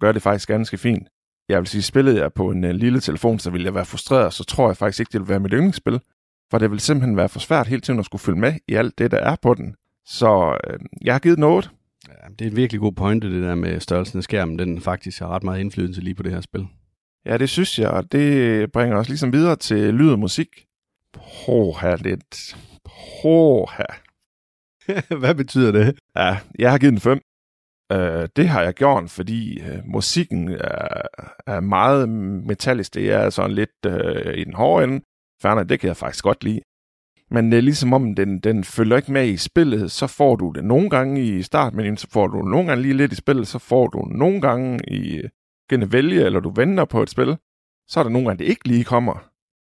Gør 0.00 0.12
det 0.12 0.22
faktisk 0.22 0.48
ganske 0.48 0.78
fint. 0.78 1.08
Jeg 1.48 1.58
vil 1.58 1.66
sige, 1.66 1.82
spillede 1.82 2.20
jeg 2.20 2.32
på 2.32 2.50
en 2.50 2.64
øh, 2.64 2.70
lille 2.70 3.00
telefon, 3.00 3.38
så 3.38 3.50
ville 3.50 3.64
jeg 3.64 3.74
være 3.74 3.84
frustreret, 3.84 4.32
så 4.32 4.44
tror 4.44 4.68
jeg 4.68 4.76
faktisk 4.76 5.00
ikke, 5.00 5.12
det 5.12 5.20
vil 5.20 5.28
være 5.28 5.40
mit 5.40 5.52
yndlingsspil. 5.52 6.00
For 6.50 6.58
det 6.58 6.70
vil 6.70 6.80
simpelthen 6.80 7.16
være 7.16 7.28
for 7.28 7.38
svært 7.38 7.66
hele 7.66 7.80
tiden 7.80 7.98
at 7.98 8.04
skulle 8.04 8.20
følge 8.20 8.40
med 8.40 8.54
i 8.68 8.74
alt 8.74 8.98
det, 8.98 9.10
der 9.10 9.18
er 9.18 9.36
på 9.42 9.54
den. 9.54 9.74
Så 10.06 10.58
øh, 10.66 10.78
jeg 11.04 11.14
har 11.14 11.18
givet 11.18 11.38
noget. 11.38 11.70
Ja, 12.08 12.28
det 12.38 12.46
er 12.46 12.50
en 12.50 12.56
virkelig 12.56 12.80
god 12.80 12.92
pointe, 12.92 13.30
det 13.30 13.42
der 13.42 13.54
med 13.54 13.80
størrelsen 13.80 14.18
af 14.18 14.24
skærmen. 14.24 14.58
Den 14.58 14.80
faktisk 14.80 15.18
har 15.18 15.28
ret 15.28 15.42
meget 15.42 15.60
indflydelse 15.60 16.00
lige 16.00 16.14
på 16.14 16.22
det 16.22 16.32
her 16.32 16.40
spil. 16.40 16.66
Ja, 17.26 17.36
det 17.36 17.48
synes 17.48 17.78
jeg, 17.78 17.90
og 17.90 18.12
det 18.12 18.72
bringer 18.72 18.96
os 18.96 19.08
ligesom 19.08 19.32
videre 19.32 19.56
til 19.56 19.94
lyd 19.94 20.10
og 20.10 20.18
musik. 20.18 20.48
Poha 21.12 21.96
lidt. 21.96 22.56
Poha. 22.84 23.84
Hvad 25.20 25.34
betyder 25.34 25.72
det? 25.72 25.98
Ja, 26.16 26.38
jeg 26.58 26.70
har 26.70 26.78
givet 26.78 26.92
den 26.92 27.00
5. 27.00 27.20
Uh, 27.94 27.98
øh, 27.98 28.28
det 28.36 28.48
har 28.48 28.62
jeg 28.62 28.74
gjort, 28.74 29.10
fordi 29.10 29.60
uh, 29.60 29.86
musikken 29.86 30.48
er, 30.48 31.02
er 31.46 31.60
meget 31.60 32.08
metallisk. 32.08 32.94
Det 32.94 33.12
er 33.12 33.30
sådan 33.30 33.52
lidt 33.52 33.86
uh, 33.86 34.34
i 34.34 34.44
den 34.44 34.54
hårde 34.54 34.84
ende. 34.84 35.00
Færdig, 35.42 35.68
det 35.68 35.80
kan 35.80 35.88
jeg 35.88 35.96
faktisk 35.96 36.24
godt 36.24 36.44
lide. 36.44 36.60
Men 37.30 37.52
det 37.52 37.58
er 37.58 37.62
ligesom 37.62 37.92
om, 37.92 38.14
den, 38.14 38.40
den 38.40 38.64
følger 38.64 38.96
ikke 38.96 39.12
med 39.12 39.28
i 39.28 39.36
spillet. 39.36 39.90
Så 39.90 40.06
får 40.06 40.36
du 40.36 40.52
det 40.54 40.64
nogle 40.64 40.90
gange 40.90 41.22
i 41.22 41.42
startmenuen, 41.42 41.96
så 41.96 42.08
får 42.12 42.26
du 42.26 42.42
nogle 42.42 42.68
gange 42.68 42.82
lige 42.82 42.94
lidt 42.94 43.12
i 43.12 43.16
spillet, 43.16 43.48
så 43.48 43.58
får 43.58 43.86
du 43.86 43.98
nogle 43.98 44.40
gange 44.40 44.80
i 44.92 45.22
kan 45.68 45.92
vælge, 45.92 46.24
eller 46.24 46.40
du 46.40 46.50
venter 46.50 46.84
på 46.84 47.02
et 47.02 47.10
spil. 47.10 47.36
Så 47.88 48.00
er 48.00 48.04
der 48.04 48.10
nogle 48.10 48.28
gange, 48.28 48.38
det 48.38 48.50
ikke 48.50 48.68
lige 48.68 48.84
kommer. 48.84 49.30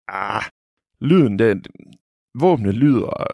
Ah, 0.08 0.42
lyden, 1.00 1.38
den, 1.38 1.64
våbne 2.40 2.72
lyder 2.72 3.26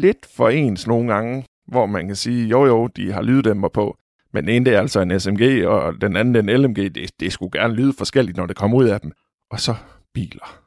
lidt 0.00 0.26
for 0.36 0.48
ens 0.48 0.86
nogle 0.86 1.12
gange, 1.12 1.46
hvor 1.68 1.86
man 1.86 2.06
kan 2.06 2.16
sige, 2.16 2.46
jo 2.48 2.66
jo, 2.66 2.86
de 2.86 3.12
har 3.12 3.22
lyddæmper 3.22 3.68
på, 3.68 3.98
men 4.32 4.44
den 4.44 4.54
ene 4.54 4.64
det 4.64 4.74
er 4.74 4.80
altså 4.80 5.00
en 5.00 5.20
SMG, 5.20 5.66
og 5.66 6.00
den 6.00 6.16
anden 6.16 6.48
en 6.48 6.60
LMG, 6.60 6.76
det, 6.76 7.10
det 7.20 7.32
skulle 7.32 7.60
gerne 7.60 7.74
lyde 7.74 7.92
forskelligt, 7.92 8.36
når 8.36 8.46
det 8.46 8.56
kommer 8.56 8.76
ud 8.76 8.84
af 8.84 9.00
dem. 9.00 9.12
Og 9.50 9.60
så 9.60 9.74
biler. 10.14 10.60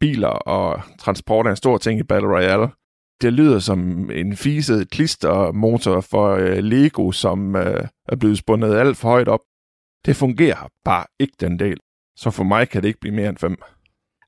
Biler 0.00 0.28
og 0.28 0.82
transport 0.98 1.46
er 1.46 1.50
en 1.50 1.56
stor 1.56 1.78
ting 1.78 2.00
i 2.00 2.02
Battle 2.02 2.28
Royale. 2.28 2.68
Det 3.22 3.32
lyder 3.32 3.58
som 3.58 4.10
en 4.10 4.36
fiset 4.36 4.90
klistermotor 4.90 6.00
for 6.00 6.28
øh, 6.28 6.58
Lego, 6.58 7.12
som 7.12 7.56
øh, 7.56 7.88
er 8.08 8.16
blevet 8.16 8.38
spundet 8.38 8.74
alt 8.74 8.96
for 8.96 9.08
højt 9.08 9.28
op. 9.28 9.40
Det 10.04 10.16
fungerer 10.16 10.68
bare 10.84 11.04
ikke 11.20 11.34
den 11.40 11.58
del. 11.58 11.78
Så 12.16 12.30
for 12.30 12.44
mig 12.44 12.68
kan 12.68 12.82
det 12.82 12.88
ikke 12.88 13.00
blive 13.00 13.14
mere 13.14 13.28
end 13.28 13.36
fem. 13.36 13.56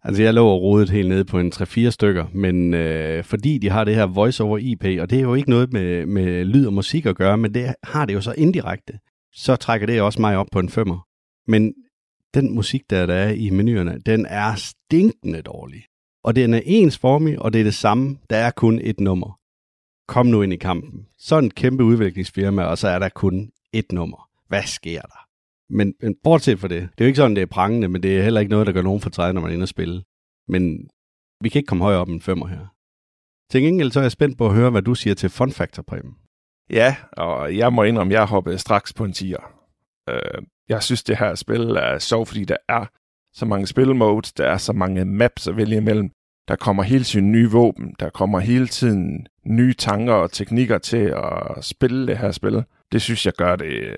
Altså, 0.04 0.22
jeg 0.22 0.34
lå 0.34 0.46
og 0.46 0.62
rodet 0.62 0.90
helt 0.90 1.08
ned 1.08 1.24
på 1.24 1.38
en 1.38 1.52
3-4 1.54 1.90
stykker, 1.90 2.26
men 2.32 2.74
øh, 2.74 3.24
fordi 3.24 3.58
de 3.58 3.70
har 3.70 3.84
det 3.84 3.94
her 3.94 4.06
voice 4.06 4.42
over 4.42 4.58
IP, 4.58 4.84
og 5.00 5.10
det 5.10 5.18
er 5.18 5.22
jo 5.22 5.34
ikke 5.34 5.50
noget 5.50 5.72
med, 5.72 6.06
med 6.06 6.44
lyd 6.44 6.66
og 6.66 6.72
musik 6.72 7.06
at 7.06 7.16
gøre, 7.16 7.38
men 7.38 7.54
det 7.54 7.74
har 7.82 8.04
det 8.04 8.14
jo 8.14 8.20
så 8.20 8.32
indirekte, 8.32 8.98
så 9.32 9.56
trækker 9.56 9.86
det 9.86 10.02
også 10.02 10.20
mig 10.20 10.36
op 10.36 10.46
på 10.52 10.58
en 10.58 10.68
femmer. 10.68 11.06
Men 11.50 11.74
den 12.34 12.54
musik, 12.54 12.82
der, 12.90 13.06
der 13.06 13.14
er 13.14 13.30
i 13.30 13.50
menuerne, 13.50 13.98
den 14.06 14.26
er 14.26 14.54
stinkende 14.54 15.42
dårlig. 15.42 15.82
Og 16.24 16.36
den 16.36 16.54
er 16.54 16.60
ensformig, 16.64 17.42
og 17.42 17.52
det 17.52 17.60
er 17.60 17.64
det 17.64 17.74
samme. 17.74 18.18
Der 18.30 18.36
er 18.36 18.50
kun 18.50 18.80
et 18.82 19.00
nummer. 19.00 19.38
Kom 20.08 20.26
nu 20.26 20.42
ind 20.42 20.52
i 20.52 20.56
kampen. 20.56 21.06
Så 21.18 21.38
en 21.38 21.50
kæmpe 21.50 21.84
udviklingsfirma, 21.84 22.62
og 22.62 22.78
så 22.78 22.88
er 22.88 22.98
der 22.98 23.08
kun 23.08 23.50
et 23.72 23.92
nummer. 23.92 24.28
Hvad 24.48 24.62
sker 24.62 25.00
der? 25.00 25.23
Men, 25.70 25.94
men 26.02 26.16
bortset 26.22 26.58
fra 26.58 26.68
det, 26.68 26.82
det 26.82 27.00
er 27.00 27.04
jo 27.04 27.06
ikke 27.06 27.16
sådan, 27.16 27.36
det 27.36 27.42
er 27.42 27.46
prangende, 27.46 27.88
men 27.88 28.02
det 28.02 28.18
er 28.18 28.22
heller 28.22 28.40
ikke 28.40 28.50
noget, 28.50 28.66
der 28.66 28.72
gør 28.72 28.82
nogen 28.82 29.00
fortræd, 29.00 29.32
når 29.32 29.40
man 29.40 29.50
er 29.50 29.54
inde 29.54 29.64
og 29.64 29.68
spille. 29.68 30.02
Men 30.48 30.88
vi 31.40 31.48
kan 31.48 31.58
ikke 31.58 31.66
komme 31.66 31.84
højere 31.84 32.00
op 32.00 32.08
end 32.08 32.20
femmer 32.20 32.46
her. 32.46 32.66
Til 33.50 33.62
gengæld 33.62 33.90
så 33.90 34.00
er 34.00 34.04
jeg 34.04 34.12
spændt 34.12 34.38
på 34.38 34.46
at 34.46 34.54
høre, 34.54 34.70
hvad 34.70 34.82
du 34.82 34.94
siger 34.94 35.14
til 35.14 35.30
Fun 35.30 35.52
Factor, 35.52 35.82
Preben. 35.82 36.14
Ja, 36.70 36.96
og 37.12 37.56
jeg 37.56 37.72
må 37.72 37.82
indrømme, 37.82 38.14
at 38.14 38.18
jeg 38.18 38.26
hoppede 38.26 38.58
straks 38.58 38.92
på 38.92 39.04
en 39.04 39.12
tier. 39.12 39.54
Øh, 40.08 40.42
jeg 40.68 40.82
synes, 40.82 41.02
det 41.02 41.18
her 41.18 41.34
spil 41.34 41.70
er 41.70 41.98
sjovt, 41.98 42.28
fordi 42.28 42.44
der 42.44 42.56
er 42.68 42.86
så 43.32 43.46
mange 43.46 43.66
spilmodes, 43.66 44.32
der 44.32 44.46
er 44.46 44.56
så 44.56 44.72
mange 44.72 45.04
maps 45.04 45.48
at 45.48 45.56
vælge 45.56 45.76
imellem. 45.76 46.10
Der 46.48 46.56
kommer 46.56 46.82
hele 46.82 47.04
tiden 47.04 47.32
nye 47.32 47.50
våben, 47.50 47.94
der 48.00 48.10
kommer 48.10 48.38
hele 48.40 48.66
tiden 48.66 49.26
nye 49.46 49.74
tanker 49.74 50.14
og 50.14 50.32
teknikker 50.32 50.78
til 50.78 51.14
at 51.16 51.64
spille 51.64 52.06
det 52.06 52.18
her 52.18 52.30
spil. 52.30 52.64
Det 52.94 53.02
synes 53.02 53.26
jeg 53.26 53.32
gør 53.32 53.56
det 53.56 53.66
øh, 53.66 53.94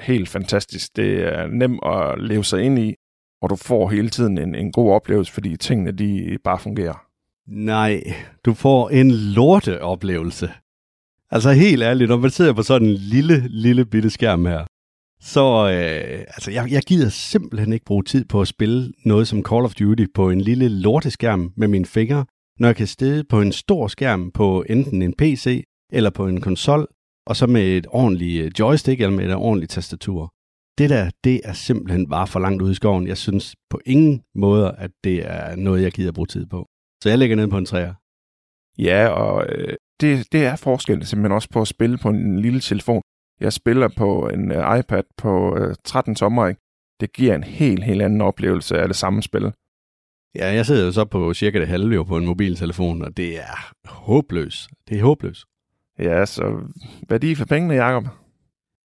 helt 0.00 0.28
fantastisk. 0.28 0.96
Det 0.96 1.24
er 1.24 1.46
nemt 1.46 1.80
at 1.86 2.22
leve 2.22 2.44
sig 2.44 2.62
ind 2.62 2.78
i, 2.78 2.94
og 3.42 3.50
du 3.50 3.56
får 3.56 3.88
hele 3.88 4.10
tiden 4.10 4.38
en, 4.38 4.54
en 4.54 4.72
god 4.72 4.92
oplevelse, 4.92 5.32
fordi 5.32 5.56
tingene 5.56 5.92
de 5.92 6.38
bare 6.44 6.58
fungerer. 6.58 7.04
Nej, 7.46 8.02
du 8.44 8.54
får 8.54 8.90
en 8.90 9.10
lorte 9.10 9.82
oplevelse. 9.82 10.50
Altså 11.30 11.52
helt 11.52 11.82
ærligt, 11.82 12.08
når 12.08 12.16
man 12.16 12.30
sidder 12.30 12.52
på 12.52 12.62
sådan 12.62 12.88
en 12.88 12.94
lille, 12.94 13.48
lille 13.48 13.84
bitte 13.84 14.10
skærm 14.10 14.46
her, 14.46 14.64
så 15.20 15.70
øh, 15.70 16.18
altså, 16.20 16.50
jeg, 16.50 16.72
jeg 16.72 16.82
gider 16.82 17.08
simpelthen 17.08 17.72
ikke 17.72 17.84
bruge 17.84 18.02
tid 18.02 18.24
på 18.24 18.40
at 18.40 18.48
spille 18.48 18.92
noget 19.04 19.28
som 19.28 19.44
Call 19.44 19.64
of 19.64 19.74
Duty 19.74 20.04
på 20.14 20.30
en 20.30 20.40
lille 20.40 20.68
lorteskærm 20.68 21.52
med 21.56 21.68
mine 21.68 21.86
fingre, 21.86 22.24
når 22.58 22.68
jeg 22.68 22.76
kan 22.76 22.86
stede 22.86 23.24
på 23.24 23.40
en 23.40 23.52
stor 23.52 23.88
skærm 23.88 24.30
på 24.30 24.64
enten 24.68 25.02
en 25.02 25.14
PC 25.18 25.64
eller 25.92 26.10
på 26.10 26.26
en 26.26 26.40
konsol, 26.40 26.86
og 27.28 27.36
så 27.36 27.46
med 27.46 27.76
et 27.76 27.86
ordentligt 27.90 28.44
øh, 28.44 28.50
joystick 28.58 29.00
eller 29.00 29.16
med 29.16 29.24
et 29.24 29.34
ordentligt 29.34 29.72
tastatur. 29.72 30.34
Det 30.78 30.90
der, 30.90 31.10
det 31.24 31.40
er 31.44 31.52
simpelthen 31.52 32.08
bare 32.08 32.26
for 32.26 32.40
langt 32.40 32.62
ude 32.62 32.72
i 32.72 32.74
skoven. 32.74 33.06
Jeg 33.06 33.16
synes 33.16 33.56
på 33.70 33.80
ingen 33.86 34.22
måde, 34.34 34.74
at 34.78 34.90
det 35.04 35.26
er 35.26 35.56
noget, 35.56 35.82
jeg 35.82 35.92
gider 35.92 36.12
bruge 36.12 36.26
tid 36.26 36.46
på. 36.46 36.68
Så 37.02 37.08
jeg 37.08 37.18
lægger 37.18 37.36
ned 37.36 37.48
på 37.48 37.58
en 37.58 37.66
træer. 37.66 37.94
Ja, 38.78 39.08
og 39.08 39.46
øh, 39.48 39.76
det, 40.00 40.32
det 40.32 40.44
er 40.44 40.56
forskellen 40.56 41.04
simpelthen 41.06 41.32
også 41.32 41.48
på 41.50 41.60
at 41.60 41.68
spille 41.68 41.98
på 41.98 42.08
en 42.08 42.40
lille 42.40 42.60
telefon. 42.60 43.02
Jeg 43.40 43.52
spiller 43.52 43.88
på 43.96 44.28
en 44.28 44.50
uh, 44.50 44.78
iPad 44.78 45.02
på 45.16 45.56
uh, 45.56 45.74
13 45.84 46.14
tommer, 46.14 46.46
ikke? 46.46 46.60
Det 47.00 47.12
giver 47.12 47.34
en 47.34 47.42
helt, 47.42 47.84
helt 47.84 48.02
anden 48.02 48.20
oplevelse 48.20 48.78
af 48.78 48.88
det 48.88 48.96
samme 48.96 49.22
spil. 49.22 49.52
Ja, 50.34 50.46
jeg 50.52 50.66
sidder 50.66 50.84
jo 50.84 50.92
så 50.92 51.04
på 51.04 51.34
cirka 51.34 51.60
det 51.60 51.68
halve 51.68 51.94
jo 51.94 52.02
på 52.02 52.16
en 52.16 52.26
mobiltelefon, 52.26 53.02
og 53.02 53.16
det 53.16 53.40
er 53.40 53.72
håbløst. 53.84 54.70
Det 54.88 54.98
er 54.98 55.02
håbløst. 55.02 55.44
Ja, 55.98 56.26
så 56.26 56.42
værdi 57.08 57.34
for 57.34 57.44
pengene, 57.44 57.74
Jacob? 57.74 58.04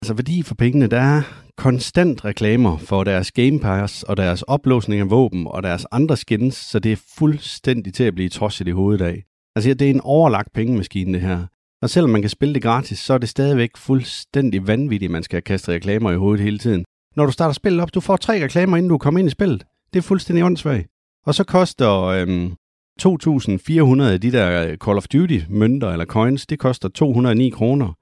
Altså 0.02 0.14
værdi 0.14 0.42
for 0.42 0.54
pengene, 0.54 0.86
der 0.86 1.00
er 1.00 1.22
konstant 1.56 2.24
reklamer 2.24 2.76
for 2.76 3.04
deres 3.04 3.32
Game 3.32 3.60
Pass 3.60 4.02
og 4.02 4.16
deres 4.16 4.42
oplåsning 4.42 5.00
af 5.00 5.10
våben 5.10 5.46
og 5.46 5.62
deres 5.62 5.86
andre 5.92 6.16
skins, 6.16 6.54
så 6.54 6.78
det 6.78 6.92
er 6.92 7.02
fuldstændig 7.18 7.94
til 7.94 8.04
at 8.04 8.14
blive 8.14 8.28
tosset 8.28 8.68
i 8.68 8.70
hovedet 8.70 9.04
af. 9.04 9.24
Altså 9.56 9.74
det 9.74 9.86
er 9.86 9.90
en 9.90 10.00
overlagt 10.00 10.52
pengemaskine 10.52 11.12
det 11.12 11.20
her. 11.20 11.46
Og 11.82 11.90
selvom 11.90 12.10
man 12.10 12.20
kan 12.20 12.30
spille 12.30 12.54
det 12.54 12.62
gratis, 12.62 12.98
så 12.98 13.14
er 13.14 13.18
det 13.18 13.28
stadigvæk 13.28 13.76
fuldstændig 13.76 14.66
vanvittigt, 14.66 15.10
at 15.10 15.12
man 15.12 15.22
skal 15.22 15.42
kaste 15.42 15.72
reklamer 15.72 16.10
i 16.10 16.16
hovedet 16.16 16.44
hele 16.44 16.58
tiden. 16.58 16.84
Når 17.16 17.26
du 17.26 17.32
starter 17.32 17.52
spillet 17.52 17.82
op, 17.82 17.94
du 17.94 18.00
får 18.00 18.16
tre 18.16 18.44
reklamer, 18.44 18.76
inden 18.76 18.90
du 18.90 18.98
kommer 18.98 19.20
ind 19.20 19.28
i 19.28 19.30
spillet. 19.30 19.64
Det 19.92 19.98
er 19.98 20.02
fuldstændig 20.02 20.44
åndssvagt. 20.44 20.86
Og 21.26 21.34
så 21.34 21.44
koster 21.44 22.02
øhm, 22.02 22.54
2.400 23.02 24.02
af 24.02 24.20
de 24.20 24.32
der 24.32 24.66
øh, 24.66 24.76
Call 24.76 24.96
of 24.96 25.08
Duty-mønter 25.08 25.90
eller 25.90 26.04
coins, 26.04 26.46
det 26.46 26.58
koster 26.58 26.88
209 26.88 27.48
kroner. 27.48 27.92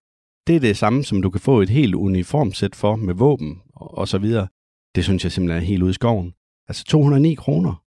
Det 0.46 0.56
er 0.56 0.60
det 0.60 0.76
samme, 0.76 1.04
som 1.04 1.22
du 1.22 1.30
kan 1.30 1.40
få 1.40 1.60
et 1.60 1.68
helt 1.68 1.94
uniformsæt 1.94 2.76
for 2.76 2.96
med 2.96 3.14
våben 3.14 3.60
og 3.74 4.08
så 4.08 4.18
videre. 4.18 4.48
Det 4.94 5.04
synes 5.04 5.24
jeg 5.24 5.32
simpelthen 5.32 5.62
er 5.62 5.66
helt 5.66 5.82
ude 5.82 5.90
i 5.90 5.94
skoven. 5.94 6.34
Altså 6.68 6.84
209 6.84 7.34
kroner. 7.34 7.82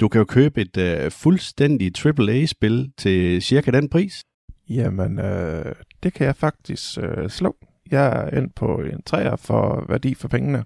Du 0.00 0.08
kan 0.08 0.18
jo 0.18 0.24
købe 0.24 0.60
et 0.60 0.76
øh, 0.76 1.10
fuldstændigt 1.10 2.06
AAA-spil 2.06 2.92
til 2.98 3.42
cirka 3.42 3.70
den 3.70 3.88
pris. 3.88 4.24
Jamen, 4.68 5.18
øh, 5.18 5.74
det 6.02 6.12
kan 6.12 6.26
jeg 6.26 6.36
faktisk 6.36 6.98
øh, 6.98 7.30
slå. 7.30 7.56
Jeg 7.90 8.06
er 8.06 8.38
endt 8.38 8.54
på 8.54 8.80
en 8.80 9.02
træer 9.02 9.36
for 9.36 9.84
værdi 9.88 10.14
for 10.14 10.28
pengene. 10.28 10.64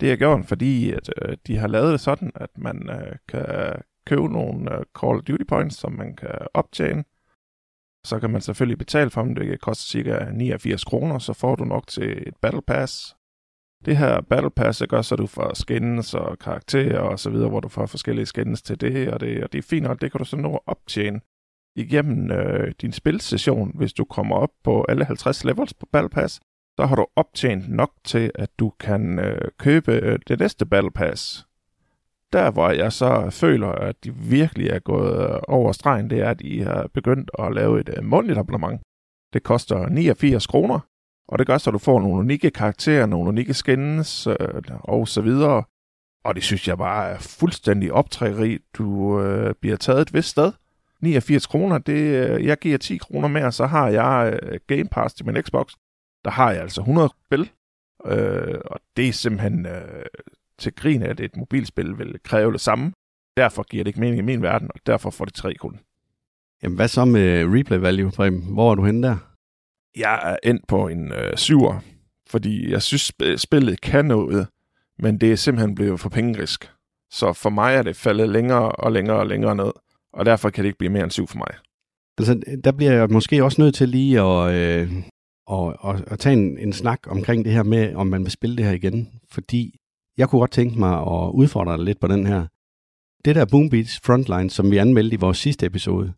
Det 0.00 0.12
er 0.12 0.16
gjort, 0.16 0.46
fordi 0.46 0.90
at, 0.90 1.10
øh, 1.22 1.36
de 1.46 1.56
har 1.56 1.68
lavet 1.68 1.92
det 1.92 2.00
sådan, 2.00 2.30
at 2.34 2.50
man 2.58 2.90
øh, 2.90 3.16
kan 3.28 3.46
købe 4.06 4.28
nogle 4.28 4.72
øh, 4.72 4.84
Call 5.00 5.16
of 5.16 5.22
Duty 5.22 5.44
points, 5.48 5.76
som 5.76 5.92
man 5.92 6.16
kan 6.16 6.38
optjene. 6.54 7.04
Så 8.06 8.18
kan 8.20 8.30
man 8.30 8.40
selvfølgelig 8.40 8.78
betale 8.78 9.10
for 9.10 9.22
dem. 9.22 9.34
Det 9.34 9.60
koster 9.60 9.84
cirka 9.84 10.30
89 10.32 10.84
kroner, 10.84 11.18
så 11.18 11.32
får 11.32 11.56
du 11.56 11.64
nok 11.64 11.86
til 11.86 12.28
et 12.28 12.36
Battle 12.42 12.62
Pass. 12.62 13.16
Det 13.84 13.96
her 13.96 14.20
Battle 14.20 14.50
Pass 14.50 14.78
det 14.78 14.88
gør, 14.88 15.02
så 15.02 15.16
du 15.16 15.26
får 15.26 15.54
skins 15.54 16.14
og 16.14 16.38
karakterer 16.38 16.98
og 16.98 17.18
så 17.18 17.30
videre, 17.30 17.48
hvor 17.48 17.60
du 17.60 17.68
får 17.68 17.86
forskellige 17.86 18.26
skins 18.26 18.62
til 18.62 18.80
det 18.80 19.08
og 19.08 19.20
det, 19.20 19.44
og 19.44 19.52
det 19.52 19.58
er 19.58 19.62
fint, 19.62 19.86
og 19.86 20.00
det 20.00 20.12
kan 20.12 20.18
du 20.18 20.24
så 20.24 20.36
nå 20.36 20.54
at 20.54 20.60
optjene 20.66 21.20
igennem 21.76 22.30
øh, 22.30 22.72
din 22.80 22.92
spilsession, 22.92 23.72
hvis 23.74 23.92
du 23.92 24.04
kommer 24.04 24.36
op 24.36 24.50
på 24.64 24.84
alle 24.88 25.04
50 25.04 25.44
levels 25.44 25.74
på 25.74 25.86
Battle 25.92 26.08
Pass, 26.08 26.40
så 26.80 26.86
har 26.86 26.96
du 26.96 27.06
optjent 27.16 27.68
nok 27.68 27.92
til, 28.04 28.30
at 28.34 28.50
du 28.58 28.72
kan 28.80 29.18
øh, 29.18 29.50
købe 29.58 29.92
øh, 29.92 30.18
det 30.28 30.38
næste 30.38 30.66
Battle 30.66 30.90
Pass. 30.90 31.46
Der, 32.34 32.50
hvor 32.50 32.70
jeg 32.70 32.92
så 32.92 33.30
føler, 33.30 33.68
at 33.68 34.04
de 34.04 34.14
virkelig 34.14 34.68
er 34.68 34.78
gået 34.78 35.30
øh, 35.30 35.40
over 35.48 35.72
stregen, 35.72 36.10
det 36.10 36.20
er, 36.20 36.30
at 36.30 36.40
de 36.40 36.62
har 36.62 36.86
begyndt 36.94 37.30
at 37.38 37.54
lave 37.54 37.80
et 37.80 37.90
øh, 37.96 38.04
månedligt 38.04 38.38
abonnement. 38.38 38.80
Det 39.32 39.42
koster 39.42 39.88
89 39.88 40.46
kroner, 40.46 40.80
og 41.28 41.38
det 41.38 41.46
gør 41.46 41.58
så, 41.58 41.70
at 41.70 41.74
du 41.74 41.78
får 41.78 42.00
nogle 42.00 42.16
unikke 42.16 42.50
karakterer, 42.50 43.06
nogle 43.06 43.28
unikke 43.28 43.54
skins 43.54 44.26
øh, 44.26 44.36
og 44.80 45.08
så 45.08 45.20
videre. 45.20 45.64
Og 46.24 46.34
det 46.34 46.42
synes 46.42 46.68
jeg 46.68 46.78
bare 46.78 47.08
er 47.10 47.18
fuldstændig 47.18 47.92
optrækkeri. 47.92 48.58
Du 48.78 49.20
øh, 49.20 49.54
bliver 49.60 49.76
taget 49.76 50.00
et 50.00 50.14
vist 50.14 50.28
sted, 50.28 50.52
89 51.00 51.46
kroner, 51.46 51.78
det, 51.78 52.28
øh, 52.28 52.44
jeg 52.46 52.58
giver 52.58 52.78
10 52.78 52.96
kroner 52.96 53.28
mere, 53.28 53.52
så 53.52 53.66
har 53.66 53.88
jeg 53.88 54.38
øh, 54.42 54.60
Game 54.66 54.88
Pass 54.90 55.14
til 55.14 55.26
min 55.26 55.42
Xbox. 55.42 55.72
Der 56.24 56.30
har 56.30 56.52
jeg 56.52 56.62
altså 56.62 56.80
100 56.80 57.08
spil, 57.26 57.50
øh, 58.06 58.60
og 58.64 58.80
det 58.96 59.08
er 59.08 59.12
simpelthen 59.12 59.66
øh, 59.66 60.04
til 60.58 60.74
grin, 60.74 61.02
at 61.02 61.20
et 61.20 61.36
mobilspil 61.36 61.98
vil 61.98 62.16
kræve 62.24 62.52
det 62.52 62.60
samme. 62.60 62.92
Derfor 63.36 63.62
giver 63.62 63.84
det 63.84 63.88
ikke 63.88 64.00
mening 64.00 64.18
i 64.18 64.22
min 64.22 64.42
verden, 64.42 64.70
og 64.74 64.80
derfor 64.86 65.10
får 65.10 65.24
det 65.24 65.34
tre 65.34 65.54
kun. 65.54 65.80
Jamen 66.62 66.76
hvad 66.76 66.88
så 66.88 67.04
med 67.04 67.44
replay 67.58 67.78
value, 67.78 68.10
Preben? 68.10 68.54
Hvor 68.54 68.70
er 68.70 68.74
du 68.74 68.84
henne 68.84 69.08
der? 69.08 69.16
Jeg 69.96 70.20
er 70.22 70.50
endt 70.50 70.66
på 70.68 70.88
en 70.88 71.12
øh, 71.12 71.36
syver, 71.36 71.80
fordi 72.28 72.70
jeg 72.70 72.82
synes, 72.82 73.12
spillet 73.36 73.80
kan 73.80 74.04
noget, 74.04 74.48
men 74.98 75.18
det 75.20 75.32
er 75.32 75.36
simpelthen 75.36 75.74
blevet 75.74 76.00
for 76.00 76.08
pengerisk. 76.08 76.70
Så 77.10 77.32
for 77.32 77.50
mig 77.50 77.74
er 77.74 77.82
det 77.82 77.96
faldet 77.96 78.28
længere 78.28 78.72
og 78.72 78.92
længere 78.92 79.16
og 79.16 79.26
længere 79.26 79.56
ned 79.56 79.72
og 80.14 80.26
derfor 80.26 80.50
kan 80.50 80.64
det 80.64 80.68
ikke 80.68 80.78
blive 80.78 80.92
mere 80.92 81.02
end 81.04 81.10
syv 81.10 81.26
for 81.26 81.38
mig. 81.38 81.54
Altså, 82.18 82.58
der 82.64 82.72
bliver 82.72 82.92
jeg 82.92 83.10
måske 83.10 83.44
også 83.44 83.60
nødt 83.60 83.74
til 83.74 83.88
lige 83.88 84.20
at, 84.20 84.54
øh, 84.54 84.92
at, 85.50 85.76
at, 85.84 86.12
at 86.12 86.18
tage 86.18 86.32
en, 86.32 86.58
en 86.58 86.72
snak 86.72 87.00
omkring 87.06 87.44
det 87.44 87.52
her 87.52 87.62
med, 87.62 87.94
om 87.94 88.06
man 88.06 88.22
vil 88.22 88.30
spille 88.30 88.56
det 88.56 88.64
her 88.64 88.72
igen, 88.72 89.20
fordi 89.30 89.78
jeg 90.18 90.28
kunne 90.28 90.40
godt 90.40 90.50
tænke 90.50 90.78
mig 90.78 90.98
at 90.98 91.30
udfordre 91.34 91.76
dig 91.76 91.84
lidt 91.84 92.00
på 92.00 92.06
den 92.06 92.26
her. 92.26 92.46
Det 93.24 93.34
der 93.34 93.44
Boombeats 93.44 94.00
Frontline, 94.04 94.50
som 94.50 94.70
vi 94.70 94.76
anmeldte 94.76 95.14
i 95.14 95.20
vores 95.20 95.38
sidste 95.38 95.66
episode, 95.66 96.12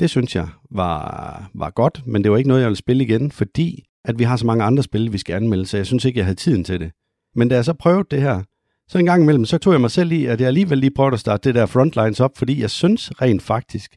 det 0.00 0.10
synes 0.10 0.36
jeg 0.36 0.48
var, 0.70 1.50
var 1.54 1.70
godt, 1.70 2.06
men 2.06 2.24
det 2.24 2.30
var 2.30 2.36
ikke 2.36 2.48
noget, 2.48 2.60
jeg 2.60 2.68
ville 2.68 2.76
spille 2.76 3.04
igen, 3.04 3.30
fordi 3.30 3.84
at 4.04 4.18
vi 4.18 4.24
har 4.24 4.36
så 4.36 4.46
mange 4.46 4.64
andre 4.64 4.82
spil, 4.82 5.12
vi 5.12 5.18
skal 5.18 5.34
anmelde, 5.34 5.66
så 5.66 5.76
jeg 5.76 5.86
synes 5.86 6.04
ikke, 6.04 6.18
jeg 6.18 6.26
havde 6.26 6.38
tiden 6.38 6.64
til 6.64 6.80
det. 6.80 6.92
Men 7.34 7.48
da 7.48 7.54
jeg 7.54 7.64
så 7.64 7.72
prøvede 7.72 8.04
det 8.10 8.22
her, 8.22 8.42
så 8.88 8.98
en 8.98 9.06
gang 9.06 9.22
imellem, 9.22 9.44
så 9.44 9.58
tog 9.58 9.72
jeg 9.72 9.80
mig 9.80 9.90
selv 9.90 10.12
i, 10.12 10.24
at 10.24 10.40
jeg 10.40 10.48
alligevel 10.48 10.78
lige 10.78 10.90
prøvede 10.90 11.14
at 11.14 11.20
starte 11.20 11.48
det 11.48 11.54
der 11.54 11.66
frontlines 11.66 12.20
op, 12.20 12.38
fordi 12.38 12.60
jeg 12.60 12.70
synes 12.70 13.22
rent 13.22 13.42
faktisk, 13.42 13.96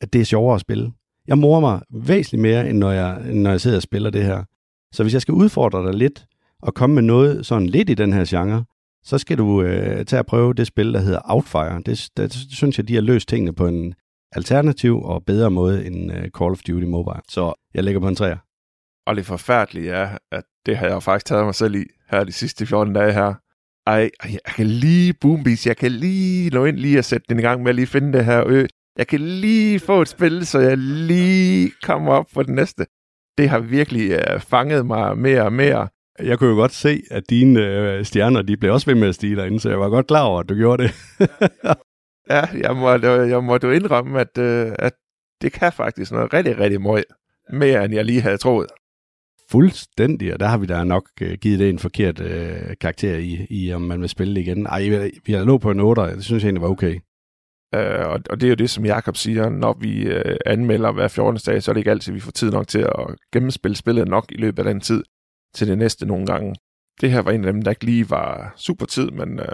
at 0.00 0.12
det 0.12 0.20
er 0.20 0.24
sjovere 0.24 0.54
at 0.54 0.60
spille. 0.60 0.92
Jeg 1.26 1.38
morer 1.38 1.60
mig 1.60 1.80
væsentligt 1.90 2.42
mere, 2.42 2.70
end 2.70 2.78
når 2.78 2.90
jeg, 2.90 3.30
end 3.30 3.40
når 3.40 3.50
jeg 3.50 3.60
sidder 3.60 3.76
og 3.76 3.82
spiller 3.82 4.10
det 4.10 4.24
her. 4.24 4.44
Så 4.92 5.02
hvis 5.02 5.12
jeg 5.12 5.22
skal 5.22 5.34
udfordre 5.34 5.86
dig 5.86 5.94
lidt, 5.94 6.26
og 6.62 6.74
komme 6.74 6.94
med 6.94 7.02
noget 7.02 7.46
sådan 7.46 7.66
lidt 7.66 7.90
i 7.90 7.94
den 7.94 8.12
her 8.12 8.24
genre, 8.28 8.64
så 9.04 9.18
skal 9.18 9.38
du 9.38 9.62
øh, 9.62 10.04
tage 10.04 10.20
og 10.20 10.26
prøve 10.26 10.54
det 10.54 10.66
spil, 10.66 10.94
der 10.94 11.00
hedder 11.00 11.20
Outfire. 11.24 11.82
Det, 11.86 12.08
det, 12.16 12.32
det 12.32 12.56
synes 12.56 12.78
jeg, 12.78 12.88
de 12.88 12.94
har 12.94 13.02
løst 13.02 13.28
tingene 13.28 13.54
på 13.54 13.66
en 13.66 13.94
alternativ 14.32 15.02
og 15.02 15.24
bedre 15.24 15.50
måde 15.50 15.86
end 15.86 16.12
øh, 16.12 16.28
Call 16.38 16.50
of 16.50 16.60
Duty 16.68 16.86
Mobile. 16.86 17.22
Så 17.28 17.54
jeg 17.74 17.84
lægger 17.84 18.00
på 18.00 18.08
en 18.08 18.16
træer. 18.16 18.36
Og 19.06 19.16
det 19.16 19.26
forfærdelige 19.26 19.90
er, 19.90 20.18
at 20.32 20.44
det 20.66 20.76
har 20.76 20.86
jeg 20.86 21.02
faktisk 21.02 21.26
taget 21.26 21.44
mig 21.44 21.54
selv 21.54 21.74
i 21.74 21.84
her 22.10 22.24
de 22.24 22.32
sidste 22.32 22.66
14 22.66 22.94
dage 22.94 23.12
her 23.12 23.34
ej, 23.86 24.10
jeg 24.24 24.40
kan 24.56 24.66
lige 24.66 25.14
Boombeats, 25.20 25.66
jeg 25.66 25.76
kan 25.76 25.92
lige 25.92 26.50
nå 26.50 26.64
ind 26.64 26.76
lige 26.76 26.98
og 26.98 27.04
sætte 27.04 27.26
den 27.28 27.38
i 27.38 27.42
gang 27.42 27.62
med 27.62 27.68
at 27.68 27.74
lige 27.74 27.86
finde 27.86 28.12
det 28.12 28.24
her 28.24 28.44
ø. 28.46 28.66
Jeg 28.98 29.06
kan 29.06 29.20
lige 29.20 29.80
få 29.80 30.02
et 30.02 30.08
spil, 30.08 30.46
så 30.46 30.58
jeg 30.58 30.78
lige 30.78 31.72
kommer 31.82 32.12
op 32.12 32.26
på 32.34 32.42
det 32.42 32.54
næste. 32.54 32.86
Det 33.38 33.48
har 33.48 33.58
virkelig 33.58 34.10
øh, 34.10 34.40
fanget 34.40 34.86
mig 34.86 35.18
mere 35.18 35.42
og 35.42 35.52
mere. 35.52 35.88
Jeg 36.18 36.38
kunne 36.38 36.50
jo 36.50 36.56
godt 36.56 36.72
se, 36.72 37.02
at 37.10 37.30
dine 37.30 37.60
øh, 37.60 38.04
stjerner, 38.04 38.42
de 38.42 38.56
blev 38.56 38.72
også 38.72 38.86
ved 38.86 38.94
med 38.94 39.08
at 39.08 39.14
stige 39.14 39.36
derinde, 39.36 39.60
så 39.60 39.68
jeg 39.68 39.80
var 39.80 39.88
godt 39.88 40.06
klar 40.06 40.24
over, 40.24 40.40
at 40.40 40.48
du 40.48 40.54
gjorde 40.54 40.82
det. 40.82 40.92
ja, 42.30 42.42
jeg 42.54 42.76
må, 42.76 42.90
jeg 43.06 43.44
må 43.44 43.58
du 43.58 43.70
indrømme, 43.70 44.20
at, 44.20 44.38
uh, 44.38 44.72
at 44.78 44.92
det 45.42 45.52
kan 45.52 45.72
faktisk 45.72 46.12
noget 46.12 46.32
rigtig, 46.32 46.58
rigtig 46.58 46.80
meget 46.80 47.04
mere, 47.52 47.84
end 47.84 47.94
jeg 47.94 48.04
lige 48.04 48.20
havde 48.20 48.36
troet. 48.36 48.66
Fuldstændig, 49.50 50.32
og 50.32 50.40
der 50.40 50.46
har 50.46 50.58
vi 50.58 50.66
da 50.66 50.84
nok 50.84 51.08
uh, 51.22 51.32
givet 51.32 51.58
det 51.58 51.68
en 51.68 51.78
forkert 51.78 52.20
uh, 52.20 52.72
karakter 52.80 53.16
i, 53.16 53.46
i, 53.50 53.72
om 53.72 53.82
man 53.82 54.00
vil 54.00 54.08
spille 54.08 54.34
det 54.34 54.40
igen. 54.40 54.66
Ej, 54.66 55.10
vi 55.26 55.32
har 55.32 55.44
lå 55.44 55.58
på 55.58 55.70
en 55.70 55.80
8, 55.80 56.02
det 56.02 56.24
synes 56.24 56.42
jeg 56.42 56.48
egentlig 56.48 56.62
var 56.62 56.68
okay. 56.68 56.94
Uh, 57.76 58.12
og, 58.12 58.20
og 58.30 58.40
det 58.40 58.42
er 58.42 58.48
jo 58.48 58.54
det, 58.54 58.70
som 58.70 58.84
Jakob 58.84 59.16
siger, 59.16 59.48
når 59.48 59.78
vi 59.80 60.16
uh, 60.16 60.34
anmelder 60.46 60.92
hver 60.92 61.08
14. 61.08 61.40
dag, 61.46 61.62
så 61.62 61.70
er 61.70 61.72
det 61.72 61.80
ikke 61.80 61.90
altid, 61.90 62.12
vi 62.12 62.20
får 62.20 62.32
tid 62.32 62.50
nok 62.50 62.68
til 62.68 62.78
at 62.80 63.16
gennemspille 63.32 63.76
spillet 63.76 64.08
nok 64.08 64.32
i 64.32 64.36
løbet 64.36 64.58
af 64.58 64.64
den 64.64 64.80
tid 64.80 65.02
til 65.54 65.66
det 65.66 65.78
næste 65.78 66.06
nogle 66.06 66.26
gange. 66.26 66.54
Det 67.00 67.10
her 67.10 67.22
var 67.22 67.30
en 67.30 67.44
af 67.44 67.52
dem, 67.52 67.62
der 67.62 67.70
ikke 67.70 67.84
lige 67.84 68.10
var 68.10 68.54
super 68.56 68.86
tid, 68.86 69.10
men 69.10 69.40
uh, 69.40 69.46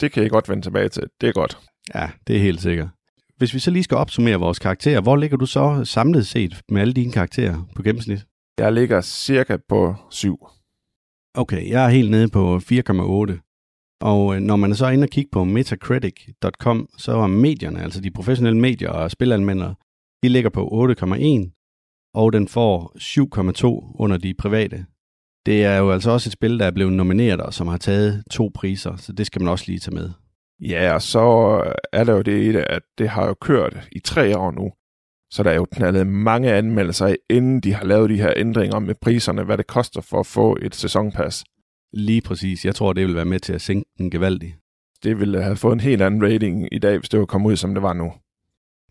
det 0.00 0.12
kan 0.12 0.22
jeg 0.22 0.30
godt 0.30 0.48
vende 0.48 0.62
tilbage 0.62 0.88
til. 0.88 1.02
Det 1.20 1.28
er 1.28 1.32
godt. 1.32 1.58
Ja, 1.94 2.10
det 2.26 2.36
er 2.36 2.40
helt 2.40 2.60
sikkert. 2.60 2.88
Hvis 3.36 3.54
vi 3.54 3.58
så 3.58 3.70
lige 3.70 3.82
skal 3.82 3.96
opsummere 3.96 4.36
vores 4.36 4.58
karakterer, 4.58 5.00
hvor 5.00 5.16
ligger 5.16 5.36
du 5.36 5.46
så 5.46 5.84
samlet 5.84 6.26
set 6.26 6.60
med 6.68 6.80
alle 6.80 6.92
dine 6.92 7.12
karakterer 7.12 7.68
på 7.76 7.82
gennemsnit? 7.82 8.26
Jeg 8.58 8.72
ligger 8.72 9.00
cirka 9.00 9.56
på 9.68 9.94
7. 10.10 10.46
Okay, 11.34 11.70
jeg 11.70 11.84
er 11.84 11.88
helt 11.88 12.10
nede 12.10 12.28
på 12.28 12.56
4,8. 12.56 13.98
Og 14.00 14.34
øh, 14.34 14.40
når 14.40 14.56
man 14.56 14.70
er 14.70 14.74
så 14.74 14.88
inde 14.88 15.04
og 15.04 15.08
kigge 15.08 15.30
på 15.32 15.44
metacritic.com, 15.44 16.88
så 16.98 17.12
er 17.12 17.26
medierne, 17.26 17.82
altså 17.82 18.00
de 18.00 18.10
professionelle 18.10 18.60
medier 18.60 18.90
og 18.90 19.10
spilanmeldere, 19.10 19.74
de 20.22 20.28
ligger 20.28 20.50
på 20.50 20.86
8,1, 21.00 22.10
og 22.14 22.32
den 22.32 22.48
får 22.48 22.92
7,2 22.98 23.96
under 23.98 24.16
de 24.16 24.34
private. 24.34 24.86
Det 25.46 25.64
er 25.64 25.76
jo 25.76 25.90
altså 25.90 26.10
også 26.10 26.28
et 26.28 26.32
spil, 26.32 26.58
der 26.58 26.66
er 26.66 26.70
blevet 26.70 26.92
nomineret 26.92 27.40
og 27.40 27.54
som 27.54 27.66
har 27.66 27.76
taget 27.76 28.24
to 28.30 28.50
priser, 28.54 28.96
så 28.96 29.12
det 29.12 29.26
skal 29.26 29.42
man 29.42 29.50
også 29.50 29.64
lige 29.68 29.78
tage 29.78 29.94
med. 29.94 30.10
Ja, 30.60 30.94
og 30.94 31.02
så 31.02 31.20
er 31.92 32.04
der 32.04 32.12
jo 32.12 32.22
det 32.22 32.56
at 32.56 32.82
det 32.98 33.08
har 33.08 33.26
jo 33.26 33.34
kørt 33.34 33.88
i 33.92 34.00
tre 34.00 34.38
år 34.38 34.50
nu. 34.50 34.72
Så 35.32 35.42
der 35.42 35.50
er 35.50 35.54
jo 35.54 35.66
knaldet 35.72 36.06
mange 36.06 36.52
anmeldelser, 36.52 37.14
inden 37.30 37.60
de 37.60 37.74
har 37.74 37.84
lavet 37.84 38.10
de 38.10 38.16
her 38.16 38.32
ændringer 38.36 38.78
med 38.78 38.94
priserne, 39.02 39.44
hvad 39.44 39.58
det 39.58 39.66
koster 39.66 40.00
for 40.00 40.20
at 40.20 40.26
få 40.26 40.58
et 40.62 40.74
sæsonpas. 40.74 41.44
Lige 41.92 42.20
præcis. 42.20 42.64
Jeg 42.64 42.74
tror, 42.74 42.92
det 42.92 43.06
vil 43.06 43.14
være 43.14 43.24
med 43.24 43.40
til 43.40 43.52
at 43.52 43.60
sænke 43.60 43.90
den 43.98 44.10
gevaldigt. 44.10 44.54
Det 45.02 45.20
ville 45.20 45.42
have 45.42 45.56
fået 45.56 45.72
en 45.72 45.80
helt 45.80 46.02
anden 46.02 46.22
rating 46.24 46.68
i 46.72 46.78
dag, 46.78 46.98
hvis 46.98 47.08
det 47.08 47.20
var 47.20 47.26
kommet 47.26 47.50
ud, 47.50 47.56
som 47.56 47.74
det 47.74 47.82
var 47.82 47.92
nu. 47.92 48.12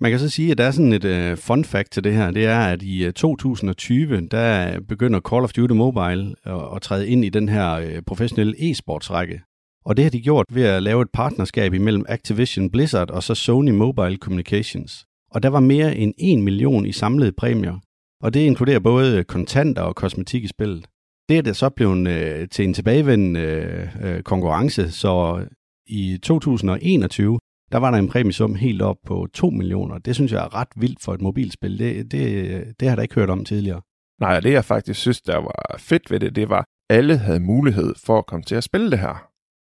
Man 0.01 0.11
kan 0.11 0.19
så 0.19 0.29
sige, 0.29 0.51
at 0.51 0.57
der 0.57 0.63
er 0.63 0.71
sådan 0.71 0.93
et 0.93 1.05
uh, 1.05 1.37
fun 1.37 1.65
fact 1.65 1.91
til 1.91 2.03
det 2.03 2.13
her. 2.13 2.31
Det 2.31 2.45
er, 2.45 2.59
at 2.59 2.81
i 2.81 3.05
øh, 3.05 3.13
2020, 3.13 4.27
der 4.27 4.73
øh, 4.73 4.81
begynder 4.81 5.19
Call 5.19 5.43
of 5.43 5.53
Duty 5.53 5.73
Mobile 5.73 6.35
at, 6.43 6.75
at 6.75 6.81
træde 6.81 7.09
ind 7.09 7.25
i 7.25 7.29
den 7.29 7.49
her 7.49 7.77
uh, 7.77 8.03
professionelle 8.07 8.71
e-sportsrække. 8.71 9.41
Og 9.85 9.97
det 9.97 10.05
har 10.05 10.09
de 10.09 10.21
gjort 10.21 10.45
ved 10.51 10.63
at 10.63 10.83
lave 10.83 11.01
et 11.01 11.09
partnerskab 11.13 11.73
imellem 11.73 12.05
Activision 12.09 12.69
Blizzard 12.69 13.11
og 13.11 13.23
så 13.23 13.35
Sony 13.35 13.71
Mobile 13.71 14.17
Communications. 14.17 15.05
Og 15.31 15.43
der 15.43 15.49
var 15.49 15.59
mere 15.59 15.95
end 15.95 16.13
1 16.17 16.39
million 16.39 16.85
i 16.85 16.91
samlede 16.91 17.31
præmier. 17.31 17.79
Og 18.23 18.33
det 18.33 18.39
inkluderer 18.39 18.79
både 18.79 19.23
kontanter 19.23 19.81
og 19.81 19.95
kosmetik 19.95 20.43
i 20.43 20.47
spillet. 20.47 20.85
Det 21.29 21.37
er 21.37 21.41
det 21.41 21.55
så 21.55 21.69
blevet 21.69 22.07
øh, 22.07 22.49
til 22.49 22.65
en 22.65 22.73
tilbagevendende 22.73 23.89
øh, 24.01 24.23
konkurrence, 24.23 24.91
så 24.91 25.45
i 25.87 26.19
2021, 26.23 27.39
der 27.71 27.77
var 27.77 27.91
der 27.91 27.97
en 27.97 28.07
præmiesum 28.07 28.55
helt 28.55 28.81
op 28.81 28.97
på 29.05 29.27
2 29.33 29.49
millioner. 29.49 29.97
Det 29.97 30.15
synes 30.15 30.31
jeg 30.31 30.43
er 30.43 30.55
ret 30.55 30.67
vildt 30.75 31.01
for 31.01 31.13
et 31.13 31.21
mobilspil. 31.21 31.79
Det, 31.79 32.11
det, 32.11 32.49
det 32.79 32.87
har 32.87 32.89
jeg 32.89 32.97
da 32.97 33.01
ikke 33.01 33.15
hørt 33.15 33.29
om 33.29 33.45
tidligere. 33.45 33.81
Nej, 34.19 34.39
det 34.39 34.51
jeg 34.51 34.65
faktisk 34.65 34.99
synes, 34.99 35.21
der 35.21 35.37
var 35.37 35.75
fedt 35.77 36.11
ved 36.11 36.19
det, 36.19 36.35
det 36.35 36.49
var, 36.49 36.59
at 36.59 36.65
alle 36.89 37.17
havde 37.17 37.39
mulighed 37.39 37.93
for 38.05 38.17
at 38.17 38.25
komme 38.25 38.43
til 38.43 38.55
at 38.55 38.63
spille 38.63 38.91
det 38.91 38.99
her. 38.99 39.27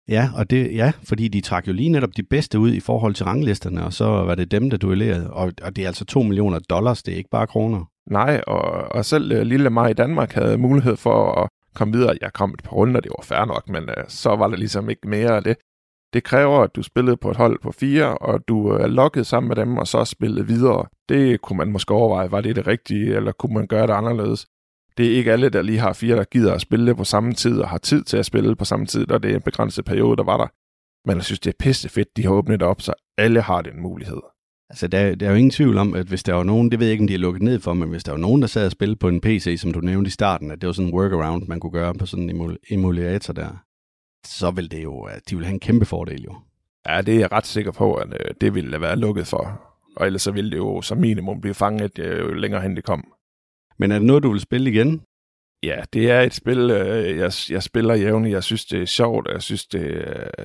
Ja, 0.09 0.29
og 0.35 0.49
det, 0.49 0.75
ja, 0.75 0.91
fordi 1.03 1.27
de 1.27 1.41
trak 1.41 1.67
jo 1.67 1.73
lige 1.73 1.89
netop 1.89 2.09
de 2.17 2.23
bedste 2.23 2.59
ud 2.59 2.71
i 2.73 2.79
forhold 2.79 3.13
til 3.13 3.25
ranglisterne, 3.25 3.85
og 3.85 3.93
så 3.93 4.05
var 4.05 4.35
det 4.35 4.51
dem, 4.51 4.69
der 4.69 4.77
duellerede. 4.77 5.33
Og, 5.33 5.51
og 5.61 5.75
det 5.75 5.83
er 5.83 5.87
altså 5.87 6.05
2 6.05 6.21
millioner 6.23 6.59
dollars, 6.59 7.03
det 7.03 7.13
er 7.13 7.17
ikke 7.17 7.29
bare 7.29 7.47
kroner. 7.47 7.85
Nej, 8.09 8.41
og, 8.47 8.61
og 8.91 9.05
selv 9.05 9.39
uh, 9.39 9.41
lille 9.41 9.69
mig 9.69 9.89
i 9.89 9.93
Danmark 9.93 10.31
havde 10.33 10.57
mulighed 10.57 10.97
for 10.97 11.31
at 11.31 11.49
komme 11.75 11.97
videre. 11.97 12.17
Jeg 12.21 12.33
kom 12.33 12.53
et 12.53 12.63
par 12.63 12.71
runder, 12.71 13.01
det 13.01 13.11
var 13.17 13.23
fair 13.23 13.45
nok, 13.45 13.69
men 13.69 13.83
uh, 13.83 14.03
så 14.07 14.35
var 14.35 14.47
der 14.47 14.57
ligesom 14.57 14.89
ikke 14.89 15.07
mere 15.07 15.35
af 15.35 15.43
det. 15.43 15.57
Det 16.13 16.23
kræver, 16.23 16.59
at 16.59 16.75
du 16.75 16.83
spillede 16.83 17.17
på 17.17 17.31
et 17.31 17.37
hold 17.37 17.59
på 17.61 17.71
fire, 17.71 18.17
og 18.17 18.47
du 18.47 18.73
øh, 18.75 18.81
er 18.81 18.87
lukket 18.87 19.27
sammen 19.27 19.47
med 19.47 19.55
dem, 19.55 19.77
og 19.77 19.87
så 19.87 20.05
spillede 20.05 20.47
videre. 20.47 20.85
Det 21.09 21.41
kunne 21.41 21.57
man 21.57 21.71
måske 21.71 21.93
overveje, 21.93 22.31
var 22.31 22.41
det 22.41 22.55
det 22.55 22.67
rigtige, 22.67 23.15
eller 23.15 23.31
kunne 23.31 23.53
man 23.53 23.67
gøre 23.67 23.87
det 23.87 23.93
anderledes? 23.93 24.47
Det 24.97 25.11
er 25.11 25.15
ikke 25.15 25.31
alle, 25.31 25.49
der 25.49 25.61
lige 25.61 25.79
har 25.79 25.93
fire, 25.93 26.15
der 26.15 26.23
gider 26.23 26.53
at 26.53 26.61
spille 26.61 26.87
det 26.87 26.97
på 26.97 27.03
samme 27.03 27.33
tid, 27.33 27.59
og 27.59 27.69
har 27.69 27.77
tid 27.77 28.03
til 28.03 28.17
at 28.17 28.25
spille 28.25 28.55
på 28.55 28.65
samme 28.65 28.85
tid, 28.85 29.11
og 29.11 29.23
det 29.23 29.31
er 29.31 29.35
en 29.35 29.41
begrænset 29.41 29.85
periode, 29.85 30.17
der 30.17 30.23
var 30.23 30.37
der. 30.37 30.47
Men 31.07 31.17
jeg 31.17 31.23
synes, 31.23 31.39
det 31.39 31.49
er 31.49 31.57
pisse 31.59 31.89
fedt, 31.89 32.17
de 32.17 32.23
har 32.23 32.31
åbnet 32.31 32.59
det 32.59 32.67
op, 32.67 32.81
så 32.81 32.93
alle 33.17 33.41
har 33.41 33.61
den 33.61 33.81
mulighed. 33.81 34.21
Altså, 34.69 34.87
der, 34.87 35.15
der 35.15 35.25
er 35.25 35.29
jo 35.29 35.35
ingen 35.35 35.51
tvivl 35.51 35.77
om, 35.77 35.93
at 35.95 36.07
hvis 36.07 36.23
der 36.23 36.33
var 36.33 36.43
nogen, 36.43 36.71
det 36.71 36.79
ved 36.79 36.87
jeg 36.87 36.91
ikke, 36.91 37.03
om 37.03 37.07
de 37.07 37.13
er 37.13 37.17
lukket 37.17 37.43
ned 37.43 37.59
for, 37.59 37.73
men 37.73 37.89
hvis 37.89 38.03
der 38.03 38.11
var 38.11 38.19
nogen, 38.19 38.41
der 38.41 38.47
sad 38.47 38.65
og 38.65 38.71
spillede 38.71 38.99
på 38.99 39.07
en 39.07 39.21
PC, 39.21 39.57
som 39.57 39.73
du 39.73 39.79
nævnte 39.79 40.07
i 40.07 40.11
starten, 40.11 40.51
at 40.51 40.61
det 40.61 40.67
var 40.67 40.73
sådan 40.73 40.87
en 40.87 40.93
workaround, 40.93 41.47
man 41.47 41.59
kunne 41.59 41.71
gøre 41.71 41.93
på 41.93 42.05
sådan 42.05 42.29
en 42.29 42.57
emulator 42.69 43.33
der, 43.33 43.63
så 44.25 44.51
vil 44.51 44.71
det 44.71 44.83
jo, 44.83 45.01
at 45.01 45.29
de 45.29 45.35
vil 45.35 45.45
have 45.45 45.53
en 45.53 45.59
kæmpe 45.59 45.85
fordel 45.85 46.23
jo. 46.23 46.35
Ja, 46.87 47.01
det 47.01 47.15
er 47.15 47.19
jeg 47.19 47.31
ret 47.31 47.45
sikker 47.45 47.71
på, 47.71 47.93
at 47.93 48.07
øh, 48.13 48.35
det 48.41 48.53
ville 48.53 48.81
være 48.81 48.95
lukket 48.95 49.27
for. 49.27 49.61
Og 49.95 50.05
ellers 50.05 50.21
så 50.21 50.31
ville 50.31 50.51
det 50.51 50.57
jo 50.57 50.81
som 50.81 50.97
minimum 50.97 51.41
blive 51.41 51.53
fanget 51.53 51.99
øh, 51.99 52.19
jo 52.19 52.33
længere 52.33 52.61
hen 52.61 52.75
det 52.75 52.83
kom. 52.83 53.13
Men 53.79 53.91
er 53.91 53.97
det 53.97 54.07
noget, 54.07 54.23
du 54.23 54.31
vil 54.31 54.41
spille 54.41 54.71
igen? 54.71 55.01
Ja, 55.63 55.83
det 55.93 56.11
er 56.11 56.21
et 56.21 56.33
spil, 56.33 56.71
øh, 56.71 57.17
jeg, 57.17 57.31
jeg 57.49 57.63
spiller 57.63 57.95
jævnligt. 57.95 58.33
Jeg 58.33 58.43
synes, 58.43 58.65
det 58.65 58.81
er 58.81 58.85
sjovt, 58.85 59.27
og 59.27 59.33
jeg 59.33 59.41
synes, 59.41 59.65
det, 59.65 59.81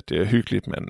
det 0.09 0.21
er 0.21 0.25
hyggeligt, 0.25 0.67
men 0.67 0.89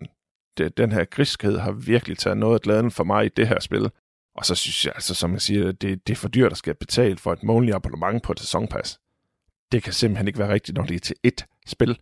det, 0.58 0.76
den 0.76 0.92
her 0.92 1.04
griskhed 1.04 1.58
har 1.58 1.72
virkelig 1.72 2.18
taget 2.18 2.38
noget 2.38 2.54
af 2.54 2.60
glæden 2.60 2.90
for 2.90 3.04
mig 3.04 3.26
i 3.26 3.28
det 3.28 3.48
her 3.48 3.60
spil. 3.60 3.90
Og 4.36 4.44
så 4.44 4.54
synes 4.54 4.84
jeg, 4.84 4.92
altså, 4.94 5.14
som 5.14 5.32
jeg 5.32 5.40
siger, 5.40 5.72
det, 5.72 6.06
det 6.06 6.12
er 6.12 6.16
for 6.16 6.28
dyrt 6.28 6.52
at 6.52 6.58
skal 6.58 6.74
betale 6.74 7.16
for 7.16 7.32
et 7.32 7.42
månedligt 7.42 7.74
abonnement 7.74 8.22
på 8.22 8.32
et 8.32 8.40
sæsonpas. 8.40 8.98
Det 9.72 9.82
kan 9.82 9.92
simpelthen 9.92 10.28
ikke 10.28 10.38
være 10.38 10.52
rigtigt, 10.52 10.76
når 10.76 10.84
det 10.84 10.94
er 10.94 11.00
til 11.00 11.16
ét 11.26 11.62
spil. 11.66 11.98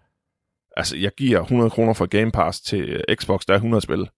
Altså, 0.76 0.96
jeg 0.96 1.12
giver 1.16 1.40
100 1.40 1.70
kroner 1.70 1.92
for 1.92 2.06
Game 2.06 2.30
Pass 2.30 2.60
til 2.60 2.88
øh, 2.88 3.16
Xbox, 3.16 3.40
der 3.46 3.52
er 3.52 3.58
100 3.58 3.80
spil. 3.80 4.08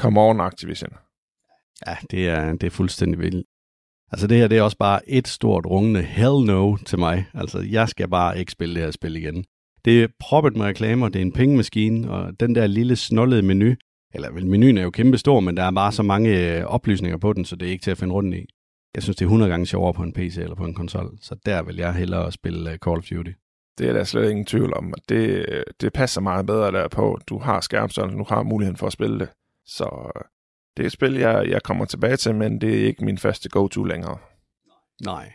Come 0.00 0.20
on, 0.20 0.40
Activision. 0.40 0.92
Ja, 1.86 1.96
det 2.10 2.28
er, 2.28 2.52
det 2.52 2.66
er 2.66 2.70
fuldstændig 2.70 3.18
vildt. 3.18 3.46
Altså 4.12 4.26
det 4.26 4.38
her, 4.38 4.48
det 4.48 4.58
er 4.58 4.62
også 4.62 4.76
bare 4.76 5.10
et 5.10 5.28
stort 5.28 5.66
rungende 5.66 6.02
hell 6.02 6.44
no 6.46 6.76
til 6.76 6.98
mig. 6.98 7.24
Altså 7.34 7.60
jeg 7.60 7.88
skal 7.88 8.08
bare 8.08 8.38
ikke 8.38 8.52
spille 8.52 8.74
det 8.74 8.82
her 8.82 8.90
spil 8.90 9.16
igen. 9.16 9.44
Det 9.84 10.02
er 10.02 10.08
proppet 10.20 10.56
med 10.56 10.66
reklamer, 10.66 11.08
det 11.08 11.18
er 11.18 11.22
en 11.22 11.32
pengemaskine, 11.32 12.10
og 12.10 12.40
den 12.40 12.54
der 12.54 12.66
lille 12.66 12.96
snollede 12.96 13.42
menu, 13.42 13.74
eller 14.14 14.32
vel, 14.32 14.46
menuen 14.46 14.78
er 14.78 14.82
jo 14.82 14.90
kæmpe 14.90 15.18
stor, 15.18 15.40
men 15.40 15.56
der 15.56 15.62
er 15.62 15.70
bare 15.70 15.92
så 15.92 16.02
mange 16.02 16.58
øh, 16.58 16.64
oplysninger 16.64 17.18
på 17.18 17.32
den, 17.32 17.44
så 17.44 17.56
det 17.56 17.68
er 17.68 17.72
ikke 17.72 17.82
til 17.82 17.90
at 17.90 17.98
finde 17.98 18.14
rundt 18.14 18.34
i. 18.34 18.46
Jeg 18.94 19.02
synes, 19.02 19.16
det 19.16 19.24
er 19.24 19.28
100 19.28 19.50
gange 19.50 19.66
sjovere 19.66 19.94
på 19.94 20.02
en 20.02 20.12
PC 20.12 20.38
eller 20.38 20.54
på 20.54 20.64
en 20.64 20.74
konsol, 20.74 21.18
så 21.20 21.36
der 21.46 21.62
vil 21.62 21.76
jeg 21.76 21.94
hellere 21.94 22.32
spille 22.32 22.72
øh, 22.72 22.78
Call 22.78 22.98
of 22.98 23.04
Duty. 23.04 23.32
Det 23.78 23.88
er 23.88 23.92
der 23.92 24.04
slet 24.04 24.30
ingen 24.30 24.46
tvivl 24.46 24.74
om. 24.74 24.94
Det, 25.08 25.44
øh, 25.48 25.62
det 25.80 25.92
passer 25.92 26.20
meget 26.20 26.46
bedre 26.46 26.72
der 26.72 26.88
på. 26.88 27.18
Du 27.28 27.38
har 27.38 27.60
skærmstørrelsen, 27.60 28.18
du 28.18 28.26
har 28.28 28.42
muligheden 28.42 28.76
for 28.76 28.86
at 28.86 28.92
spille 28.92 29.18
det. 29.18 29.28
Så 29.66 30.12
øh, 30.16 30.22
det 30.76 30.82
er 30.82 30.86
et 30.86 30.92
spil, 30.92 31.14
jeg, 31.14 31.48
jeg 31.48 31.62
kommer 31.62 31.84
tilbage 31.84 32.16
til, 32.16 32.34
men 32.34 32.60
det 32.60 32.80
er 32.80 32.86
ikke 32.86 33.04
min 33.04 33.18
første 33.18 33.48
go-to 33.48 33.84
længere. 33.84 34.18
Nej. 35.04 35.32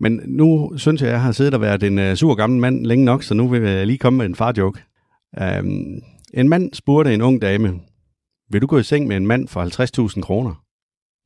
Men 0.00 0.20
nu 0.26 0.72
synes 0.76 1.02
jeg, 1.02 1.10
jeg 1.10 1.22
har 1.22 1.32
siddet 1.32 1.54
og 1.54 1.60
været 1.60 1.82
en 1.82 1.98
uh, 1.98 2.14
sur 2.14 2.34
gammel 2.34 2.60
mand 2.60 2.86
længe 2.86 3.04
nok, 3.04 3.22
så 3.22 3.34
nu 3.34 3.48
vil 3.48 3.62
jeg 3.62 3.86
lige 3.86 3.98
komme 3.98 4.16
med 4.16 4.26
en 4.26 4.34
farjoke. 4.34 4.82
Um, 5.40 5.42
øhm, 5.42 6.02
en 6.34 6.48
mand 6.48 6.74
spurgte 6.74 7.14
en 7.14 7.22
ung 7.22 7.42
dame, 7.42 7.80
vil 8.50 8.62
du 8.62 8.66
gå 8.66 8.78
i 8.78 8.82
seng 8.82 9.06
med 9.06 9.16
en 9.16 9.26
mand 9.26 9.48
for 9.48 10.14
50.000 10.14 10.20
kroner? 10.20 10.64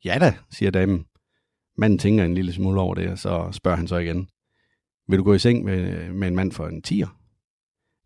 Ja 0.05 0.19
da, 0.21 0.35
siger 0.51 0.71
damen. 0.71 1.05
Manden 1.77 1.99
tænker 1.99 2.25
en 2.25 2.35
lille 2.35 2.53
smule 2.53 2.81
over 2.81 2.95
det, 2.95 3.09
og 3.09 3.19
så 3.19 3.49
spørger 3.53 3.77
han 3.77 3.89
så 3.89 3.97
igen. 3.97 4.29
Vil 5.09 5.19
du 5.19 5.25
gå 5.25 5.35
i 5.35 5.39
seng 5.39 5.65
med, 5.65 6.13
med 6.13 6.29
en 6.29 6.37
mand 6.37 6.53
for 6.53 6.67
en 6.67 6.83
tiger? 6.83 7.19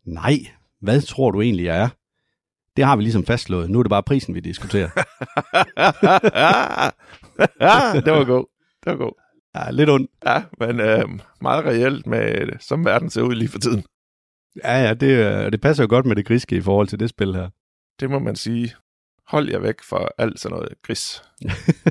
Nej, 0.05 0.33
hvad 0.81 1.01
tror 1.01 1.31
du 1.31 1.41
egentlig, 1.41 1.65
jeg 1.65 1.81
er? 1.81 1.89
Det 2.75 2.85
har 2.85 2.95
vi 2.95 3.01
ligesom 3.01 3.25
fastslået. 3.25 3.69
Nu 3.69 3.79
er 3.79 3.83
det 3.83 3.89
bare 3.89 4.03
prisen, 4.03 4.35
vi 4.35 4.39
diskuterer. 4.39 4.87
det 8.05 8.13
var 8.13 8.23
god. 8.23 8.45
Det 8.83 8.91
var 8.91 8.95
god. 8.95 9.21
Ja, 9.55 9.71
lidt 9.71 9.89
ondt. 9.89 10.11
Ja, 10.25 10.43
men 10.59 10.79
øh, 10.79 11.19
meget 11.41 11.65
reelt 11.65 12.07
med, 12.07 12.49
som 12.59 12.85
verden 12.85 13.09
ser 13.09 13.21
ud 13.21 13.35
lige 13.35 13.49
for 13.49 13.59
tiden. 13.59 13.83
Ja, 14.63 14.83
ja, 14.83 14.93
det, 14.93 15.07
øh, 15.07 15.51
det 15.51 15.61
passer 15.61 15.83
jo 15.83 15.89
godt 15.89 16.05
med 16.05 16.15
det 16.15 16.25
griske 16.25 16.55
i 16.55 16.61
forhold 16.61 16.87
til 16.87 16.99
det 16.99 17.09
spil 17.09 17.35
her. 17.35 17.49
Det 17.99 18.09
må 18.09 18.19
man 18.19 18.35
sige. 18.35 18.73
Hold 19.27 19.49
jer 19.49 19.59
væk 19.59 19.75
for 19.89 20.09
alt 20.17 20.39
sådan 20.39 20.55
noget 20.55 20.73
gris. 20.81 21.23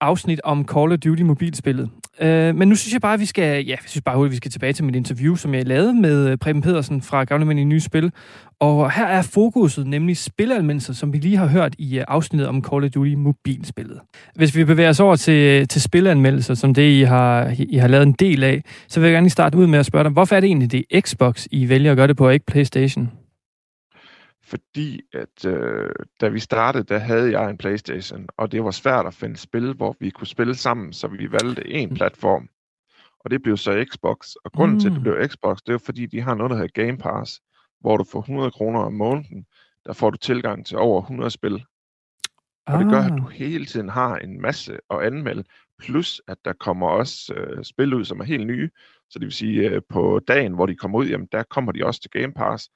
afsnit 0.00 0.40
om 0.44 0.68
Call 0.68 0.92
of 0.92 0.98
Duty 0.98 1.22
mobilspillet. 1.22 1.90
Øh, 2.20 2.56
men 2.56 2.68
nu 2.68 2.74
synes 2.74 2.92
jeg 2.92 3.00
bare, 3.00 3.14
at 3.14 3.20
vi 3.20 3.26
skal, 3.26 3.64
ja, 3.64 3.70
jeg 3.70 3.78
synes 3.86 4.02
bare, 4.02 4.24
at 4.24 4.30
vi 4.30 4.36
skal 4.36 4.50
tilbage 4.50 4.72
til 4.72 4.84
mit 4.84 4.96
interview, 4.96 5.34
som 5.34 5.54
jeg 5.54 5.66
lavede 5.66 5.94
med 5.94 6.28
øh, 6.28 6.38
Preben 6.38 6.62
Pedersen 6.62 7.02
fra 7.02 7.24
Gamle 7.24 7.46
Mænd 7.46 7.60
i 7.60 7.64
Nye 7.64 7.80
Spil. 7.80 8.12
Og 8.60 8.92
her 8.92 9.06
er 9.06 9.22
fokuset 9.22 9.86
nemlig 9.86 10.16
spilanmeldelser, 10.16 10.92
som 10.92 11.12
vi 11.12 11.18
lige 11.18 11.36
har 11.36 11.46
hørt 11.46 11.74
i 11.78 11.98
øh, 11.98 12.04
afsnittet 12.08 12.48
om 12.48 12.64
Call 12.64 12.84
of 12.84 12.90
Duty 12.90 13.14
mobilspillet. 13.14 14.00
Hvis 14.34 14.56
vi 14.56 14.64
bevæger 14.64 14.90
os 14.90 15.00
over 15.00 15.16
til, 15.16 15.60
øh, 15.60 15.66
til 15.66 15.82
spilanmeldelser, 15.82 16.54
som 16.54 16.74
det 16.74 16.90
I 16.90 17.02
har, 17.02 17.54
I 17.58 17.76
har 17.76 17.88
lavet 17.88 18.06
en 18.06 18.12
del 18.12 18.44
af, 18.44 18.62
så 18.88 19.00
vil 19.00 19.06
jeg 19.06 19.14
gerne 19.14 19.30
starte 19.30 19.58
ud 19.58 19.66
med 19.66 19.78
at 19.78 19.86
spørge 19.86 20.04
dig, 20.04 20.12
hvorfor 20.12 20.36
er 20.36 20.40
det 20.40 20.46
egentlig 20.46 20.72
det 20.72 20.84
Xbox, 21.00 21.46
I 21.50 21.68
vælger 21.68 21.90
at 21.90 21.96
gøre 21.96 22.06
det 22.06 22.16
på, 22.16 22.26
og 22.26 22.34
ikke 22.34 22.46
Playstation? 22.46 23.21
Fordi 24.52 25.00
at 25.12 25.44
øh, 25.44 25.90
da 26.20 26.28
vi 26.28 26.40
startede, 26.40 26.84
der 26.84 26.98
havde 26.98 27.38
jeg 27.38 27.50
en 27.50 27.58
Playstation, 27.58 28.26
og 28.36 28.52
det 28.52 28.64
var 28.64 28.70
svært 28.70 29.06
at 29.06 29.14
finde 29.14 29.36
spil, 29.36 29.72
hvor 29.72 29.96
vi 30.00 30.10
kunne 30.10 30.26
spille 30.26 30.54
sammen, 30.54 30.92
så 30.92 31.08
vi 31.08 31.32
valgte 31.32 31.68
en 31.68 31.88
mm. 31.88 31.94
platform. 31.94 32.48
Og 33.20 33.30
det 33.30 33.42
blev 33.42 33.56
så 33.56 33.84
Xbox. 33.92 34.34
Og 34.44 34.52
grunden 34.52 34.74
mm. 34.74 34.80
til, 34.80 34.88
at 34.88 34.92
det 34.92 34.98
mm. 34.98 35.02
blev 35.02 35.28
Xbox, 35.28 35.58
det 35.66 35.74
er 35.74 35.78
fordi, 35.78 36.06
de 36.06 36.20
har 36.20 36.34
noget, 36.34 36.50
der 36.50 36.56
hedder 36.56 36.84
Game 36.84 36.98
Pass, 36.98 37.40
hvor 37.80 37.96
du 37.96 38.04
får 38.04 38.20
100 38.20 38.50
kroner 38.50 38.80
om 38.80 38.92
måneden, 38.92 39.46
der 39.86 39.92
får 39.92 40.10
du 40.10 40.16
tilgang 40.16 40.66
til 40.66 40.78
over 40.78 41.00
100 41.00 41.30
spil. 41.30 41.64
Og 42.66 42.78
det 42.78 42.90
gør, 42.90 43.00
at 43.00 43.18
du 43.18 43.26
ah. 43.26 43.32
hele 43.32 43.66
tiden 43.66 43.88
har 43.88 44.16
en 44.16 44.40
masse 44.40 44.78
at 44.90 45.00
anmelde, 45.02 45.44
plus 45.78 46.22
at 46.28 46.38
der 46.44 46.52
kommer 46.52 46.88
også 46.88 47.34
øh, 47.34 47.64
spil 47.64 47.94
ud, 47.94 48.04
som 48.04 48.20
er 48.20 48.24
helt 48.24 48.46
nye. 48.46 48.70
Så 49.10 49.18
det 49.18 49.24
vil 49.26 49.32
sige, 49.32 49.70
øh, 49.70 49.82
på 49.88 50.20
dagen, 50.28 50.52
hvor 50.52 50.66
de 50.66 50.76
kommer 50.76 50.98
ud, 50.98 51.06
jamen, 51.06 51.28
der 51.32 51.42
kommer 51.42 51.72
de 51.72 51.84
også 51.84 52.00
til 52.00 52.10
Game 52.10 52.32
Pass, 52.32 52.70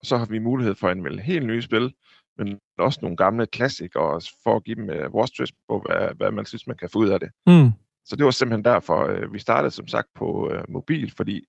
og 0.00 0.06
så 0.06 0.16
har 0.16 0.26
vi 0.26 0.38
mulighed 0.38 0.74
for 0.74 0.88
at 0.88 0.96
anmelde 0.96 1.22
helt 1.22 1.46
nye 1.46 1.62
spil, 1.62 1.94
men 2.38 2.60
også 2.78 2.98
nogle 3.02 3.16
gamle 3.16 3.46
klassikere, 3.46 4.20
for 4.42 4.56
at 4.56 4.64
give 4.64 4.76
dem 4.76 4.88
uh, 4.88 5.12
vores 5.12 5.30
twist 5.30 5.54
på, 5.68 5.84
hvad, 5.86 6.14
hvad 6.16 6.30
man 6.30 6.46
synes, 6.46 6.66
man 6.66 6.76
kan 6.76 6.90
få 6.90 6.98
ud 6.98 7.08
af 7.08 7.20
det. 7.20 7.30
Mm. 7.46 7.70
Så 8.04 8.16
det 8.16 8.24
var 8.24 8.30
simpelthen 8.30 8.64
derfor, 8.64 9.24
uh, 9.24 9.32
vi 9.32 9.38
startede 9.38 9.70
som 9.70 9.86
sagt 9.86 10.08
på 10.14 10.50
uh, 10.52 10.72
mobil, 10.72 11.12
fordi 11.16 11.44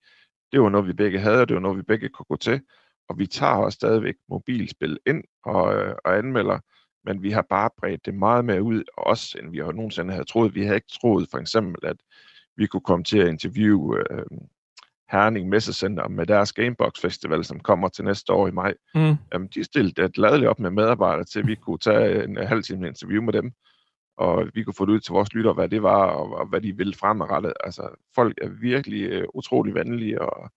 det 0.52 0.62
var 0.62 0.70
noget, 0.70 0.88
vi 0.88 0.94
begge 0.94 1.20
havde, 1.20 1.42
og 1.42 1.48
det 1.48 1.56
var 1.56 1.62
noget, 1.62 1.78
vi 1.78 1.84
begge 1.84 2.10
kunne 2.10 2.26
gå 2.26 2.36
til. 2.36 2.62
Og 3.10 3.20
vi 3.20 3.28
tager 3.28 3.54
også 3.54 3.76
stadigvæk 3.76 4.16
mobilspil 4.30 5.00
ind 5.08 5.24
og, 5.46 5.64
uh, 5.64 5.94
og 6.06 6.18
anmelder, 6.18 6.60
men 7.06 7.24
vi 7.24 7.32
har 7.32 7.46
bare 7.50 7.70
bredt 7.78 8.06
det 8.06 8.14
meget 8.14 8.46
mere 8.46 8.64
ud, 8.64 8.84
også 8.98 9.38
end 9.40 9.52
vi 9.52 9.58
har 9.58 9.72
nogensinde 9.72 10.14
havde 10.14 10.26
troet. 10.26 10.56
Vi 10.56 10.64
havde 10.64 10.76
ikke 10.76 10.98
troet 11.02 11.28
for 11.32 11.38
eksempel, 11.38 11.76
at 11.84 11.98
vi 12.58 12.68
kunne 12.68 12.82
komme 12.82 13.04
til 13.04 13.20
at 13.20 13.28
interviewe 13.28 14.04
uh, 14.12 14.38
Herning 15.12 15.50
Messecenter 15.50 16.08
med 16.08 16.26
deres 16.26 16.54
Gamebox 16.54 17.02
Festival, 17.02 17.46
som 17.46 17.60
kommer 17.60 17.88
til 17.88 18.06
næste 18.06 18.34
år 18.34 18.48
i 18.48 18.52
maj. 18.52 18.74
Mm. 18.96 19.16
Jamen, 19.34 19.48
de 19.56 19.64
stillede 19.64 20.06
et 20.06 20.18
ladeligt 20.18 20.50
op 20.50 20.60
med 20.60 20.70
medarbejdere 20.70 21.26
til, 21.26 21.40
at 21.40 21.48
vi 21.48 21.56
kunne 21.56 21.78
tage 21.78 22.24
en 22.24 22.38
halv 22.38 22.64
time 22.64 22.88
interview 22.88 23.24
med 23.24 23.34
dem, 23.34 23.52
og 24.18 24.48
vi 24.54 24.64
kunne 24.64 24.74
få 24.74 24.86
det 24.86 24.92
ud 24.92 25.00
til 25.00 25.12
vores 25.12 25.34
lytter, 25.34 25.54
hvad 25.54 25.70
det 25.70 25.84
var, 25.84 26.06
og, 26.06 26.36
og 26.40 26.48
hvad 26.48 26.62
de 26.62 26.78
ville 26.78 26.94
fremadrettet. 26.94 27.54
Altså, 27.64 27.90
folk 28.16 28.38
er 28.42 28.50
virkelig 28.62 29.18
uh, 29.18 29.24
utrolig 29.34 29.74
venlige, 29.74 30.22
og 30.22 30.52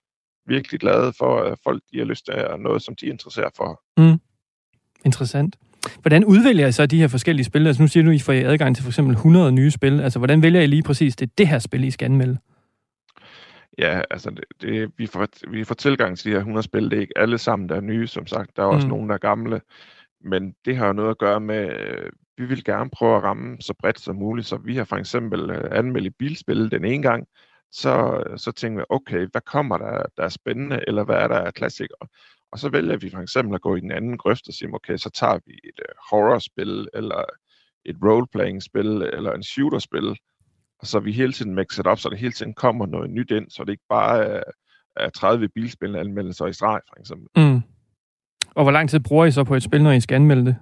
virkelig 0.46 0.80
glade 0.80 1.12
for, 1.18 1.40
at 1.40 1.58
folk 1.64 1.82
de 1.92 1.98
har 1.98 2.04
lyst 2.04 2.24
til 2.24 2.32
at 2.32 2.60
noget, 2.60 2.82
som 2.82 2.96
de 2.96 3.06
er 3.06 3.10
interesseret 3.10 3.52
for. 3.56 3.82
Mm. 3.96 4.20
Interessant. 5.04 5.56
Hvordan 6.00 6.24
udvælger 6.24 6.66
I 6.66 6.72
så 6.72 6.86
de 6.86 7.00
her 7.00 7.08
forskellige 7.08 7.44
spil? 7.44 7.66
Altså 7.66 7.82
nu 7.82 7.88
siger 7.88 8.04
du, 8.04 8.10
at 8.10 8.16
I 8.16 8.18
får 8.18 8.32
adgang 8.32 8.76
til 8.76 8.82
for 8.82 8.90
eksempel 8.90 9.14
100 9.14 9.52
nye 9.52 9.70
spil. 9.70 10.00
Altså 10.00 10.18
hvordan 10.18 10.42
vælger 10.42 10.60
I 10.60 10.66
lige 10.66 10.82
præcis 10.82 11.16
det, 11.16 11.38
det 11.38 11.48
her 11.48 11.58
spil, 11.58 11.84
I 11.84 11.90
skal 11.90 12.04
anmelde? 12.04 12.38
Ja, 13.78 14.02
altså 14.10 14.30
det, 14.30 14.44
det, 14.62 14.92
vi, 14.96 15.06
får, 15.06 15.26
vi 15.50 15.64
får 15.64 15.74
tilgang 15.74 16.18
til 16.18 16.24
de 16.24 16.30
her 16.30 16.38
100 16.38 16.64
spil. 16.64 16.90
Det 16.90 16.96
er 16.96 17.00
ikke 17.00 17.18
alle 17.18 17.38
sammen, 17.38 17.68
der 17.68 17.76
er 17.76 17.80
nye, 17.80 18.06
som 18.06 18.26
sagt. 18.26 18.56
Der 18.56 18.62
er 18.62 18.66
også 18.66 18.86
mm. 18.86 18.90
nogle, 18.90 19.08
der 19.08 19.14
er 19.14 19.18
gamle. 19.18 19.60
Men 20.20 20.54
det 20.64 20.76
har 20.76 20.92
noget 20.92 21.10
at 21.10 21.18
gøre 21.18 21.40
med, 21.40 21.70
øh, 21.80 22.12
vi 22.36 22.44
vil 22.44 22.64
gerne 22.64 22.90
prøve 22.90 23.16
at 23.16 23.22
ramme 23.22 23.56
så 23.60 23.74
bredt 23.78 24.00
som 24.00 24.16
muligt. 24.16 24.46
Så 24.46 24.56
vi 24.56 24.76
har 24.76 24.84
for 24.84 24.96
eksempel 24.96 25.50
øh, 25.50 25.78
anmeldt 25.78 26.18
bilspil 26.18 26.70
den 26.70 26.84
ene 26.84 27.02
gang. 27.02 27.26
Så, 27.72 28.24
så 28.36 28.52
tænker 28.52 28.80
vi, 28.80 28.84
okay, 28.88 29.28
hvad 29.32 29.40
kommer 29.40 29.78
der, 29.78 30.02
der 30.16 30.24
er 30.24 30.28
spændende, 30.28 30.84
eller 30.86 31.04
hvad 31.04 31.16
er 31.16 31.28
der 31.28 31.38
af 31.38 31.54
klassikere? 31.54 32.08
Og 32.52 32.58
så 32.58 32.68
vælger 32.68 32.96
vi 32.96 33.10
for 33.10 33.18
eksempel 33.18 33.54
at 33.54 33.60
gå 33.60 33.76
i 33.76 33.80
den 33.80 33.92
anden 33.92 34.18
grøft 34.18 34.48
og 34.48 34.54
sige, 34.54 34.74
okay, 34.74 34.96
så 34.96 35.10
tager 35.10 35.38
vi 35.46 35.52
et 35.64 35.80
uh, 35.80 35.94
horrorspil, 36.10 36.88
eller 36.94 37.24
et 37.84 37.96
roleplaying-spil, 38.04 39.02
eller 39.02 39.32
en 39.32 39.42
shooterspil, 39.42 40.16
og 40.84 40.88
så 40.88 41.00
vi 41.00 41.12
hele 41.12 41.32
tiden 41.32 41.54
mixet 41.54 41.86
op, 41.86 41.98
så 41.98 42.08
der 42.08 42.16
hele 42.16 42.32
tiden 42.32 42.54
kommer 42.54 42.86
noget 42.86 43.10
nyt 43.10 43.30
ind, 43.30 43.50
så 43.50 43.64
det 43.64 43.72
ikke 43.72 43.84
bare 43.88 44.24
er, 44.24 44.42
er 44.96 45.10
30 45.10 45.48
bilspil 45.48 45.96
anmeldelser 45.96 46.46
i 46.46 46.52
streg, 46.52 46.80
for 46.88 47.00
eksempel. 47.00 47.28
Mm. 47.36 47.60
Og 48.54 48.62
hvor 48.62 48.70
lang 48.70 48.90
tid 48.90 49.00
bruger 49.00 49.24
I 49.24 49.30
så 49.30 49.44
på 49.44 49.54
et 49.54 49.62
spil, 49.62 49.82
når 49.82 49.92
I 49.92 50.00
skal 50.00 50.14
anmelde 50.14 50.46
det? 50.46 50.56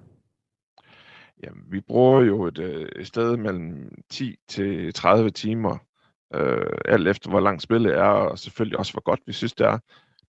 Jamen, 1.43 1.63
vi 1.69 1.81
bruger 1.81 2.21
jo 2.21 2.47
et, 2.47 2.57
øh, 2.57 2.89
et 2.95 3.07
sted 3.07 3.37
mellem 3.37 3.91
10 4.09 4.35
til 4.49 4.93
30 4.93 5.29
timer, 5.29 5.77
øh, 6.35 6.77
alt 6.85 7.07
efter 7.07 7.29
hvor 7.29 7.39
langt 7.39 7.61
spillet 7.61 7.93
er, 7.93 8.03
og 8.03 8.39
selvfølgelig 8.39 8.79
også 8.79 8.91
hvor 8.91 9.03
godt 9.03 9.19
vi 9.27 9.33
synes, 9.33 9.53
det 9.53 9.67
er. 9.67 9.79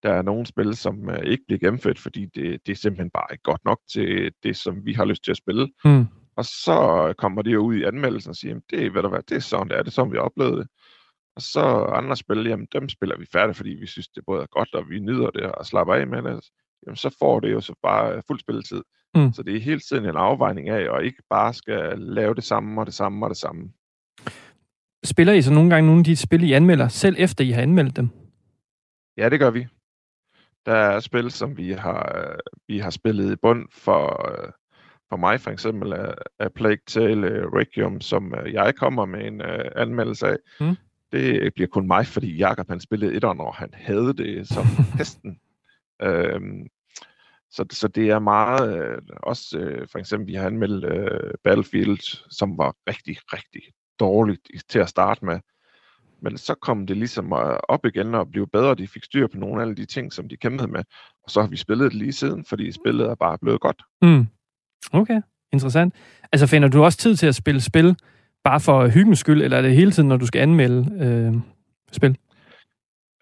Der 0.03 0.13
er 0.13 0.23
nogle 0.23 0.47
spil, 0.47 0.77
som 0.77 1.11
øh, 1.11 1.25
ikke 1.25 1.45
bliver 1.47 1.59
gennemført, 1.59 1.99
fordi 1.99 2.27
det, 2.35 2.67
det 2.67 2.73
er 2.73 2.77
simpelthen 2.77 3.11
bare 3.11 3.27
ikke 3.33 3.43
godt 3.43 3.65
nok 3.65 3.81
til 3.93 4.33
det, 4.43 4.57
som 4.57 4.85
vi 4.85 4.93
har 4.93 5.05
lyst 5.05 5.25
til 5.25 5.31
at 5.31 5.37
spille. 5.37 5.69
Mm. 5.85 6.07
Og 6.37 6.45
så 6.45 7.15
kommer 7.19 7.43
det 7.43 7.53
jo 7.53 7.61
ud 7.61 7.75
i 7.75 7.85
anmeldelsen 7.85 8.31
og 8.31 8.37
siger, 8.37 8.61
det, 8.71 8.95
ved 8.95 9.03
du 9.03 9.09
hvad, 9.09 9.23
det 9.23 9.37
er 9.37 9.41
sådan, 9.41 9.69
det 9.69 9.79
er, 9.79 9.83
det 9.83 9.89
er 9.89 9.93
sådan, 9.93 10.13
vi 10.13 10.19
oplevede 10.19 10.57
det. 10.57 10.69
Og 11.37 11.43
så 11.43 11.61
andre 11.85 12.17
spil, 12.17 12.47
jamen 12.47 12.69
dem 12.73 12.89
spiller 12.89 13.19
vi 13.19 13.27
færdigt, 13.33 13.57
fordi 13.57 13.71
vi 13.71 13.87
synes, 13.87 14.09
det 14.09 14.23
både 14.27 14.43
er 14.43 14.47
godt, 14.47 14.75
og 14.75 14.89
vi 14.89 14.99
nyder 14.99 15.31
det 15.31 15.43
og 15.43 15.67
slapper 15.67 15.95
af 15.95 16.07
med 16.07 16.23
det. 16.23 16.51
Jamen 16.87 16.97
så 16.97 17.17
får 17.19 17.41
det 17.41 17.53
jo 17.53 17.61
så 17.61 17.75
bare 17.83 18.23
fuld 18.27 18.41
spilletid. 18.41 18.83
Mm. 19.15 19.33
Så 19.33 19.43
det 19.43 19.57
er 19.57 19.61
hele 19.61 19.81
tiden 19.81 20.05
en 20.05 20.17
afvejning 20.17 20.69
af, 20.69 20.91
og 20.91 21.05
ikke 21.05 21.23
bare 21.31 21.55
skal 21.55 21.99
lave 21.99 22.35
det 22.35 22.45
samme 22.45 22.81
og 22.81 22.87
det 22.87 22.95
samme 22.95 23.27
og 23.27 23.31
det 23.31 23.37
samme. 23.37 23.73
Spiller 25.05 25.33
I 25.33 25.43
så 25.43 25.53
nogle 25.53 25.71
gange 25.71 25.87
nogle 25.87 26.01
af 26.01 26.05
de 26.05 26.17
spil, 26.17 26.43
I 26.43 26.53
anmelder, 26.53 26.89
selv 26.89 27.17
efter 27.19 27.45
I 27.45 27.51
har 27.51 27.63
anmeldt 27.63 27.97
dem? 27.97 28.09
Ja, 29.17 29.29
det 29.29 29.41
gør 29.41 29.51
vi. 29.51 29.67
Der 30.67 30.75
er 30.75 31.01
spil, 31.01 31.31
som 31.31 31.57
vi 31.57 31.73
har, 31.73 32.37
vi 32.69 32.79
har 32.79 32.91
spillet 32.91 33.33
i 33.33 33.37
bund 33.37 33.69
for, 33.73 34.31
for 35.15 35.19
mig 35.19 35.41
for 35.41 35.51
eksempel 35.51 35.93
er, 35.93 36.15
er 36.39 36.49
Plague 36.49 36.85
Tale 36.87 37.27
uh, 37.27 37.53
Requiem, 37.53 38.01
som 38.01 38.35
uh, 38.43 38.53
jeg 38.53 38.75
kommer 38.75 39.05
med 39.05 39.27
en 39.27 39.41
uh, 39.41 39.67
anmeldelse 39.77 40.27
af. 40.27 40.37
Mm. 40.61 40.77
Det 41.13 41.55
bliver 41.55 41.69
kun 41.69 41.87
mig, 41.87 42.07
fordi 42.07 42.37
Jakob 42.37 42.69
han 42.69 42.81
spillede 42.81 43.15
et 43.15 43.25
og 43.25 43.55
han 43.55 43.71
havde 43.73 44.13
det 44.13 44.49
som 44.49 44.65
hesten. 44.99 45.41
Øhm, 46.03 46.67
så, 47.51 47.65
så 47.71 47.89
det 47.89 48.11
er 48.11 48.19
meget, 48.19 48.79
øh, 48.79 48.99
også 49.23 49.59
øh, 49.59 49.89
for 49.89 49.99
eksempel, 49.99 50.27
vi 50.27 50.35
har 50.35 50.47
anmeldt 50.47 50.85
øh, 50.85 51.35
Battlefield, 51.45 52.31
som 52.31 52.59
var 52.59 52.75
rigtig, 52.89 53.17
rigtig 53.33 53.63
dårligt 54.01 54.49
til 54.69 54.79
at 54.79 54.89
starte 54.89 55.25
med. 55.25 55.41
Men 56.23 56.39
så 56.39 56.55
kom 56.55 56.87
det 56.87 56.97
ligesom 56.97 57.33
op 57.69 57.87
igen 57.87 58.15
og 58.15 58.31
blev 58.31 58.47
bedre. 58.47 58.75
De 58.75 58.89
fik 58.89 59.05
styr 59.05 59.27
på 59.27 59.39
nogle 59.39 59.57
af 59.57 59.61
alle 59.61 59.75
de 59.75 59.87
ting, 59.87 60.13
som 60.13 60.29
de 60.29 60.37
kæmpede 60.37 60.69
med. 60.69 60.85
Og 61.25 61.31
så 61.31 61.41
har 61.41 61.49
vi 61.49 61.57
spillet 61.57 61.93
det 61.93 61.99
lige 61.99 62.13
siden, 62.13 62.45
fordi 62.45 62.73
spillet 62.73 63.07
er 63.07 63.15
bare 63.15 63.39
blevet 63.39 63.61
godt. 63.61 63.83
Mm. 64.03 64.27
Okay, 64.93 65.21
interessant. 65.53 65.95
Altså 66.33 66.47
finder 66.47 66.69
du 66.69 66.85
også 66.85 66.99
tid 66.99 67.17
til 67.17 67.27
at 67.27 67.35
spille 67.35 67.61
spil, 67.61 67.97
bare 68.45 68.61
for 68.61 68.89
hyggens 68.89 69.19
skyld, 69.19 69.43
eller 69.43 69.57
er 69.57 69.63
det 69.63 69.77
hele 69.77 69.91
tiden, 69.91 70.09
når 70.09 70.17
du 70.17 70.27
skal 70.27 70.41
anmelde 70.41 71.05
øh, 71.05 71.35
spil? 71.93 72.19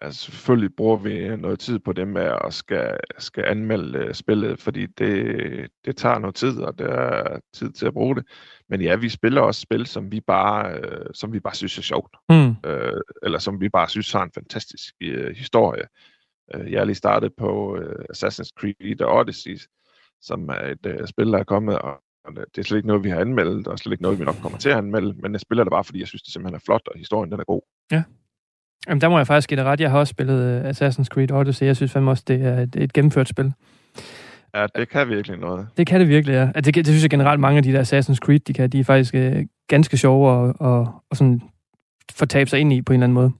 Altså 0.01 0.21
selvfølgelig 0.31 0.75
bruger 0.75 0.97
vi 0.97 1.35
noget 1.37 1.59
tid 1.59 1.79
på 1.79 1.93
det 1.93 2.07
med 2.07 2.31
at 2.45 2.53
skal, 2.53 2.97
skal 3.19 3.43
anmelde 3.47 3.99
øh, 3.99 4.13
spillet, 4.13 4.59
fordi 4.59 4.85
det, 4.85 5.69
det 5.85 5.97
tager 5.97 6.19
noget 6.19 6.35
tid, 6.35 6.57
og 6.59 6.79
det 6.79 6.85
er 6.89 7.39
tid 7.53 7.71
til 7.71 7.85
at 7.85 7.93
bruge 7.93 8.15
det. 8.15 8.25
Men 8.69 8.81
ja, 8.81 8.95
vi 8.95 9.09
spiller 9.09 9.41
også 9.41 9.61
spil, 9.61 9.85
som 9.85 10.11
vi 10.11 10.19
bare, 10.19 10.73
øh, 10.73 11.05
som 11.13 11.33
vi 11.33 11.39
bare 11.39 11.55
synes 11.55 11.77
er 11.77 11.81
sjovt, 11.81 12.15
Mm. 12.29 12.55
øh, 12.65 13.01
eller 13.23 13.39
som 13.39 13.61
vi 13.61 13.69
bare 13.69 13.89
synes 13.89 14.11
har 14.11 14.23
en 14.23 14.31
fantastisk 14.33 14.93
øh, 15.01 15.35
historie. 15.35 15.83
Øh, 16.55 16.71
jeg 16.71 16.79
er 16.79 16.85
lige 16.85 16.95
startet 16.95 17.31
på 17.37 17.77
øh, 17.77 18.05
Assassin's 18.13 18.49
Creed 18.59 19.01
og 19.01 19.15
Odyssey, 19.17 19.57
som 20.23 20.49
er 20.49 20.71
et 20.71 20.85
øh, 20.85 21.07
spil, 21.07 21.27
der 21.27 21.39
er 21.39 21.43
kommet, 21.43 21.79
og 21.79 22.01
det 22.35 22.57
er 22.57 22.63
slet 22.63 22.77
ikke 22.77 22.87
noget, 22.87 23.03
vi 23.03 23.09
har 23.09 23.19
anmeldt, 23.19 23.67
og 23.67 23.79
slet 23.79 23.91
ikke 23.93 24.03
noget, 24.03 24.19
vi 24.19 24.25
nok 24.25 24.35
kommer 24.41 24.57
til 24.57 24.69
at 24.69 24.77
anmelde, 24.77 25.13
men 25.21 25.31
jeg 25.31 25.41
spiller 25.41 25.63
det 25.63 25.71
bare, 25.71 25.83
fordi 25.83 25.99
jeg 25.99 26.07
synes, 26.07 26.21
det 26.21 26.33
simpelthen 26.33 26.55
er 26.55 26.59
flot, 26.65 26.87
og 26.87 26.93
historien 26.97 27.31
den 27.31 27.39
er 27.39 27.43
god. 27.43 27.61
Jamen, 28.87 29.01
der 29.01 29.09
må 29.09 29.17
jeg 29.17 29.27
faktisk 29.27 29.49
give 29.49 29.57
dig 29.57 29.65
ret. 29.65 29.79
Jeg 29.79 29.91
har 29.91 29.99
også 29.99 30.11
spillet 30.11 30.61
uh, 30.61 30.69
Assassin's 30.69 31.05
Creed 31.05 31.31
Odyssey. 31.31 31.65
Jeg 31.65 31.75
synes 31.75 31.91
fandme 31.91 32.11
også, 32.11 32.23
det 32.27 32.45
er 32.45 32.59
et, 32.59 32.75
et 32.75 32.93
gennemført 32.93 33.27
spil. 33.27 33.53
Ja, 34.55 34.67
det 34.75 34.89
kan 34.89 35.09
virkelig 35.09 35.37
noget. 35.37 35.67
Det 35.77 35.87
kan 35.87 35.99
det 35.99 36.09
virkelig, 36.09 36.33
ja. 36.33 36.51
Altså, 36.55 36.71
det, 36.71 36.75
det 36.75 36.87
synes 36.87 37.03
jeg 37.03 37.09
generelt, 37.09 37.39
mange 37.39 37.57
af 37.57 37.63
de 37.63 37.73
der 37.73 37.81
Assassin's 37.81 38.15
Creed, 38.15 38.39
de, 38.39 38.53
kan, 38.53 38.69
de 38.69 38.79
er 38.79 38.83
faktisk 38.83 39.13
uh, 39.13 39.45
ganske 39.67 39.97
sjove 39.97 40.29
og, 40.29 40.55
og, 40.59 41.01
og 41.09 41.17
sådan 41.17 41.41
fortabe 42.11 42.49
sig 42.49 42.59
ind 42.59 42.73
i 42.73 42.81
på 42.81 42.93
en 42.93 42.99
eller 42.99 43.03
anden 43.03 43.13
måde. 43.13 43.31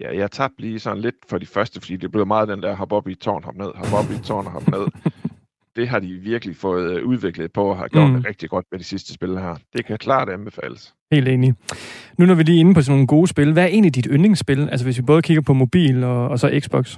Ja, 0.00 0.16
jeg 0.16 0.30
tabte 0.30 0.60
lige 0.60 0.78
sådan 0.78 1.02
lidt 1.02 1.14
for 1.28 1.38
de 1.38 1.46
første, 1.46 1.80
fordi 1.80 1.96
det 1.96 2.12
blev 2.12 2.26
meget 2.26 2.48
den 2.48 2.62
der 2.62 2.74
hop 2.74 2.92
op 2.92 3.08
i 3.08 3.14
tårn, 3.14 3.44
hop 3.44 3.54
ned, 3.54 3.70
hop 3.74 3.92
op 3.92 4.10
i 4.10 4.18
tårn 4.18 4.46
hop 4.46 4.68
ned. 4.68 4.86
det 5.76 5.88
har 5.88 5.98
de 5.98 6.06
virkelig 6.12 6.56
fået 6.56 6.90
øh, 6.98 7.06
udviklet 7.06 7.52
på 7.52 7.64
og 7.64 7.76
har 7.76 7.88
gjort 7.88 8.10
Mm. 8.10 8.16
det 8.16 8.26
rigtig 8.26 8.50
godt 8.50 8.66
med 8.70 8.78
de 8.78 8.84
sidste 8.84 9.12
spil 9.14 9.38
her. 9.38 9.56
Det 9.76 9.86
kan 9.86 9.98
klart 9.98 10.28
anbefales. 10.28 10.94
Helt 11.12 11.28
enig. 11.28 11.54
Nu 12.18 12.26
når 12.26 12.34
vi 12.34 12.42
lige 12.42 12.56
er 12.56 12.60
inde 12.60 12.74
på 12.74 12.82
sådan 12.82 12.92
nogle 12.96 13.06
gode 13.06 13.26
spil, 13.28 13.52
hvad 13.52 13.62
er 13.62 13.66
egentlig 13.68 13.94
dit 13.94 14.06
yndlingsspil? 14.10 14.68
Altså 14.70 14.86
hvis 14.86 14.98
vi 14.98 15.02
både 15.02 15.22
kigger 15.22 15.42
på 15.42 15.52
mobil 15.52 16.04
og, 16.04 16.28
og 16.28 16.38
så 16.38 16.60
Xbox. 16.64 16.96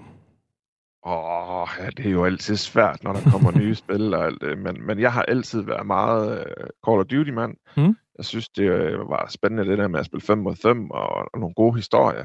Åh, 1.06 1.66
ja, 1.80 1.86
det 1.96 2.06
er 2.06 2.10
jo 2.10 2.24
altid 2.24 2.56
svært, 2.56 3.04
når 3.04 3.12
der 3.12 3.30
kommer 3.30 3.58
nye 3.58 3.74
spil 3.84 4.14
og 4.14 4.24
alt 4.26 4.40
det, 4.40 4.58
men, 4.58 4.86
men 4.86 5.00
jeg 5.00 5.12
har 5.12 5.22
altid 5.22 5.60
været 5.62 5.86
meget 5.86 6.38
uh, 6.38 6.66
Call 6.88 7.00
of 7.00 7.06
Duty-mand. 7.06 7.54
Mm. 7.76 7.96
Jeg 8.18 8.24
synes, 8.24 8.48
det 8.48 8.62
øh, 8.64 8.98
var 8.98 9.26
spændende 9.30 9.70
det 9.70 9.78
der 9.78 9.88
med 9.88 10.00
at 10.00 10.06
spille 10.06 10.20
5 10.26 10.38
mod 10.38 10.56
5 10.62 10.90
og, 10.90 11.08
og 11.34 11.40
nogle 11.40 11.54
gode 11.54 11.76
historier. 11.76 12.24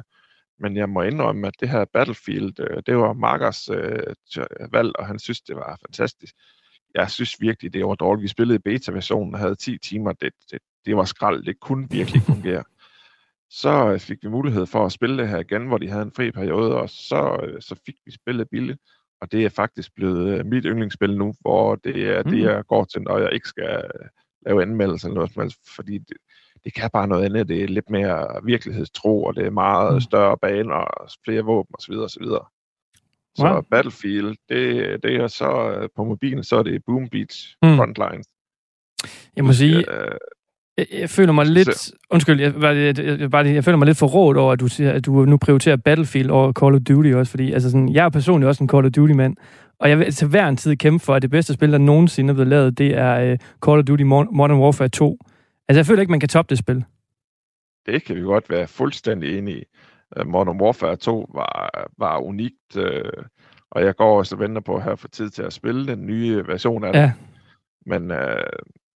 Men 0.62 0.78
jeg 0.78 0.90
må 0.90 1.02
indrømme, 1.02 1.48
at 1.48 1.54
det 1.60 1.70
her 1.70 1.86
Battlefield, 1.86 2.60
øh, 2.60 2.84
det 2.86 2.98
var 2.98 3.14
Markers 3.14 3.70
øh, 3.70 4.16
valg, 4.72 4.92
og 5.00 5.08
han 5.08 5.20
synes, 5.20 5.42
det 5.42 5.56
var 5.56 5.78
fantastisk. 5.86 6.36
Jeg 6.96 7.12
synes 7.12 7.42
virkelig, 7.42 7.74
det 7.74 7.86
var 7.86 7.96
dårligt. 7.96 8.24
Vi 8.24 8.28
spillede 8.28 8.60
beta-versionen 8.60 9.34
og 9.34 9.40
havde 9.40 9.56
10 9.56 9.78
timer. 9.78 10.12
Det, 10.14 10.34
det, 10.52 10.60
det 10.86 10.96
var 10.98 11.06
skrald. 11.06 11.44
Det 11.44 11.60
kunne 11.60 11.88
virkelig 11.90 12.16
ikke 12.16 12.26
fungere. 12.26 12.64
Så 13.50 13.92
øh, 13.92 14.00
fik 14.00 14.18
vi 14.24 14.30
mulighed 14.30 14.66
for 14.66 14.86
at 14.86 14.92
spille 14.92 15.18
det 15.18 15.30
her 15.30 15.40
igen, 15.40 15.68
hvor 15.68 15.78
de 15.78 15.90
havde 15.90 16.04
en 16.04 16.12
fri 16.16 16.32
periode, 16.32 16.76
og 16.76 16.90
så, 16.90 17.40
øh, 17.44 17.62
så 17.62 17.76
fik 17.86 17.96
vi 18.06 18.12
spillet 18.12 18.50
billigt. 18.50 18.80
Og 19.22 19.32
det 19.32 19.46
er 19.46 19.50
faktisk 19.50 19.96
blevet 19.96 20.40
øh, 20.40 20.46
mit 20.46 20.64
yndlingsspil 20.66 21.18
nu, 21.18 21.34
hvor 21.40 21.76
det 21.76 22.10
er 22.10 22.24
det, 22.24 22.32
Mm. 22.34 22.40
jeg 22.44 22.64
går 22.68 22.84
til, 22.86 23.02
når 23.02 23.18
jeg 23.20 23.34
ikke 23.34 23.48
skal 23.48 23.82
lave 24.46 24.62
anmeldelser 24.62 25.08
eller 25.08 25.16
noget 25.16 25.34
som 25.34 25.42
helst, 25.42 25.58
fordi 25.76 25.98
det, 25.98 26.18
det 26.66 26.74
kan 26.74 26.90
bare 26.94 27.08
noget 27.08 27.26
andet. 27.26 27.48
Det 27.48 27.64
er 27.64 27.68
lidt 27.68 27.90
mere 27.90 28.28
virkelighedstro, 28.44 29.24
og 29.24 29.36
det 29.36 29.46
er 29.46 29.50
meget 29.50 29.94
Mm. 29.94 30.02
større 30.02 30.38
baner, 30.42 30.74
og 30.76 31.10
flere 31.26 31.42
våben 31.42 31.76
osv. 31.80 31.94
osv. 31.94 32.24
Så 33.36 33.48
Wow. 33.48 33.62
Battlefield, 33.72 34.36
det, 34.50 35.04
det 35.04 35.16
er 35.16 35.28
så 35.28 35.72
øh, 35.78 35.90
på 35.96 36.04
mobilen, 36.04 36.44
så 36.44 36.56
er 36.56 36.64
det 36.64 36.82
Boom 36.86 37.10
Beach 37.10 37.56
Mm. 37.64 37.76
Frontlines. 37.78 38.28
Jeg 39.36 39.44
må 39.46 39.54
sige, 39.54 39.78
Øh, 39.78 40.12
jeg, 40.78 40.86
jeg 40.94 41.10
føler 41.10 41.32
mig 41.34 41.46
lidt... 41.46 41.92
Undskyld, 42.10 42.42
jeg, 42.42 42.54
bare, 42.54 42.76
jeg, 42.76 43.00
jeg, 43.00 43.32
bare, 43.32 43.46
jeg 43.46 43.64
føler 43.64 43.78
mig 43.78 43.86
lidt 43.86 43.98
forrådt 43.98 44.38
over, 44.38 44.54
at 44.54 44.60
du, 44.60 44.68
siger, 44.68 44.92
at 44.92 45.06
du 45.06 45.26
nu 45.26 45.38
prioriterer 45.38 45.76
Battlefield 45.76 46.30
over 46.30 46.52
Call 46.54 46.76
of 46.76 46.82
Duty 46.88 47.10
også, 47.14 47.30
fordi 47.30 47.52
altså 47.52 47.72
sådan, 47.72 47.90
jeg 47.94 48.06
er 48.06 48.10
personligt 48.10 48.48
også 48.48 48.64
en 48.64 48.70
Call 48.70 48.86
of 48.86 48.92
Duty-mand, 48.92 49.36
og 49.80 49.90
jeg 49.90 50.00
vil 50.00 50.14
til 50.14 50.28
hver 50.28 50.48
en 50.48 50.58
tid 50.58 50.76
kæmpe 50.76 51.06
for, 51.06 51.16
at 51.16 51.22
det 51.22 51.32
bedste 51.32 51.54
spil, 51.54 51.72
der 51.72 51.78
nogensinde 51.78 52.30
er 52.30 52.34
blevet 52.34 52.48
lavet, 52.48 52.78
det 52.78 52.98
er 52.98 53.32
uh, 53.32 53.38
Call 53.66 53.80
of 53.80 53.86
Duty 53.86 54.04
Mo- 54.04 54.32
Modern 54.36 54.60
Warfare 54.60 54.90
2. 54.90 55.18
Altså, 55.72 55.80
jeg 55.80 55.86
føler 55.86 56.02
ikke, 56.02 56.12
man 56.12 56.20
kan 56.20 56.30
toppe 56.30 56.50
det 56.50 56.58
spil. 56.58 56.86
det 57.86 58.04
kan 58.04 58.16
vi 58.16 58.22
godt 58.22 58.50
være 58.50 58.68
fuldstændig 58.68 59.38
enige 59.38 59.62
i. 59.62 59.64
Øh, 60.18 60.28
Modern 60.28 60.62
Warfare 60.62 60.96
2 60.96 61.32
var, 61.34 61.90
var 61.98 62.18
unikt, 62.18 62.78
øh, 62.78 63.12
og 63.72 63.84
jeg 63.84 63.96
går 63.96 64.18
også 64.18 64.36
og 64.36 64.40
venter 64.40 64.62
på 64.62 64.80
her 64.80 64.96
for 64.96 65.08
tid 65.08 65.30
til 65.30 65.44
at 65.44 65.54
spille 65.54 65.88
den 65.88 66.06
nye 66.06 66.48
version 66.48 66.84
af 66.84 66.94
det. 66.94 67.00
Ja. 67.00 67.14
Men, 67.86 68.12
øh, 68.12 68.44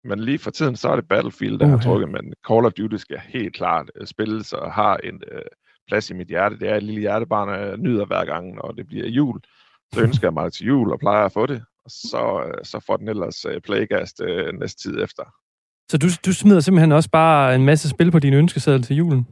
men 0.03 0.19
lige 0.19 0.39
for 0.39 0.51
tiden, 0.51 0.75
så 0.75 0.89
er 0.89 0.95
det 0.95 1.07
Battlefield, 1.07 1.59
der 1.59 1.65
Uha. 1.65 1.75
har 1.75 1.81
trukket, 1.81 2.09
men 2.09 2.33
Call 2.47 2.65
of 2.65 2.73
Duty 2.73 2.95
skal 2.95 3.19
helt 3.19 3.55
klart 3.55 3.91
øh, 3.95 4.07
spilles 4.07 4.53
og 4.53 4.73
har 4.73 4.97
en 4.97 5.23
øh, 5.31 5.41
plads 5.87 6.09
i 6.09 6.13
mit 6.13 6.27
hjerte. 6.27 6.59
Det 6.59 6.69
er 6.69 6.75
et 6.75 6.83
lille 6.83 7.01
hjertebarn, 7.01 7.49
og 7.49 7.59
jeg 7.59 7.77
nyder 7.77 8.05
hver 8.05 8.25
gang, 8.25 8.55
når 8.55 8.71
det 8.71 8.87
bliver 8.87 9.07
jul. 9.07 9.39
Så 9.93 10.01
ønsker 10.05 10.27
jeg 10.27 10.33
mig 10.33 10.53
til 10.53 10.65
jul 10.67 10.91
og 10.91 10.99
plejer 10.99 11.25
at 11.25 11.31
få 11.31 11.45
det, 11.45 11.63
og 11.85 11.91
så, 11.91 12.43
øh, 12.47 12.65
så 12.65 12.79
får 12.79 12.97
den 12.97 13.07
ellers 13.07 13.45
øh, 13.45 13.61
playgast 13.61 14.21
øh, 14.21 14.53
næste 14.59 14.81
tid 14.81 15.03
efter. 15.03 15.23
Så 15.93 15.97
du, 15.97 16.07
du 16.25 16.33
smider 16.33 16.59
simpelthen 16.59 16.91
også 16.91 17.09
bare 17.09 17.55
en 17.55 17.65
masse 17.65 17.89
spil 17.89 18.11
på 18.11 18.19
din 18.19 18.33
ønskeseddel 18.33 18.83
til 18.83 18.95
julen? 18.95 19.27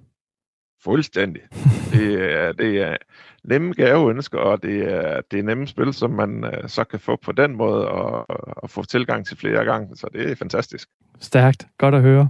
Fuldstændig. 0.83 1.41
Det 1.93 2.33
er, 2.33 2.51
det 2.51 2.81
er 2.81 2.95
nemme 3.43 3.73
gaveønsker, 3.73 4.37
og 4.37 4.63
det 4.63 4.93
er, 4.93 5.21
det 5.31 5.39
er 5.39 5.43
nemme 5.43 5.67
spil, 5.67 5.93
som 5.93 6.09
man 6.09 6.43
øh, 6.43 6.69
så 6.69 6.83
kan 6.83 6.99
få 6.99 7.17
på 7.25 7.31
den 7.31 7.57
måde 7.57 7.87
og, 7.87 8.25
og 8.63 8.69
få 8.69 8.83
tilgang 8.83 9.25
til 9.25 9.37
flere 9.37 9.65
gange. 9.65 9.95
Så 9.95 10.07
det 10.13 10.31
er 10.31 10.35
fantastisk. 10.35 10.89
Stærkt. 11.19 11.67
Godt 11.77 11.95
at 11.95 12.01
høre. 12.01 12.29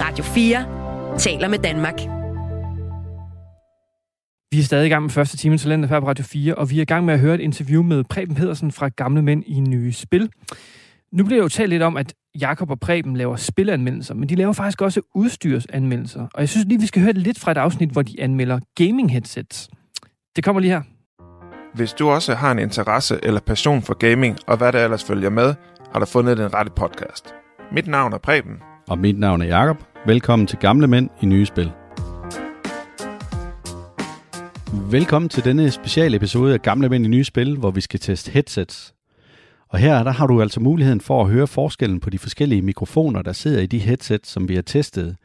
Radio 0.00 0.24
4 0.24 1.18
taler 1.18 1.48
med 1.48 1.58
Danmark. 1.58 1.98
Vi 4.50 4.58
er 4.58 4.64
stadig 4.64 4.86
i 4.86 4.88
gang 4.88 5.02
med 5.02 5.10
første 5.10 5.36
time 5.36 5.58
Talenter 5.58 5.88
her 5.88 6.00
på 6.00 6.08
Radio 6.08 6.24
4, 6.24 6.54
og 6.54 6.70
vi 6.70 6.78
er 6.78 6.82
i 6.82 6.84
gang 6.84 7.04
med 7.04 7.14
at 7.14 7.20
høre 7.20 7.34
et 7.34 7.40
interview 7.40 7.82
med 7.82 8.04
Preben 8.04 8.34
Pedersen 8.34 8.72
fra 8.72 8.88
Gamle 8.88 9.22
Mænd 9.22 9.44
i 9.46 9.60
Nye 9.60 9.92
Spil. 9.92 10.30
Nu 11.12 11.24
bliver 11.24 11.38
der 11.38 11.44
jo 11.44 11.48
talt 11.48 11.70
lidt 11.70 11.82
om, 11.82 11.96
at 11.96 12.14
Jakob 12.40 12.70
og 12.70 12.80
Preben 12.80 13.16
laver 13.16 13.36
spilanmeldelser, 13.36 14.14
men 14.14 14.28
de 14.28 14.34
laver 14.34 14.52
faktisk 14.52 14.82
også 14.82 15.00
udstyrsanmeldelser. 15.14 16.26
Og 16.34 16.40
jeg 16.40 16.48
synes 16.48 16.66
lige, 16.66 16.80
vi 16.80 16.86
skal 16.86 17.02
høre 17.02 17.12
lidt 17.12 17.38
fra 17.38 17.50
et 17.50 17.56
afsnit, 17.56 17.90
hvor 17.90 18.02
de 18.02 18.20
anmelder 18.20 18.58
gaming 18.74 19.12
headsets. 19.12 19.70
Det 20.36 20.44
kommer 20.44 20.60
lige 20.60 20.72
her. 20.72 20.82
Hvis 21.74 21.92
du 21.92 22.08
også 22.08 22.34
har 22.34 22.52
en 22.52 22.58
interesse 22.58 23.18
eller 23.22 23.40
passion 23.40 23.82
for 23.82 23.94
gaming, 23.94 24.38
og 24.46 24.56
hvad 24.56 24.72
der 24.72 24.84
ellers 24.84 25.04
følger 25.04 25.30
med, 25.30 25.54
har 25.92 26.00
du 26.00 26.06
fundet 26.06 26.38
den 26.38 26.54
rette 26.54 26.72
podcast. 26.76 27.34
Mit 27.72 27.86
navn 27.86 28.12
er 28.12 28.18
Preben. 28.18 28.56
Og 28.88 28.98
mit 28.98 29.18
navn 29.18 29.42
er 29.42 29.46
Jakob. 29.46 29.84
Velkommen 30.06 30.46
til 30.46 30.58
Gamle 30.58 30.86
Mænd 30.86 31.10
i 31.22 31.26
Nye 31.26 31.46
Spil. 31.46 31.72
Velkommen 34.90 35.28
til 35.28 35.44
denne 35.44 35.70
speciale 35.70 36.16
episode 36.16 36.54
af 36.54 36.62
Gamle 36.62 36.88
Mænd 36.88 37.04
i 37.04 37.08
Nye 37.08 37.24
Spil, 37.24 37.56
hvor 37.56 37.70
vi 37.70 37.80
skal 37.80 38.00
teste 38.00 38.30
headsets. 38.30 38.95
Og 39.68 39.78
her 39.78 40.02
der 40.02 40.10
har 40.10 40.26
du 40.26 40.42
altså 40.42 40.60
muligheden 40.60 41.00
for 41.00 41.22
at 41.22 41.30
høre 41.30 41.46
forskellen 41.46 42.00
på 42.00 42.10
de 42.10 42.18
forskellige 42.18 42.62
mikrofoner, 42.62 43.22
der 43.22 43.32
sidder 43.32 43.62
i 43.62 43.66
de 43.66 43.78
headsets, 43.78 44.30
som 44.30 44.48
vi 44.48 44.54
har 44.54 44.62
testet, 44.62 45.16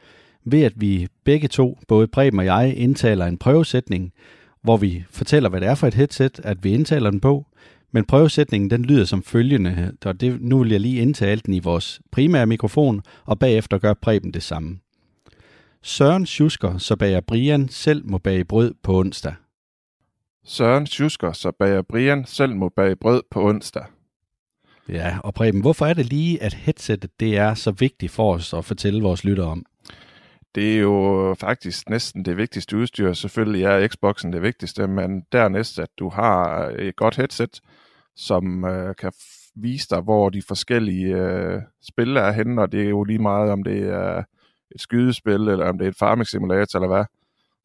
ved 0.44 0.62
at 0.62 0.74
vi 0.76 1.08
begge 1.24 1.48
to, 1.48 1.80
både 1.88 2.08
Preben 2.08 2.40
og 2.40 2.46
jeg, 2.46 2.74
indtaler 2.78 3.26
en 3.26 3.38
prøvesætning, 3.38 4.14
hvor 4.62 4.78
vi 4.78 5.04
fortæller, 5.10 5.50
hvad 5.50 5.62
det 5.62 5.70
er 5.70 5.76
for 5.76 5.88
et 5.88 5.94
headset, 5.94 6.40
at 6.44 6.64
vi 6.64 6.74
indtaler 6.74 7.12
den 7.12 7.20
på, 7.20 7.46
men 7.92 8.06
prøvesætningen 8.06 8.70
den 8.70 8.86
lyder 8.86 9.06
som 9.06 9.24
følgende, 9.24 9.92
og 10.06 10.22
det, 10.22 10.42
nu 10.42 10.60
vil 10.60 10.72
jeg 10.72 10.80
lige 10.80 11.02
indtale 11.02 11.42
den 11.46 11.54
i 11.54 11.60
vores 11.60 12.02
primære 12.12 12.46
mikrofon, 12.46 13.02
og 13.26 13.40
bagefter 13.40 13.78
gør 13.78 13.94
Preben 13.94 14.34
det 14.34 14.44
samme. 14.44 14.80
Søren 15.82 16.26
Schusker, 16.26 16.78
så 16.78 16.96
bager 16.96 17.22
Brian 17.22 17.70
selv 17.70 18.06
må 18.06 18.18
bage 18.18 18.46
brød 18.46 18.74
på 18.84 19.00
onsdag. 19.00 19.34
Søren 20.46 20.88
Schusker, 20.88 21.32
så 21.32 21.52
bager 21.52 21.82
Brian 21.82 22.26
selv 22.26 22.56
må 22.56 22.70
bage 22.70 22.96
brød 22.96 23.22
på 23.32 23.50
onsdag. 23.50 23.84
Ja, 24.90 25.18
og 25.24 25.34
Preben, 25.34 25.62
hvorfor 25.62 25.86
er 25.86 25.94
det 25.94 26.06
lige, 26.06 26.44
at 26.44 26.54
headsetet 26.54 27.20
det 27.20 27.38
er 27.38 27.54
så 27.54 27.72
vigtigt 27.72 28.12
for 28.12 28.34
os 28.34 28.54
at 28.54 28.66
fortælle 28.66 29.02
vores 29.02 29.24
lyttere 29.24 29.48
om? 29.48 29.66
Det 30.56 30.76
er 30.76 30.80
jo 30.80 31.36
faktisk 31.40 31.90
næsten 31.90 32.26
det 32.26 32.38
vigtigste 32.38 32.78
udstyr. 32.78 33.14
Selvfølgelig 33.14 33.64
er 33.64 33.88
Xboxen 33.88 34.34
det 34.34 34.42
vigtigste, 34.42 34.88
men 34.88 35.22
dernæst, 35.32 35.80
at 35.80 35.90
du 36.00 36.10
har 36.10 36.68
et 36.80 36.96
godt 36.96 37.16
headset, 37.16 37.60
som 38.16 38.66
øh, 38.66 38.96
kan 38.96 39.12
vise 39.56 39.88
dig, 39.90 40.02
hvor 40.02 40.30
de 40.30 40.42
forskellige 40.48 41.16
øh, 41.16 41.62
spil 41.82 42.18
er 42.18 42.32
henne, 42.32 42.62
og 42.62 42.72
det 42.72 42.82
er 42.82 42.90
jo 42.90 43.04
lige 43.04 43.20
meget, 43.20 43.52
om 43.52 43.64
det 43.64 43.84
er 43.84 44.24
et 44.76 44.82
skydespil, 44.82 45.34
eller 45.34 45.70
om 45.70 45.78
det 45.78 45.86
er 45.86 45.90
et 45.90 45.98
farming 46.00 46.28
simulator, 46.28 46.80
eller 46.80 46.96
hvad. 46.96 47.06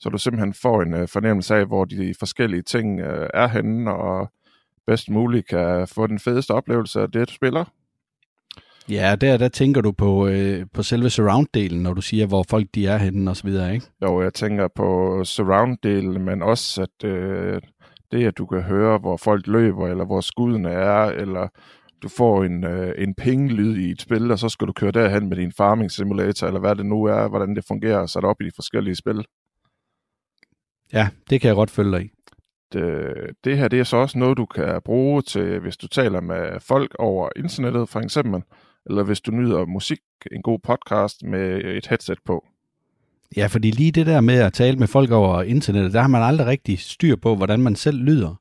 Så 0.01 0.09
du 0.09 0.19
simpelthen 0.19 0.55
får 0.55 0.83
en 0.83 0.95
øh, 0.95 1.09
fornemmelse 1.09 1.55
af, 1.55 1.67
hvor 1.67 1.85
de 1.85 2.15
forskellige 2.19 2.63
ting 2.63 3.01
øh, 3.01 3.31
er 3.35 3.49
henne, 3.49 3.95
og 3.95 4.31
bedst 4.87 5.11
muligt 5.11 5.49
kan 5.49 5.89
få 5.89 6.07
den 6.07 6.19
fedeste 6.19 6.51
oplevelse 6.51 7.01
af 7.01 7.11
det, 7.11 7.29
du 7.29 7.35
spiller. 7.35 7.65
Ja, 8.89 9.17
der, 9.21 9.37
der 9.37 9.49
tænker 9.49 9.81
du 9.81 9.93
på, 9.93 10.27
øh, 10.27 10.67
på 10.75 10.83
selve 10.83 11.11
surround-delen, 11.11 11.83
når 11.83 11.95
du 11.95 12.01
siger, 12.01 12.27
hvor 12.27 12.45
folk 12.51 12.67
de 12.75 12.87
er 12.87 12.97
henne 12.99 13.31
og 13.31 13.37
så 13.37 13.43
videre, 13.45 13.75
ikke? 13.75 13.87
Jo, 14.03 14.23
jeg 14.23 14.35
tænker 14.35 14.69
på 14.77 15.21
surround-delen, 15.25 16.19
men 16.19 16.43
også 16.43 16.83
at 16.83 17.09
øh, 17.09 17.61
det, 18.13 18.27
at 18.27 18.39
du 18.39 18.47
kan 18.47 18.63
høre, 18.63 18.99
hvor 18.99 19.17
folk 19.17 19.47
løber, 19.47 19.89
eller 19.89 20.05
hvor 20.05 20.21
skuddene 20.21 20.71
er, 20.71 21.05
eller 21.05 21.49
du 22.03 22.09
får 22.09 22.45
en, 22.45 22.65
øh, 22.65 22.95
en 22.99 23.15
ping-lyd 23.15 23.77
i 23.77 23.91
et 23.91 24.01
spil, 24.01 24.31
og 24.31 24.39
så 24.39 24.49
skal 24.49 24.67
du 24.67 24.73
køre 24.73 24.91
derhen 24.91 25.29
med 25.29 25.37
din 25.37 25.53
farming 25.53 25.91
simulator, 25.91 26.47
eller 26.47 26.61
hvad 26.61 26.75
det 26.75 26.87
nu 26.87 27.05
er, 27.05 27.29
hvordan 27.29 27.57
det 27.57 27.65
fungerer, 27.69 28.07
sat 28.07 28.25
op 28.25 28.41
i 28.41 28.45
de 28.45 28.51
forskellige 28.55 28.95
spil. 28.95 29.25
Ja, 30.93 31.09
det 31.31 31.41
kan 31.41 31.49
jeg 31.49 31.55
godt 31.55 31.71
følge 31.71 31.93
dig 31.93 32.05
i 32.05 32.11
øh, 32.77 33.29
det 33.45 33.59
her 33.59 33.69
det 33.69 33.81
er 33.81 33.85
så 33.85 33.97
også 33.97 34.19
noget, 34.19 34.37
du 34.37 34.47
kan 34.47 34.81
bruge 34.85 35.23
til, 35.23 35.59
hvis 35.59 35.77
du 35.77 35.89
taler 35.89 36.21
med 36.21 36.61
folk 36.61 36.95
over 36.99 37.29
internettet 37.37 37.89
for 37.89 38.01
eksempel, 38.01 38.43
eller 38.87 39.03
hvis 39.03 39.21
du 39.21 39.31
nyder 39.31 39.65
musik, 39.67 39.99
en 40.33 40.43
god 40.43 40.59
podcast 40.59 41.23
med 41.23 41.65
et 41.65 41.87
headset 41.87 42.19
på. 42.25 42.45
Ja, 43.37 43.47
fordi 43.47 43.71
lige 43.71 43.93
det 43.93 44.07
der 44.07 44.21
med 44.21 44.35
at 44.35 44.53
tale 44.53 44.77
med 44.79 44.87
folk 44.87 45.11
over 45.11 45.43
internettet, 45.43 45.93
der 45.93 46.01
har 46.01 46.09
man 46.09 46.23
aldrig 46.23 46.47
rigtig 46.47 46.79
styr 46.79 47.17
på, 47.17 47.37
hvordan 47.37 47.61
man 47.61 47.77
selv 47.77 47.99
lyder. 47.99 48.35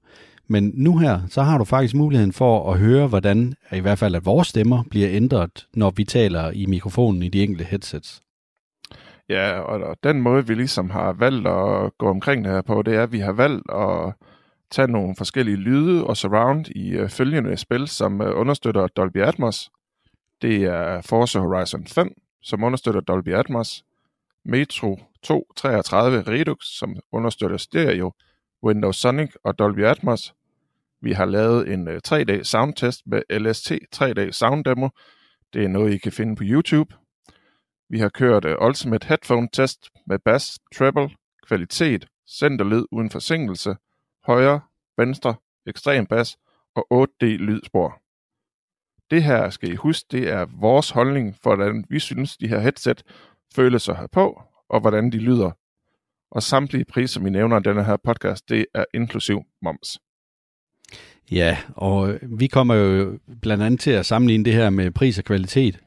Men 0.48 0.72
nu 0.74 0.98
her, 0.98 1.22
så 1.30 1.42
har 1.42 1.58
du 1.58 1.64
faktisk 1.64 1.96
muligheden 1.96 2.34
for 2.34 2.72
at 2.72 2.80
høre, 2.80 3.08
hvordan 3.08 3.54
i 3.72 3.80
hvert 3.80 4.00
fald 4.00 4.16
at 4.16 4.26
vores 4.26 4.48
stemmer 4.48 4.84
bliver 4.90 5.10
ændret, 5.12 5.68
når 5.74 5.92
vi 5.92 6.04
taler 6.04 6.52
i 6.52 6.66
mikrofonen 6.66 7.24
i 7.24 7.30
de 7.30 7.44
enkelte 7.44 7.64
headsets. 7.64 8.22
Ja, 9.30 9.60
og, 9.60 9.82
og 9.82 9.98
den 10.04 10.22
måde, 10.22 10.48
vi 10.48 10.54
ligesom 10.54 10.90
har 10.90 11.14
valgt 11.14 11.48
at 11.48 11.98
gå 11.98 12.10
omkring 12.10 12.44
det 12.46 12.54
her 12.54 12.62
på, 12.62 12.82
det 12.82 12.96
er, 12.96 13.04
at 13.04 13.12
vi 13.12 13.20
har 13.20 13.32
valgt 13.32 13.72
at 13.72 14.14
tage 14.72 14.88
nogle 14.88 15.16
forskellige 15.16 15.58
lyde 15.58 16.08
og 16.08 16.18
surround 16.18 16.68
i 16.68 16.90
øh, 16.90 17.10
følgende 17.10 17.58
spil, 17.58 17.88
som 17.88 18.22
øh, 18.22 18.40
understøtter 18.40 18.88
Dolby 18.88 19.22
Atmos. 19.22 19.72
Det 20.42 20.64
er 20.64 21.02
Forza 21.02 21.40
Horizon 21.40 21.88
5, 21.88 22.10
som 22.42 22.64
understøtter 22.64 23.02
Dolby 23.02 23.34
Atmos. 23.34 23.86
Metro 24.46 25.00
233 25.24 26.22
Redux, 26.28 26.58
som 26.78 26.96
understøtter 27.12 27.58
stereo, 27.58 28.12
Windows 28.64 28.96
Sonic 28.96 29.30
og 29.44 29.60
Dolby 29.60 29.84
Atmos. 29.84 30.34
Vi 31.02 31.12
har 31.12 31.26
lavet 31.26 31.74
en 31.74 31.88
øh, 31.88 32.02
3D 32.08 32.44
soundtest 32.44 33.02
med 33.06 33.22
LST 33.40 33.72
3D 33.96 34.32
Sound 34.32 34.66
Demo. 34.66 34.90
Det 35.54 35.64
er 35.64 35.68
noget, 35.68 35.94
I 35.94 35.98
kan 35.98 36.12
finde 36.12 36.36
på 36.36 36.44
YouTube. 36.46 36.96
Vi 37.90 38.00
har 38.00 38.10
kørt 38.10 38.46
uh, 38.46 38.68
Ultimate 38.68 39.08
Headphone 39.08 39.50
Test 39.54 39.90
med 40.08 40.20
bass, 40.20 40.60
treble, 40.76 41.10
kvalitet, 41.48 42.08
centerlyd 42.28 42.86
uden 42.92 43.10
forsinkelse, 43.10 43.76
højre, 44.24 44.62
venstre, 44.98 45.36
ekstrem 45.68 46.06
bas 46.06 46.38
og 46.76 47.04
8D 47.04 47.26
lydspor. 47.26 48.02
Det 49.12 49.24
her 49.24 49.50
skal 49.50 49.72
I 49.72 49.76
huske, 49.76 50.08
det 50.12 50.30
er 50.30 50.46
vores 50.60 50.90
holdning 50.90 51.36
for, 51.44 51.56
hvordan 51.56 51.86
vi 51.90 52.00
synes, 52.00 52.38
de 52.38 52.48
her 52.48 52.60
headset 52.60 53.04
føles 53.56 53.82
sig 53.82 53.96
have 53.96 54.08
på, 54.08 54.42
og 54.70 54.80
hvordan 54.80 55.12
de 55.12 55.18
lyder. 55.18 55.52
Og 56.32 56.44
samtlige 56.44 56.86
priser, 56.86 57.14
som 57.14 57.26
vi 57.26 57.30
nævner 57.30 57.60
i 57.60 57.64
denne 57.64 57.84
her 57.84 57.98
podcast, 57.98 58.50
det 58.50 58.66
er 58.74 58.86
inklusiv 58.94 59.44
moms. 59.62 60.00
Ja, 61.32 61.58
og 61.76 62.20
vi 62.22 62.48
kommer 62.48 62.76
jo 62.76 63.20
blandt 63.42 63.64
andet 63.64 63.80
til 63.80 63.92
at 63.92 64.06
sammenligne 64.06 64.46
det 64.46 64.54
her 64.54 64.70
med 64.70 64.92
pris 64.92 65.18
og 65.18 65.24
kvalitet, 65.24 65.80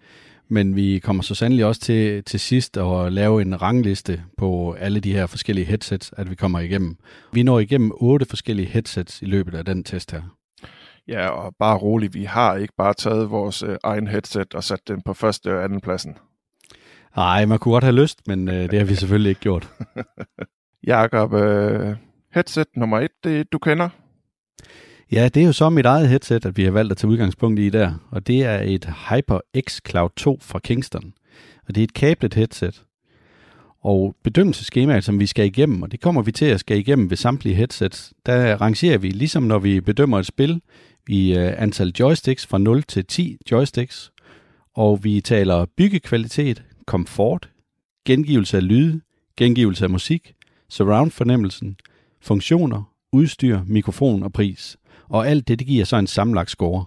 men 0.51 0.77
vi 0.77 0.99
kommer 0.99 1.23
så 1.23 1.35
sandelig 1.35 1.65
også 1.65 1.81
til, 1.81 2.25
til 2.25 2.41
sidst 2.41 2.77
at 2.77 3.13
lave 3.13 3.43
en 3.43 3.63
rangliste 3.63 4.23
på 4.37 4.73
alle 4.73 5.01
de 5.01 5.13
her 5.13 5.27
forskellige 5.27 5.65
headsets, 5.65 6.15
at 6.17 6.31
vi 6.31 6.35
kommer 6.35 6.61
igennem. 6.61 6.97
Vi 7.33 7.43
når 7.43 7.59
igennem 7.59 7.93
otte 7.95 8.27
forskellige 8.27 8.69
headsets 8.69 9.23
i 9.23 9.25
løbet 9.25 9.55
af 9.55 9.65
den 9.65 9.85
test 9.85 10.11
her. 10.13 10.23
Ja, 11.09 11.29
og 11.29 11.55
bare 11.59 11.79
roligt, 11.79 12.15
vi 12.15 12.25
har 12.25 12.57
ikke 12.57 12.75
bare 12.79 12.95
taget 12.95 13.31
vores 13.31 13.63
øh, 13.63 13.77
egen 13.85 14.09
headset 14.09 14.55
og 14.55 14.65
sat 14.65 14.89
den 14.89 15.03
på 15.03 15.15
første 15.15 15.57
og 15.57 15.65
anden 15.65 15.81
pladsen. 15.81 16.17
Nej, 17.17 17.47
man 17.47 17.59
kunne 17.59 17.73
godt 17.73 17.85
have 17.85 17.97
lyst, 17.97 18.27
men 18.27 18.49
øh, 18.49 18.71
det 18.71 18.79
har 18.79 18.85
vi 18.85 18.95
selvfølgelig 18.95 19.31
ikke 19.31 19.41
gjort. 19.41 19.71
Jakob, 20.87 21.33
øh, 21.33 21.97
headset 22.35 22.67
nummer 22.77 23.01
et, 23.01 23.11
det 23.25 23.53
du 23.53 23.59
kender? 23.59 23.89
Ja, 25.13 25.29
det 25.35 25.43
er 25.43 25.47
jo 25.47 25.53
så 25.53 25.71
mit 25.71 25.87
eget 25.87 26.09
headset, 26.09 26.47
at 26.47 26.57
vi 26.57 26.65
har 26.65 26.71
valgt 26.71 26.91
at 26.91 26.97
tage 26.97 27.11
udgangspunkt 27.11 27.61
i 27.61 27.71
der, 27.71 27.95
og 28.11 28.27
det 28.27 28.45
er 28.45 28.61
et 28.61 28.85
HyperX 28.85 29.81
Cloud 29.89 30.11
2 30.17 30.39
fra 30.43 30.59
Kingston. 30.59 31.13
Og 31.69 31.75
det 31.75 31.81
er 31.81 31.85
et 31.85 31.95
kablet 31.95 32.35
headset. 32.35 32.85
Og 33.81 34.15
bedømmelsesskemaet, 34.25 35.05
som 35.05 35.21
vi 35.21 35.27
skal 35.27 35.47
igennem, 35.47 35.83
og 35.83 35.93
det 35.93 36.01
kommer 36.01 36.23
vi 36.23 36.33
til 36.33 36.45
at 36.45 36.61
skal 36.61 36.79
igennem 36.79 37.11
ved 37.11 37.17
samtlige 37.17 37.55
headsets, 37.55 38.13
der 38.27 38.57
rangerer 38.57 38.99
vi, 38.99 39.11
ligesom 39.11 39.43
når 39.43 39.59
vi 39.59 39.81
bedømmer 39.81 40.19
et 40.19 40.27
spil, 40.27 40.61
i 41.09 41.37
øh, 41.37 41.63
antal 41.63 41.93
joysticks 42.01 42.47
fra 42.47 42.59
0 42.59 42.83
til 42.83 43.07
10 43.07 43.37
joysticks, 43.51 44.13
og 44.75 45.05
vi 45.05 45.21
taler 45.21 45.67
byggekvalitet, 45.77 46.63
komfort, 46.87 47.51
gengivelse 48.05 48.57
af 48.57 48.69
lyde, 48.69 49.01
gengivelse 49.37 49.85
af 49.85 49.91
musik, 49.91 50.35
surround-fornemmelsen, 50.69 51.77
funktioner, 52.21 52.83
udstyr, 53.13 53.61
mikrofon 53.67 54.23
og 54.23 54.33
pris. 54.33 54.77
Og 55.11 55.29
alt 55.29 55.49
det, 55.49 55.59
det 55.59 55.67
giver 55.67 55.85
så 55.85 55.97
en 55.97 56.07
sammenlagt 56.07 56.51
score. 56.51 56.85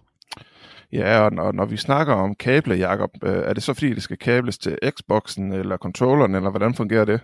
Ja, 0.93 1.19
og 1.19 1.31
når, 1.31 1.51
når 1.51 1.65
vi 1.65 1.77
snakker 1.77 2.13
om 2.13 2.35
kable, 2.35 2.75
Jacob, 2.75 3.09
øh, 3.23 3.35
er 3.35 3.53
det 3.53 3.63
så 3.63 3.73
fordi, 3.73 3.93
det 3.93 4.03
skal 4.03 4.17
kables 4.17 4.57
til 4.57 4.77
Xboxen 4.97 5.53
eller 5.53 5.77
controlleren, 5.77 6.35
eller 6.35 6.49
hvordan 6.49 6.73
fungerer 6.73 7.05
det? 7.05 7.19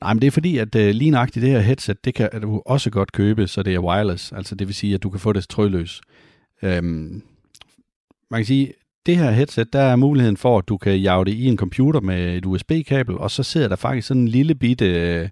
Nej, 0.00 0.14
men 0.14 0.20
det 0.20 0.26
er 0.26 0.30
fordi, 0.30 0.58
at 0.58 0.74
uh, 0.74 0.80
lige 0.80 1.10
nøjagtigt 1.10 1.42
det 1.42 1.50
her 1.50 1.60
headset, 1.60 2.04
det 2.04 2.14
kan 2.14 2.30
du 2.42 2.62
også 2.66 2.90
godt 2.90 3.12
købe, 3.12 3.46
så 3.46 3.62
det 3.62 3.74
er 3.74 3.78
wireless. 3.78 4.32
Altså 4.32 4.54
det 4.54 4.66
vil 4.66 4.74
sige, 4.74 4.94
at 4.94 5.02
du 5.02 5.10
kan 5.10 5.20
få 5.20 5.32
det 5.32 5.48
trådløs. 5.48 6.00
Øhm, 6.62 7.22
man 8.30 8.40
kan 8.40 8.44
sige, 8.44 8.72
det 9.06 9.16
her 9.16 9.30
headset, 9.30 9.72
der 9.72 9.80
er 9.80 9.96
muligheden 9.96 10.36
for, 10.36 10.58
at 10.58 10.68
du 10.68 10.76
kan 10.76 10.98
jage 10.98 11.24
det 11.24 11.32
i 11.32 11.44
en 11.44 11.56
computer 11.56 12.00
med 12.00 12.36
et 12.36 12.46
USB-kabel, 12.46 13.18
og 13.18 13.30
så 13.30 13.42
sidder 13.42 13.68
der 13.68 13.76
faktisk 13.76 14.08
sådan 14.08 14.22
en 14.22 14.28
lille 14.28 14.54
bitte 14.54 15.20
uh, 15.22 15.28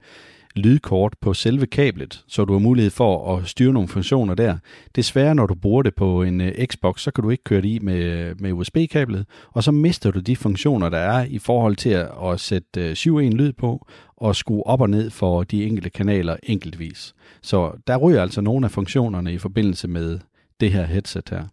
lydkort 0.59 1.15
på 1.21 1.35
selve 1.35 1.67
kablet, 1.67 2.25
så 2.29 2.45
du 2.45 2.53
har 2.53 2.61
mulighed 2.61 2.91
for 2.91 3.37
at 3.37 3.49
styre 3.49 3.73
nogle 3.73 3.89
funktioner 3.89 4.35
der. 4.35 4.59
Desværre, 4.97 5.35
når 5.35 5.47
du 5.47 5.55
bruger 5.55 5.83
det 5.83 5.95
på 5.95 6.23
en 6.23 6.41
øh, 6.41 6.67
Xbox, 6.67 7.01
så 7.01 7.11
kan 7.11 7.25
du 7.25 7.31
ikke 7.31 7.45
køre 7.45 7.61
det 7.61 7.69
i 7.69 7.79
med, 7.79 8.05
øh, 8.05 8.41
med 8.41 8.53
USB-kablet, 8.53 9.27
og 9.53 9.65
så 9.65 9.71
mister 9.73 10.11
du 10.11 10.21
de 10.21 10.37
funktioner, 10.37 10.89
der 10.89 10.99
er 10.99 11.25
i 11.25 11.39
forhold 11.39 11.77
til 11.77 11.91
at, 11.91 12.41
sætte 12.41 12.81
øh, 12.81 12.93
7.1 12.93 13.37
lyd 13.37 13.53
på, 13.53 13.87
og 14.17 14.37
skrue 14.37 14.67
op 14.67 14.81
og 14.81 14.91
ned 14.91 15.11
for 15.11 15.43
de 15.43 15.65
enkelte 15.65 15.91
kanaler 15.91 16.37
enkeltvis. 16.43 17.15
Så 17.43 17.73
der 17.87 17.97
ryger 17.97 18.23
altså 18.23 18.41
nogle 18.41 18.67
af 18.67 18.71
funktionerne 18.71 19.33
i 19.33 19.39
forbindelse 19.39 19.89
med 19.89 20.19
det 20.61 20.73
her 20.73 20.85
headset 20.85 21.29
her. 21.31 21.45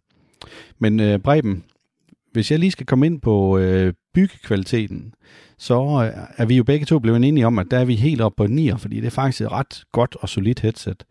Men 0.80 1.00
øh, 1.00 1.20
Breben, 1.20 1.64
hvis 2.34 2.52
jeg 2.52 2.60
lige 2.60 2.72
skal 2.72 2.86
komme 2.86 3.06
ind 3.06 3.22
på 3.22 3.58
øh, 3.58 3.94
byggekvaliteten, 4.14 5.14
så 5.58 5.76
øh, 5.84 6.24
er 6.38 6.46
vi 6.46 6.58
jo 6.58 6.64
begge 6.64 6.86
to 6.86 7.00
blevet 7.00 7.26
enige 7.26 7.48
om, 7.48 7.60
at 7.60 7.68
der 7.72 7.80
er 7.80 7.86
vi 7.86 7.96
helt 7.96 8.22
oppe 8.22 8.36
på 8.36 8.48
9, 8.48 8.72
fordi 8.78 8.96
det 8.96 9.06
er 9.06 9.10
faktisk 9.10 9.42
et 9.42 9.52
ret 9.52 9.84
godt 9.92 10.16
og 10.20 10.30
solidt 10.30 10.60
headset. 10.60 11.04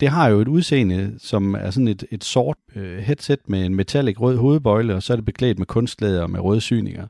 Det 0.00 0.08
har 0.08 0.28
jo 0.28 0.40
et 0.40 0.48
udseende, 0.48 1.14
som 1.18 1.54
er 1.54 1.70
sådan 1.70 1.88
et, 1.88 2.04
et 2.10 2.24
sort 2.24 2.56
øh, 2.76 2.98
headset 2.98 3.40
med 3.46 3.66
en 3.66 3.74
metallic 3.74 4.20
rød 4.20 4.36
hovedbøjle, 4.36 4.94
og 4.94 5.02
så 5.02 5.12
er 5.12 5.16
det 5.16 5.24
beklædt 5.24 5.58
med 5.58 5.66
kunstlæder 5.66 6.26
med 6.26 6.40
røde 6.40 6.60
syninger. 6.60 7.06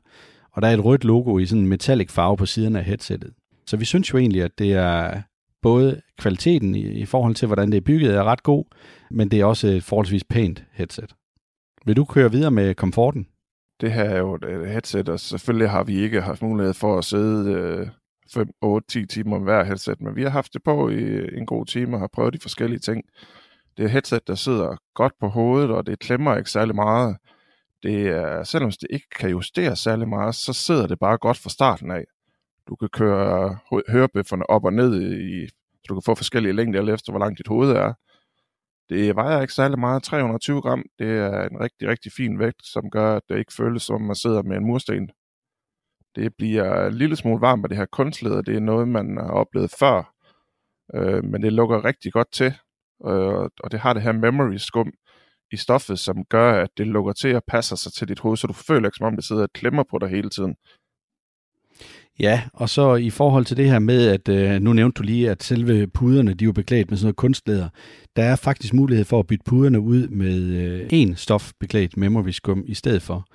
Og 0.51 0.61
der 0.61 0.67
er 0.67 0.73
et 0.73 0.85
rødt 0.85 1.03
logo 1.03 1.37
i 1.37 1.45
sådan 1.45 1.61
en 1.61 1.69
metallic 1.69 2.11
farve 2.11 2.37
på 2.37 2.45
siden 2.45 2.75
af 2.75 2.83
headsettet. 2.83 3.33
Så 3.67 3.77
vi 3.77 3.85
synes 3.85 4.13
jo 4.13 4.17
egentlig, 4.17 4.43
at 4.43 4.59
det 4.59 4.73
er 4.73 5.21
både 5.61 6.01
kvaliteten 6.19 6.75
i, 6.75 6.81
i 6.81 7.05
forhold 7.05 7.35
til, 7.35 7.45
hvordan 7.45 7.71
det 7.71 7.77
er 7.77 7.81
bygget, 7.81 8.15
er 8.15 8.23
ret 8.23 8.43
god, 8.43 8.65
men 9.11 9.31
det 9.31 9.39
er 9.39 9.45
også 9.45 9.67
et 9.67 9.83
forholdsvis 9.83 10.23
pænt 10.23 10.63
headset. 10.73 11.13
Vil 11.85 11.95
du 11.95 12.05
køre 12.05 12.31
videre 12.31 12.51
med 12.51 12.75
komforten? 12.75 13.27
Det 13.81 13.91
her 13.91 14.03
er 14.03 14.17
jo 14.17 14.35
et 14.35 14.69
headset, 14.69 15.09
og 15.09 15.19
selvfølgelig 15.19 15.69
har 15.69 15.83
vi 15.83 15.99
ikke 15.99 16.21
haft 16.21 16.41
mulighed 16.41 16.73
for 16.73 16.97
at 16.97 17.05
sidde 17.05 17.51
øh, 17.53 17.87
5, 18.33 18.47
8, 18.61 18.87
10 18.87 19.05
timer 19.05 19.37
med 19.37 19.45
hver 19.45 19.63
headset, 19.63 20.01
men 20.01 20.15
vi 20.15 20.23
har 20.23 20.29
haft 20.29 20.53
det 20.53 20.63
på 20.63 20.89
i 20.89 21.37
en 21.37 21.45
god 21.45 21.65
time 21.65 21.95
og 21.95 21.99
har 21.99 22.09
prøvet 22.13 22.33
de 22.33 22.39
forskellige 22.39 22.79
ting. 22.79 23.03
Det 23.77 23.83
er 23.83 23.87
et 23.87 23.91
headset, 23.91 24.27
der 24.27 24.35
sidder 24.35 24.75
godt 24.95 25.13
på 25.19 25.27
hovedet, 25.27 25.71
og 25.71 25.85
det 25.85 25.99
klemmer 25.99 26.37
ikke 26.37 26.49
særlig 26.49 26.75
meget. 26.75 27.17
Det 27.83 28.07
er, 28.07 28.43
selvom 28.43 28.71
det 28.71 28.87
ikke 28.89 29.07
kan 29.19 29.29
justeres 29.29 29.79
særlig 29.79 30.07
meget, 30.07 30.35
så 30.35 30.53
sidder 30.53 30.87
det 30.87 30.99
bare 30.99 31.17
godt 31.17 31.37
fra 31.37 31.49
starten 31.49 31.91
af. 31.91 32.03
Du 32.67 32.75
kan 32.75 32.89
køre 32.89 33.57
hørebøfferne 33.89 34.49
op 34.49 34.65
og 34.65 34.73
ned, 34.73 35.01
i, 35.01 35.47
så 35.47 35.85
du 35.89 35.95
kan 35.95 36.01
få 36.05 36.15
forskellige 36.15 36.53
længder, 36.53 36.79
alt 36.79 36.89
efter 36.89 37.11
hvor 37.11 37.19
langt 37.19 37.37
dit 37.37 37.47
hoved 37.47 37.71
er. 37.71 37.93
Det 38.89 39.15
vejer 39.15 39.41
ikke 39.41 39.53
særlig 39.53 39.79
meget, 39.79 40.03
320 40.03 40.61
gram. 40.61 40.83
Det 40.99 41.07
er 41.07 41.43
en 41.43 41.59
rigtig, 41.59 41.87
rigtig 41.87 42.11
fin 42.11 42.39
vægt, 42.39 42.65
som 42.65 42.89
gør, 42.89 43.15
at 43.15 43.21
det 43.29 43.37
ikke 43.37 43.53
føles 43.53 43.83
som, 43.83 44.01
man 44.01 44.15
sidder 44.15 44.43
med 44.43 44.57
en 44.57 44.65
mursten. 44.65 45.09
Det 46.15 46.35
bliver 46.37 46.87
en 46.87 46.93
lille 46.93 47.15
smule 47.15 47.41
varmt 47.41 47.61
med 47.61 47.69
det 47.69 47.77
her 47.77 47.85
kunstlæder. 47.85 48.41
Det 48.41 48.55
er 48.55 48.59
noget, 48.59 48.87
man 48.87 49.17
har 49.17 49.31
oplevet 49.31 49.71
før, 49.79 50.13
øh, 50.95 51.23
men 51.23 51.43
det 51.43 51.53
lukker 51.53 51.85
rigtig 51.85 52.13
godt 52.13 52.31
til. 52.31 52.53
Øh, 53.05 53.49
og 53.63 53.71
det 53.71 53.79
har 53.79 53.93
det 53.93 54.01
her 54.01 54.11
memory 54.11 54.55
skum 54.57 54.91
i 55.51 55.57
stoffet, 55.57 55.99
som 55.99 56.25
gør, 56.25 56.63
at 56.63 56.69
det 56.77 56.87
lukker 56.87 57.13
til 57.13 57.35
og 57.35 57.43
passer 57.47 57.75
sig 57.75 57.93
til 57.93 58.07
dit 58.07 58.19
hoved, 58.19 58.37
så 58.37 58.47
du 58.47 58.53
føler 58.53 58.87
ikke, 58.87 58.95
som 58.95 59.07
om 59.07 59.15
det 59.15 59.25
sidder 59.25 59.43
og 59.43 59.53
klemmer 59.53 59.83
på 59.91 59.97
dig 59.99 60.09
hele 60.09 60.29
tiden. 60.29 60.55
Ja, 62.19 62.41
og 62.53 62.69
så 62.69 62.95
i 62.95 63.09
forhold 63.09 63.45
til 63.45 63.57
det 63.57 63.69
her 63.69 63.79
med, 63.79 64.07
at 64.07 64.29
øh, 64.29 64.61
nu 64.61 64.73
nævnte 64.73 64.99
du 64.99 65.03
lige, 65.03 65.29
at 65.29 65.43
selve 65.43 65.87
puderne, 65.87 66.33
de 66.33 66.43
er 66.43 66.45
jo 66.45 66.51
beklædt 66.51 66.89
med 66.89 66.97
sådan 66.97 67.05
noget 67.05 67.15
kunstlæder. 67.15 67.69
Der 68.15 68.23
er 68.23 68.35
faktisk 68.35 68.73
mulighed 68.73 69.05
for 69.05 69.19
at 69.19 69.27
bytte 69.27 69.43
puderne 69.45 69.79
ud 69.79 70.07
med 70.07 70.39
øh, 70.41 70.89
stof 70.89 71.19
stofbeklædt 71.19 71.97
memory 71.97 72.29
skum 72.29 72.63
i 72.67 72.73
stedet 72.73 73.01
for. 73.01 73.27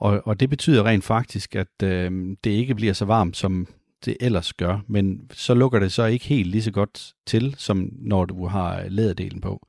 Og, 0.00 0.22
og 0.24 0.40
det 0.40 0.50
betyder 0.50 0.84
rent 0.84 1.04
faktisk, 1.04 1.56
at 1.56 1.82
øh, 1.82 2.36
det 2.44 2.50
ikke 2.50 2.74
bliver 2.74 2.92
så 2.92 3.04
varmt, 3.04 3.36
som 3.36 3.66
det 4.04 4.16
ellers 4.20 4.52
gør, 4.52 4.80
men 4.88 5.20
så 5.32 5.54
lukker 5.54 5.78
det 5.78 5.92
så 5.92 6.04
ikke 6.04 6.24
helt 6.24 6.48
lige 6.48 6.62
så 6.62 6.70
godt 6.70 7.12
til, 7.26 7.54
som 7.58 7.88
når 7.98 8.24
du 8.24 8.46
har 8.46 8.84
læderdelen 8.88 9.40
på. 9.40 9.66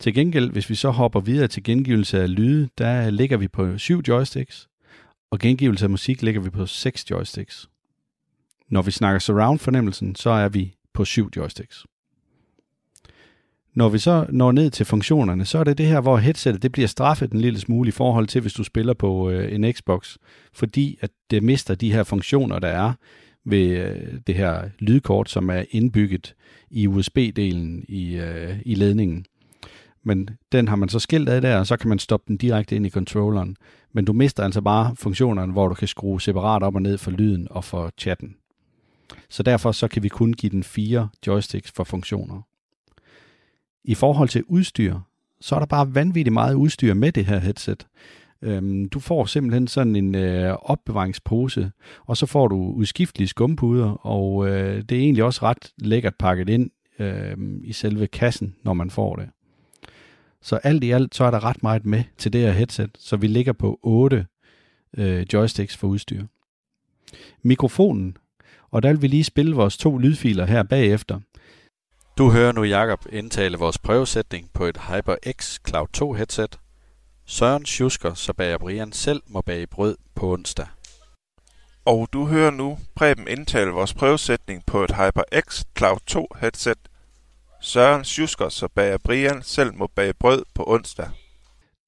Til 0.00 0.14
gengæld, 0.14 0.50
hvis 0.50 0.70
vi 0.70 0.74
så 0.74 0.90
hopper 0.90 1.20
videre 1.20 1.48
til 1.48 1.62
gengivelse 1.62 2.22
af 2.22 2.34
lyde, 2.34 2.68
der 2.78 3.10
ligger 3.10 3.36
vi 3.36 3.48
på 3.48 3.78
syv 3.78 4.02
joysticks, 4.08 4.68
og 5.30 5.38
gengivelse 5.38 5.84
af 5.84 5.90
musik 5.90 6.22
ligger 6.22 6.40
vi 6.40 6.50
på 6.50 6.66
seks 6.66 7.10
joysticks. 7.10 7.68
Når 8.70 8.82
vi 8.82 8.90
snakker 8.90 9.18
surround-fornemmelsen, 9.18 10.14
så 10.14 10.30
er 10.30 10.48
vi 10.48 10.74
på 10.94 11.04
syv 11.04 11.30
joysticks. 11.36 11.86
Når 13.74 13.88
vi 13.88 13.98
så 13.98 14.26
når 14.28 14.52
ned 14.52 14.70
til 14.70 14.86
funktionerne, 14.86 15.44
så 15.44 15.58
er 15.58 15.64
det 15.64 15.78
det 15.78 15.86
her, 15.86 16.00
hvor 16.00 16.16
headsetet 16.16 16.62
det 16.62 16.72
bliver 16.72 16.88
straffet 16.88 17.32
en 17.32 17.40
lille 17.40 17.60
smule 17.60 17.88
i 17.88 17.92
forhold 17.92 18.26
til, 18.26 18.40
hvis 18.40 18.52
du 18.52 18.64
spiller 18.64 18.94
på 18.94 19.30
øh, 19.30 19.54
en 19.54 19.72
Xbox, 19.72 20.16
fordi 20.52 20.98
at 21.00 21.10
det 21.30 21.42
mister 21.42 21.74
de 21.74 21.92
her 21.92 22.02
funktioner, 22.02 22.58
der 22.58 22.68
er 22.68 22.92
ved 23.44 23.68
øh, 23.68 24.18
det 24.26 24.34
her 24.34 24.68
lydkort, 24.78 25.30
som 25.30 25.50
er 25.50 25.64
indbygget 25.70 26.34
i 26.70 26.86
USB-delen 26.86 27.84
i, 27.88 28.16
øh, 28.16 28.56
i 28.64 28.74
ledningen. 28.74 29.26
Men 30.04 30.28
den 30.52 30.68
har 30.68 30.76
man 30.76 30.88
så 30.88 30.98
skilt 30.98 31.28
af 31.28 31.40
der, 31.40 31.58
og 31.58 31.66
så 31.66 31.76
kan 31.76 31.88
man 31.88 31.98
stoppe 31.98 32.24
den 32.28 32.36
direkte 32.36 32.76
ind 32.76 32.86
i 32.86 32.90
controlleren. 32.90 33.56
Men 33.92 34.04
du 34.04 34.12
mister 34.12 34.44
altså 34.44 34.60
bare 34.60 34.96
funktionerne, 34.96 35.52
hvor 35.52 35.68
du 35.68 35.74
kan 35.74 35.88
skrue 35.88 36.20
separat 36.20 36.62
op 36.62 36.74
og 36.74 36.82
ned 36.82 36.98
for 36.98 37.10
lyden 37.10 37.48
og 37.50 37.64
for 37.64 37.92
chatten. 37.98 38.36
Så 39.28 39.42
derfor 39.42 39.72
så 39.72 39.88
kan 39.88 40.02
vi 40.02 40.08
kun 40.08 40.32
give 40.32 40.50
den 40.50 40.62
fire 40.62 41.08
joysticks 41.26 41.72
for 41.72 41.84
funktioner. 41.84 42.42
I 43.84 43.94
forhold 43.94 44.28
til 44.28 44.44
udstyr, 44.44 45.00
så 45.40 45.54
er 45.54 45.58
der 45.58 45.66
bare 45.66 45.94
vanvittigt 45.94 46.32
meget 46.32 46.54
udstyr 46.54 46.94
med 46.94 47.12
det 47.12 47.26
her 47.26 47.38
headset. 47.38 47.86
Øhm, 48.42 48.88
du 48.88 49.00
får 49.00 49.24
simpelthen 49.24 49.68
sådan 49.68 49.96
en 49.96 50.14
øh, 50.14 50.56
opbevaringspose, 50.62 51.72
og 52.06 52.16
så 52.16 52.26
får 52.26 52.48
du 52.48 52.56
udskiftelige 52.56 53.28
skumpuder, 53.28 54.06
og 54.06 54.48
øh, 54.48 54.82
det 54.82 54.92
er 54.92 55.02
egentlig 55.02 55.24
også 55.24 55.40
ret 55.42 55.72
lækkert 55.78 56.14
pakket 56.18 56.48
ind 56.48 56.70
øh, 56.98 57.36
i 57.64 57.72
selve 57.72 58.06
kassen, 58.06 58.56
når 58.62 58.74
man 58.74 58.90
får 58.90 59.16
det. 59.16 59.28
Så 60.42 60.56
alt 60.56 60.84
i 60.84 60.90
alt, 60.90 61.14
så 61.14 61.24
er 61.24 61.30
der 61.30 61.44
ret 61.44 61.62
meget 61.62 61.86
med 61.86 62.02
til 62.18 62.32
det 62.32 62.40
her 62.40 62.52
headset, 62.52 62.90
så 62.98 63.16
vi 63.16 63.26
ligger 63.26 63.52
på 63.52 63.78
8 63.82 64.26
øh, 64.96 65.26
joysticks 65.32 65.76
for 65.76 65.88
udstyr. 65.88 66.22
Mikrofonen, 67.42 68.16
og 68.74 68.82
der 68.82 68.88
vil 68.88 69.02
vi 69.02 69.06
lige 69.06 69.24
spille 69.24 69.56
vores 69.56 69.76
to 69.76 69.98
lydfiler 69.98 70.46
her 70.46 70.62
bagefter. 70.62 71.20
Du 72.18 72.30
hører 72.30 72.52
nu 72.52 72.62
Jakob 72.62 73.06
indtale 73.12 73.56
vores 73.58 73.78
prøvesætning 73.78 74.50
på 74.54 74.64
et 74.64 74.76
HyperX 74.76 75.58
Cloud 75.68 75.88
2 75.92 76.12
headset. 76.12 76.58
Søren 77.26 77.66
Schusker, 77.66 78.14
så 78.14 78.32
bager 78.32 78.58
Brian 78.58 78.92
selv 78.92 79.22
må 79.26 79.40
bage 79.40 79.66
brød 79.66 79.96
på 80.14 80.32
onsdag. 80.32 80.66
Og 81.84 82.08
du 82.12 82.26
hører 82.26 82.50
nu 82.50 82.78
Preben 82.94 83.28
indtale 83.28 83.70
vores 83.70 83.94
prøvesætning 83.94 84.62
på 84.66 84.84
et 84.84 84.90
HyperX 84.90 85.64
Cloud 85.78 85.98
2 86.06 86.26
headset. 86.40 86.78
Søren 87.60 88.04
Schusker, 88.04 88.48
så 88.48 88.68
bager 88.74 88.98
Brian 88.98 89.42
selv 89.42 89.74
må 89.74 89.86
bage 89.86 90.14
brød 90.14 90.42
på 90.54 90.64
onsdag. 90.66 91.08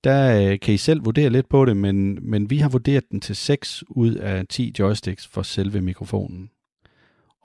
Der 0.05 0.51
øh, 0.51 0.61
kan 0.61 0.75
I 0.75 0.77
selv 0.77 1.05
vurdere 1.05 1.31
lidt 1.31 1.49
på 1.49 1.65
det, 1.65 1.77
men, 1.77 2.19
men 2.31 2.51
vi 2.51 2.59
har 2.59 2.69
vurderet 2.69 3.05
den 3.11 3.21
til 3.21 3.37
6 3.37 3.85
ud 3.89 4.15
af 4.15 4.47
10 4.49 4.75
joysticks 4.79 5.27
for 5.27 5.43
selve 5.43 5.81
mikrofonen. 5.81 6.51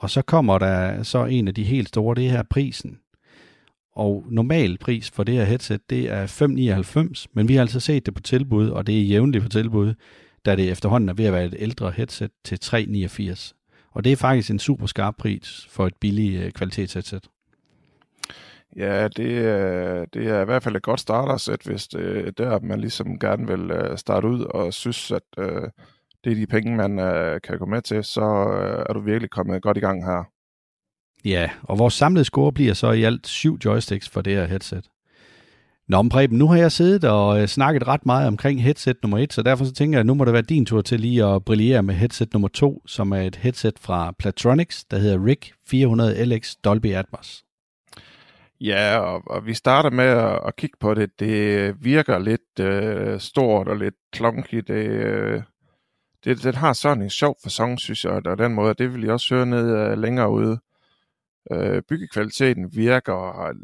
Og 0.01 0.09
så 0.09 0.21
kommer 0.21 0.57
der 0.59 1.03
så 1.03 1.25
en 1.25 1.47
af 1.47 1.53
de 1.55 1.63
helt 1.63 1.87
store, 1.87 2.15
det 2.15 2.29
her 2.29 2.43
prisen. 2.43 2.99
Og 3.93 4.25
normal 4.29 4.77
pris 4.77 5.11
for 5.11 5.23
det 5.23 5.35
her 5.35 5.43
headset, 5.43 5.89
det 5.89 6.09
er 6.09 6.27
5,99, 7.21 7.25
men 7.33 7.47
vi 7.47 7.53
har 7.53 7.61
altså 7.61 7.79
set 7.79 8.05
det 8.05 8.13
på 8.13 8.21
tilbud, 8.21 8.69
og 8.69 8.87
det 8.87 8.99
er 8.99 9.03
jævnligt 9.03 9.43
på 9.43 9.49
tilbud, 9.49 9.93
da 10.45 10.55
det 10.55 10.71
efterhånden 10.71 11.09
er 11.09 11.13
ved 11.13 11.25
at 11.25 11.33
være 11.33 11.45
et 11.45 11.55
ældre 11.57 11.91
headset 11.91 12.31
til 12.43 12.59
3,89. 12.63 13.53
Og 13.91 14.03
det 14.03 14.11
er 14.11 14.15
faktisk 14.15 14.51
en 14.51 14.59
super 14.59 14.85
skarp 14.85 15.15
pris 15.17 15.67
for 15.69 15.87
et 15.87 15.95
billigt 15.99 16.43
øh, 16.43 16.51
kvalitetsheadset. 16.51 17.27
Ja, 18.75 19.07
det, 19.07 19.37
er, 19.37 20.05
det 20.05 20.27
er 20.27 20.41
i 20.41 20.45
hvert 20.45 20.63
fald 20.63 20.75
et 20.75 20.83
godt 20.83 20.99
startersæt, 20.99 21.61
hvis 21.65 21.87
øh, 21.95 22.25
det 22.25 22.39
er 22.39 22.49
der, 22.49 22.59
man 22.59 22.79
ligesom 22.79 23.19
gerne 23.19 23.47
vil 23.47 23.97
starte 23.97 24.27
ud 24.27 24.41
og 24.41 24.73
synes, 24.73 25.11
at 25.11 25.23
øh, 25.37 25.69
det 26.23 26.31
er 26.31 26.35
de 26.35 26.47
penge, 26.47 26.75
man 26.75 26.99
øh, 26.99 27.41
kan 27.41 27.59
gå 27.59 27.65
med 27.65 27.81
til, 27.81 28.03
så 28.03 28.21
øh, 28.21 28.85
er 28.89 28.93
du 28.93 28.99
virkelig 28.99 29.29
kommet 29.29 29.61
godt 29.61 29.77
i 29.77 29.79
gang 29.79 30.05
her. 30.05 30.23
Ja, 31.25 31.49
og 31.63 31.79
vores 31.79 31.93
samlede 31.93 32.25
score 32.25 32.53
bliver 32.53 32.73
så 32.73 32.91
i 32.91 33.03
alt 33.03 33.27
syv 33.27 33.57
joysticks 33.65 34.09
for 34.09 34.21
det 34.21 34.33
her 34.33 34.45
headset. 34.45 34.85
Nå, 35.87 36.01
men 36.01 36.09
Preben, 36.09 36.37
nu 36.37 36.47
har 36.47 36.57
jeg 36.57 36.71
siddet 36.71 37.03
og 37.03 37.41
øh, 37.41 37.47
snakket 37.47 37.87
ret 37.87 38.05
meget 38.05 38.27
omkring 38.27 38.63
headset 38.63 38.97
nummer 39.03 39.17
1, 39.17 39.33
så 39.33 39.43
derfor 39.43 39.65
så 39.65 39.73
tænker 39.73 39.97
jeg, 39.97 39.99
at 39.99 40.05
nu 40.05 40.13
må 40.13 40.25
det 40.25 40.33
være 40.33 40.41
din 40.41 40.65
tur 40.65 40.81
til 40.81 40.99
lige 40.99 41.25
at 41.25 41.45
brillere 41.45 41.83
med 41.83 41.95
headset 41.95 42.33
nummer 42.33 42.47
2, 42.47 42.81
som 42.87 43.11
er 43.11 43.21
et 43.21 43.35
headset 43.35 43.79
fra 43.79 44.13
Platronics, 44.19 44.83
der 44.83 44.97
hedder 44.97 45.25
RIG 45.25 45.39
400 45.67 46.25
LX 46.25 46.55
Dolby 46.63 46.93
Atmos. 46.93 47.43
Ja, 48.61 48.97
og, 48.97 49.23
og 49.25 49.45
vi 49.45 49.53
starter 49.53 49.89
med 49.89 50.05
at, 50.05 50.39
at 50.47 50.55
kigge 50.55 50.77
på 50.79 50.93
det. 50.93 51.19
Det 51.19 51.75
virker 51.83 52.19
lidt 52.19 52.59
øh, 52.59 53.19
stort 53.19 53.67
og 53.67 53.77
lidt 53.77 53.95
klonky. 54.11 54.57
Det, 54.57 54.85
øh, 54.85 55.41
det, 56.23 56.43
det 56.43 56.55
har 56.55 56.73
sådan 56.73 57.03
en 57.03 57.09
sjov 57.09 57.37
fasong, 57.43 57.79
synes 57.79 58.05
jeg, 58.05 58.11
og 58.27 58.37
den 58.37 58.53
måde, 58.53 58.73
det 58.73 58.93
vil 58.93 59.03
jeg 59.03 59.11
også 59.11 59.35
høre 59.35 59.45
ned 59.45 59.77
øh, 59.77 59.97
længere 59.97 60.31
ude. 60.31 60.59
Øh, 61.51 61.81
byggekvaliteten 61.89 62.75
virker, 62.75 63.13
og, 63.13 63.55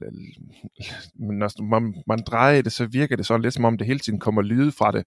når 1.15 1.45
altså, 1.45 1.63
man, 1.63 2.03
man 2.07 2.19
drejer 2.27 2.61
det, 2.61 2.71
så 2.71 2.85
virker 2.85 3.15
det 3.15 3.25
sådan 3.25 3.41
lidt 3.41 3.53
som 3.53 3.65
om 3.65 3.77
det 3.77 3.87
hele 3.87 3.99
tiden 3.99 4.19
kommer 4.19 4.41
lyde 4.41 4.71
fra 4.71 4.91
det, 4.91 5.05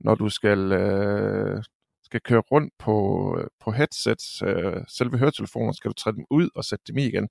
når 0.00 0.14
du 0.14 0.28
skal, 0.28 0.72
øh, 0.72 1.62
skal 2.02 2.20
køre 2.20 2.40
rundt 2.40 2.72
på, 2.78 3.36
øh, 3.40 3.46
på 3.60 3.70
headsets, 3.70 4.42
øh, 4.42 4.82
selve 4.88 5.18
høretelefoner, 5.18 5.72
skal 5.72 5.88
du 5.88 5.94
træde 5.94 6.16
dem 6.16 6.24
ud 6.30 6.48
og 6.54 6.64
sætte 6.64 6.84
dem 6.88 6.98
i 6.98 7.06
igen. 7.06 7.28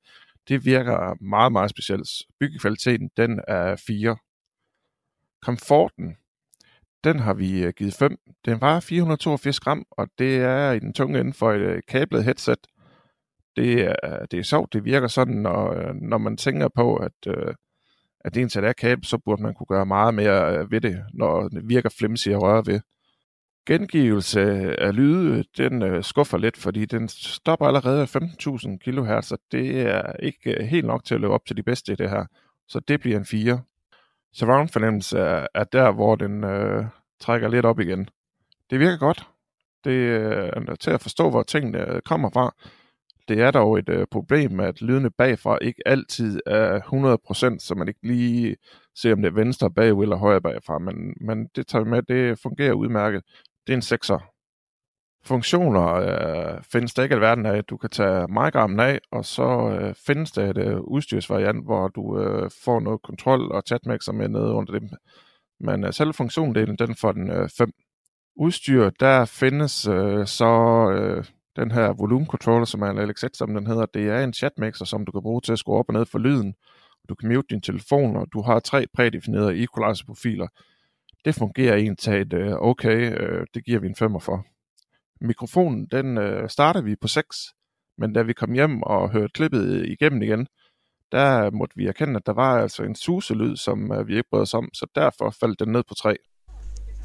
Det 0.48 0.66
virker 0.66 1.24
meget, 1.24 1.52
meget 1.52 1.70
specielt. 1.70 2.10
Byggekvaliteten, 2.40 3.10
den 3.18 3.42
er 3.48 3.76
4. 3.88 4.18
Komforten, 5.42 6.18
den 7.04 7.20
har 7.20 7.34
vi 7.34 7.64
øh, 7.64 7.74
givet 7.78 7.94
5. 7.94 8.18
Den 8.46 8.62
var 8.62 8.80
482 8.80 9.60
gram, 9.60 9.86
og 9.92 10.08
det 10.20 10.38
er 10.38 10.72
i 10.72 10.80
den 10.80 10.94
tunge 10.94 11.20
ende 11.20 11.34
for 11.34 11.52
et 11.52 11.62
øh, 11.62 11.82
kablet 11.88 12.24
headset. 12.24 12.68
Det 13.56 13.82
er, 13.82 13.96
øh, 14.04 14.28
det 14.32 14.40
er 14.40 14.44
sjovt, 14.44 14.74
det 14.74 14.86
virker 14.86 15.08
sådan, 15.08 15.36
når, 15.36 15.94
når 15.94 16.18
man 16.18 16.38
tænker 16.38 16.68
på, 16.76 16.96
at, 16.96 17.28
at 18.20 18.34
det 18.34 18.38
egentlig 18.38 18.70
er 18.70 18.74
kabel, 18.74 19.06
så 19.06 19.18
burde 19.18 19.44
man 19.44 19.54
kunne 19.54 19.68
gøre 19.68 19.86
meget 19.86 20.14
mere 20.14 20.72
ved 20.72 20.82
det, 20.82 21.04
når 21.14 21.48
det 21.48 21.70
virker 21.70 21.90
flimsy 22.00 22.30
at 22.30 22.42
røre 22.42 22.64
ved. 22.66 22.80
Gengivelse 23.66 24.42
af 24.80 24.96
lyde, 24.96 25.44
den 25.58 26.04
skuffer 26.04 26.38
lidt, 26.38 26.58
fordi 26.58 26.86
den 26.86 27.08
stopper 27.10 27.66
allerede 27.66 28.04
15.000 28.04 28.78
kHz, 28.78 29.32
og 29.32 29.40
det 29.52 29.82
er 29.82 30.14
ikke 30.20 30.64
helt 30.64 30.86
nok 30.86 31.04
til 31.06 31.16
at 31.16 31.22
løbe 31.22 31.34
op 31.34 31.46
til 31.46 31.58
de 31.58 31.64
bedste 31.64 31.94
i 31.94 31.96
det 31.96 32.10
her. 32.10 32.26
Så 32.68 32.80
det 32.80 33.00
bliver 33.00 33.18
en 33.18 33.26
4 33.26 33.62
surround 34.34 34.70
fornemmelse 34.70 35.20
er, 35.20 35.48
er 35.56 35.64
der, 35.64 35.92
hvor 35.92 36.16
den 36.16 36.44
øh, 36.44 36.86
trækker 37.20 37.48
lidt 37.48 37.66
op 37.66 37.80
igen. 37.80 38.10
Det 38.70 38.80
virker 38.80 38.98
godt. 38.98 39.28
Det 39.84 39.92
øh, 39.92 40.52
er 40.68 40.76
til 40.76 40.92
at 40.92 41.02
forstå, 41.02 41.30
hvor 41.30 41.44
tingene 41.44 41.94
øh, 41.94 42.02
kommer 42.02 42.30
fra. 42.30 42.56
Det 43.28 43.42
er 43.42 43.52
dog 43.52 43.80
et 43.80 43.90
øh, 43.90 44.08
problem, 44.12 44.60
at 44.60 44.82
lydene 44.82 45.12
bagfra 45.12 45.58
ikke 45.62 45.82
altid 45.86 46.40
er 46.46 46.80
100%, 46.80 47.60
så 47.60 47.76
man 47.76 47.88
ikke 47.88 48.08
lige 48.08 48.56
ser, 48.96 49.14
om 49.14 49.22
det 49.22 49.30
er 49.30 49.34
venstre 49.34 49.72
bagud 49.72 50.04
eller 50.04 50.16
højre 50.16 50.42
bagfra, 50.42 50.80
men, 50.80 51.14
men 51.22 51.48
det 51.56 51.68
tager 51.68 51.84
vi 51.84 51.90
med, 51.90 52.04
det 52.04 52.40
fungerer 52.40 52.74
udmærket. 52.74 53.24
Det 53.68 53.74
er 53.74 53.78
en 53.78 54.00
6'er 54.00 54.37
funktioner 55.28 55.94
øh, 55.94 56.64
findes 56.72 56.94
der 56.94 57.04
ikke 57.04 57.16
i 57.16 57.20
verden 57.22 57.46
af. 57.46 57.64
Du 57.64 57.78
kan 57.78 57.90
tage 57.90 58.28
mic 58.28 58.56
af, 58.80 59.00
og 59.12 59.26
så 59.26 59.78
øh, 59.80 59.96
findes 60.08 60.32
der 60.32 60.50
et 60.50 60.58
øh, 60.58 60.80
udstyrsvariant, 60.80 61.66
hvor 61.66 61.88
du 61.88 62.20
øh, 62.20 62.52
får 62.64 62.80
noget 62.80 63.02
kontrol 63.02 63.52
og 63.52 63.64
chatmixer 63.68 64.12
med 64.12 64.28
nede 64.28 64.52
under 64.52 64.80
dem. 64.80 64.90
Men 65.60 65.84
øh, 65.84 65.94
selve 65.94 66.14
funktiondelen, 66.14 66.76
den 66.76 66.96
får 66.96 67.12
den 67.12 67.50
5. 67.58 67.68
Øh, 67.68 67.68
Udstyr, 68.40 68.90
der 68.90 69.26
findes 69.26 69.88
øh, 69.88 70.28
så 70.28 70.52
øh, 70.92 71.26
den 71.56 71.72
her 71.72 71.94
volume 71.94 72.26
controller, 72.26 72.66
som 72.66 72.82
er 72.82 72.90
en 72.90 73.10
LX1, 73.10 73.30
som 73.34 73.54
den 73.54 73.68
hedder. 73.68 73.86
Det 73.86 74.10
er 74.10 74.24
en 74.24 74.34
chatmixer, 74.34 74.86
som 74.86 75.06
du 75.06 75.12
kan 75.12 75.22
bruge 75.22 75.42
til 75.42 75.52
at 75.52 75.60
skrue 75.60 75.78
op 75.78 75.86
og 75.90 75.94
ned 75.94 76.06
for 76.06 76.20
lyden. 76.20 76.56
Du 77.10 77.16
kan 77.16 77.30
mute 77.30 77.48
din 77.50 77.62
telefon, 77.62 78.16
og 78.16 78.28
du 78.34 78.42
har 78.42 78.60
tre 78.60 78.86
prædefinerede 78.94 79.64
equalizer-profiler. 79.64 80.48
Det 81.26 81.36
fungerer 81.36 81.76
egentlig 81.76 82.34
øh, 82.34 82.54
okay. 82.54 83.22
Øh, 83.22 83.48
det 83.54 83.66
giver 83.66 83.80
vi 83.80 83.88
en 83.88 83.96
5 83.96 84.20
for 84.20 84.46
mikrofonen, 85.22 85.88
den 85.92 86.18
øh, 86.18 86.50
starter 86.50 86.82
vi 86.82 86.96
på 86.96 87.08
6, 87.08 87.38
men 87.98 88.14
da 88.14 88.22
vi 88.22 88.34
kom 88.34 88.54
hjem 88.54 88.84
og 88.84 89.12
hørte 89.12 89.32
klippet 89.34 89.86
igennem 89.86 90.22
igen, 90.22 90.48
der 91.12 91.52
måtte 91.52 91.76
vi 91.76 91.88
erkende, 91.88 92.16
at 92.16 92.26
der 92.26 92.34
var 92.34 92.62
altså 92.62 92.84
en 92.84 92.96
suselyd, 92.96 93.56
som 93.56 93.92
øh, 93.92 94.08
vi 94.08 94.18
ikke 94.18 94.30
brød 94.30 94.42
os 94.42 94.54
om, 94.54 94.70
så 94.74 94.86
derfor 94.96 95.30
faldt 95.40 95.60
den 95.60 95.72
ned 95.72 95.84
på 95.88 95.94
3. 95.94 96.16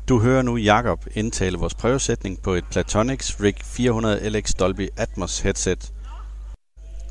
Du 0.09 0.21
hører 0.21 0.43
nu 0.43 0.57
Jakob 0.57 1.05
indtale 1.15 1.59
vores 1.59 1.75
prøvesætning 1.75 2.43
på 2.43 2.51
et 2.53 2.65
Platonix 2.71 3.41
RIG 3.41 3.55
400 3.65 4.31
LX 4.31 4.55
Dolby 4.55 4.89
Atmos 4.97 5.41
headset. 5.41 5.93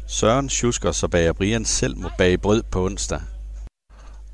Søren 0.07 0.49
Schusker 0.49 0.91
så 0.91 1.07
bager 1.07 1.33
Brian 1.33 1.65
selv 1.65 1.97
må 1.97 2.09
bage 2.17 2.37
brød 2.37 2.63
på 2.71 2.85
onsdag. 2.85 3.21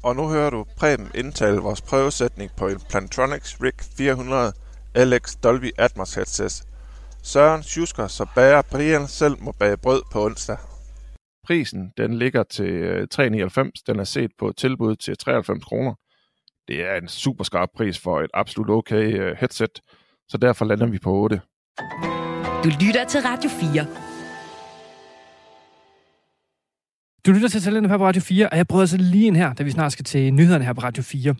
Og 0.03 0.15
nu 0.15 0.27
hører 0.27 0.49
du 0.49 0.65
Preben 0.77 1.11
indtale 1.15 1.57
vores 1.57 1.81
prøvesætning 1.81 2.51
på 2.57 2.67
en 2.67 2.79
Plantronics 2.89 3.57
RIG 3.61 3.73
400 3.97 4.53
LX 4.97 5.35
Dolby 5.43 5.71
Atmos 5.77 6.15
headset. 6.15 6.63
Søren 7.23 7.63
Schusker, 7.63 8.07
så 8.07 8.25
bager 8.35 8.61
Brian 8.61 9.07
selv 9.07 9.43
må 9.43 9.51
bage 9.51 9.77
brød 9.77 10.01
på 10.11 10.25
onsdag. 10.25 10.57
Prisen 11.47 11.91
den 11.97 12.13
ligger 12.13 12.43
til 12.43 13.07
3,99. 13.15 13.19
Øh, 13.23 13.71
den 13.87 13.99
er 13.99 14.03
set 14.03 14.31
på 14.39 14.53
tilbud 14.57 14.95
til 14.95 15.17
93 15.17 15.63
kroner. 15.63 15.93
Det 16.67 16.89
er 16.89 16.95
en 16.95 17.07
super 17.07 17.43
skarp 17.43 17.69
pris 17.75 17.99
for 17.99 18.21
et 18.21 18.31
absolut 18.33 18.69
okay 18.69 19.19
øh, 19.19 19.37
headset, 19.39 19.81
så 20.27 20.37
derfor 20.37 20.65
lander 20.65 20.87
vi 20.87 20.99
på 20.99 21.13
8. 21.13 21.41
Du 22.63 22.69
lytter 22.81 23.05
til 23.09 23.21
Radio 23.21 23.49
4. 23.49 23.87
Du 27.25 27.31
lytter 27.31 27.47
til 27.47 27.61
Talenter 27.61 27.89
her 27.89 27.97
på 27.97 28.05
Radio 28.05 28.21
4, 28.21 28.49
og 28.49 28.57
jeg 28.57 28.67
prøver 28.67 28.81
altså 28.81 28.97
lige 28.97 29.27
ind 29.27 29.35
her, 29.35 29.53
da 29.53 29.63
vi 29.63 29.71
snart 29.71 29.91
skal 29.91 30.05
til 30.05 30.33
nyhederne 30.33 30.65
her 30.65 30.73
på 30.73 30.81
Radio 30.81 31.03
4. 31.03 31.35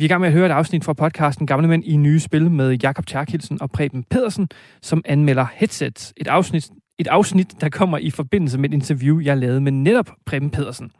Vi 0.00 0.04
er 0.04 0.08
i 0.08 0.08
gang 0.08 0.20
med 0.20 0.28
at 0.28 0.34
høre 0.34 0.46
et 0.46 0.52
afsnit 0.52 0.84
fra 0.84 0.92
podcasten 0.92 1.46
Gamle 1.46 1.68
Mænd 1.68 1.84
i 1.84 1.96
nye 1.96 2.20
spil 2.20 2.50
med 2.50 2.78
Jakob 2.82 3.06
Tjerkildsen 3.06 3.62
og 3.62 3.70
Preben 3.70 4.04
Pedersen, 4.10 4.48
som 4.82 5.02
anmelder 5.04 5.46
Headsets. 5.54 6.12
Et 6.16 6.26
afsnit, 6.26 6.70
et 6.98 7.06
afsnit, 7.06 7.60
der 7.60 7.68
kommer 7.68 7.98
i 7.98 8.10
forbindelse 8.10 8.58
med 8.58 8.70
et 8.70 8.74
interview, 8.74 9.20
jeg 9.20 9.36
lavede 9.36 9.60
med 9.60 9.72
netop 9.72 10.10
Preben 10.26 10.50
Pedersen. 10.50 10.90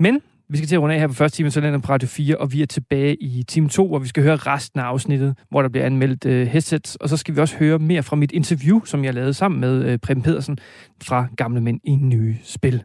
Men 0.00 0.20
vi 0.48 0.56
skal 0.56 0.68
til 0.68 0.76
at 0.76 0.82
runde 0.82 0.94
af 0.94 1.00
her 1.00 1.06
på 1.06 1.14
første 1.14 1.36
time, 1.36 1.50
så 1.50 1.80
på 1.84 1.92
Radio 1.92 2.08
4, 2.08 2.36
og 2.36 2.52
vi 2.52 2.62
er 2.62 2.66
tilbage 2.66 3.22
i 3.22 3.42
time 3.42 3.68
2, 3.68 3.88
hvor 3.88 3.98
vi 3.98 4.08
skal 4.08 4.22
høre 4.22 4.36
resten 4.36 4.80
af 4.80 4.84
afsnittet, 4.84 5.34
hvor 5.50 5.62
der 5.62 5.68
bliver 5.68 5.86
anmeldt 5.86 6.26
øh, 6.26 6.46
headsets. 6.46 6.96
Og 6.96 7.08
så 7.08 7.16
skal 7.16 7.34
vi 7.34 7.40
også 7.40 7.56
høre 7.56 7.78
mere 7.78 8.02
fra 8.02 8.16
mit 8.16 8.32
interview, 8.32 8.84
som 8.84 9.04
jeg 9.04 9.14
lavede 9.14 9.34
sammen 9.34 9.60
med 9.60 9.84
øh, 9.84 9.98
Preben 9.98 10.22
Pedersen 10.22 10.58
fra 11.02 11.26
Gamle 11.36 11.60
Mænd 11.60 11.80
i 11.84 11.96
Nye 11.96 12.36
Spil. 12.42 12.82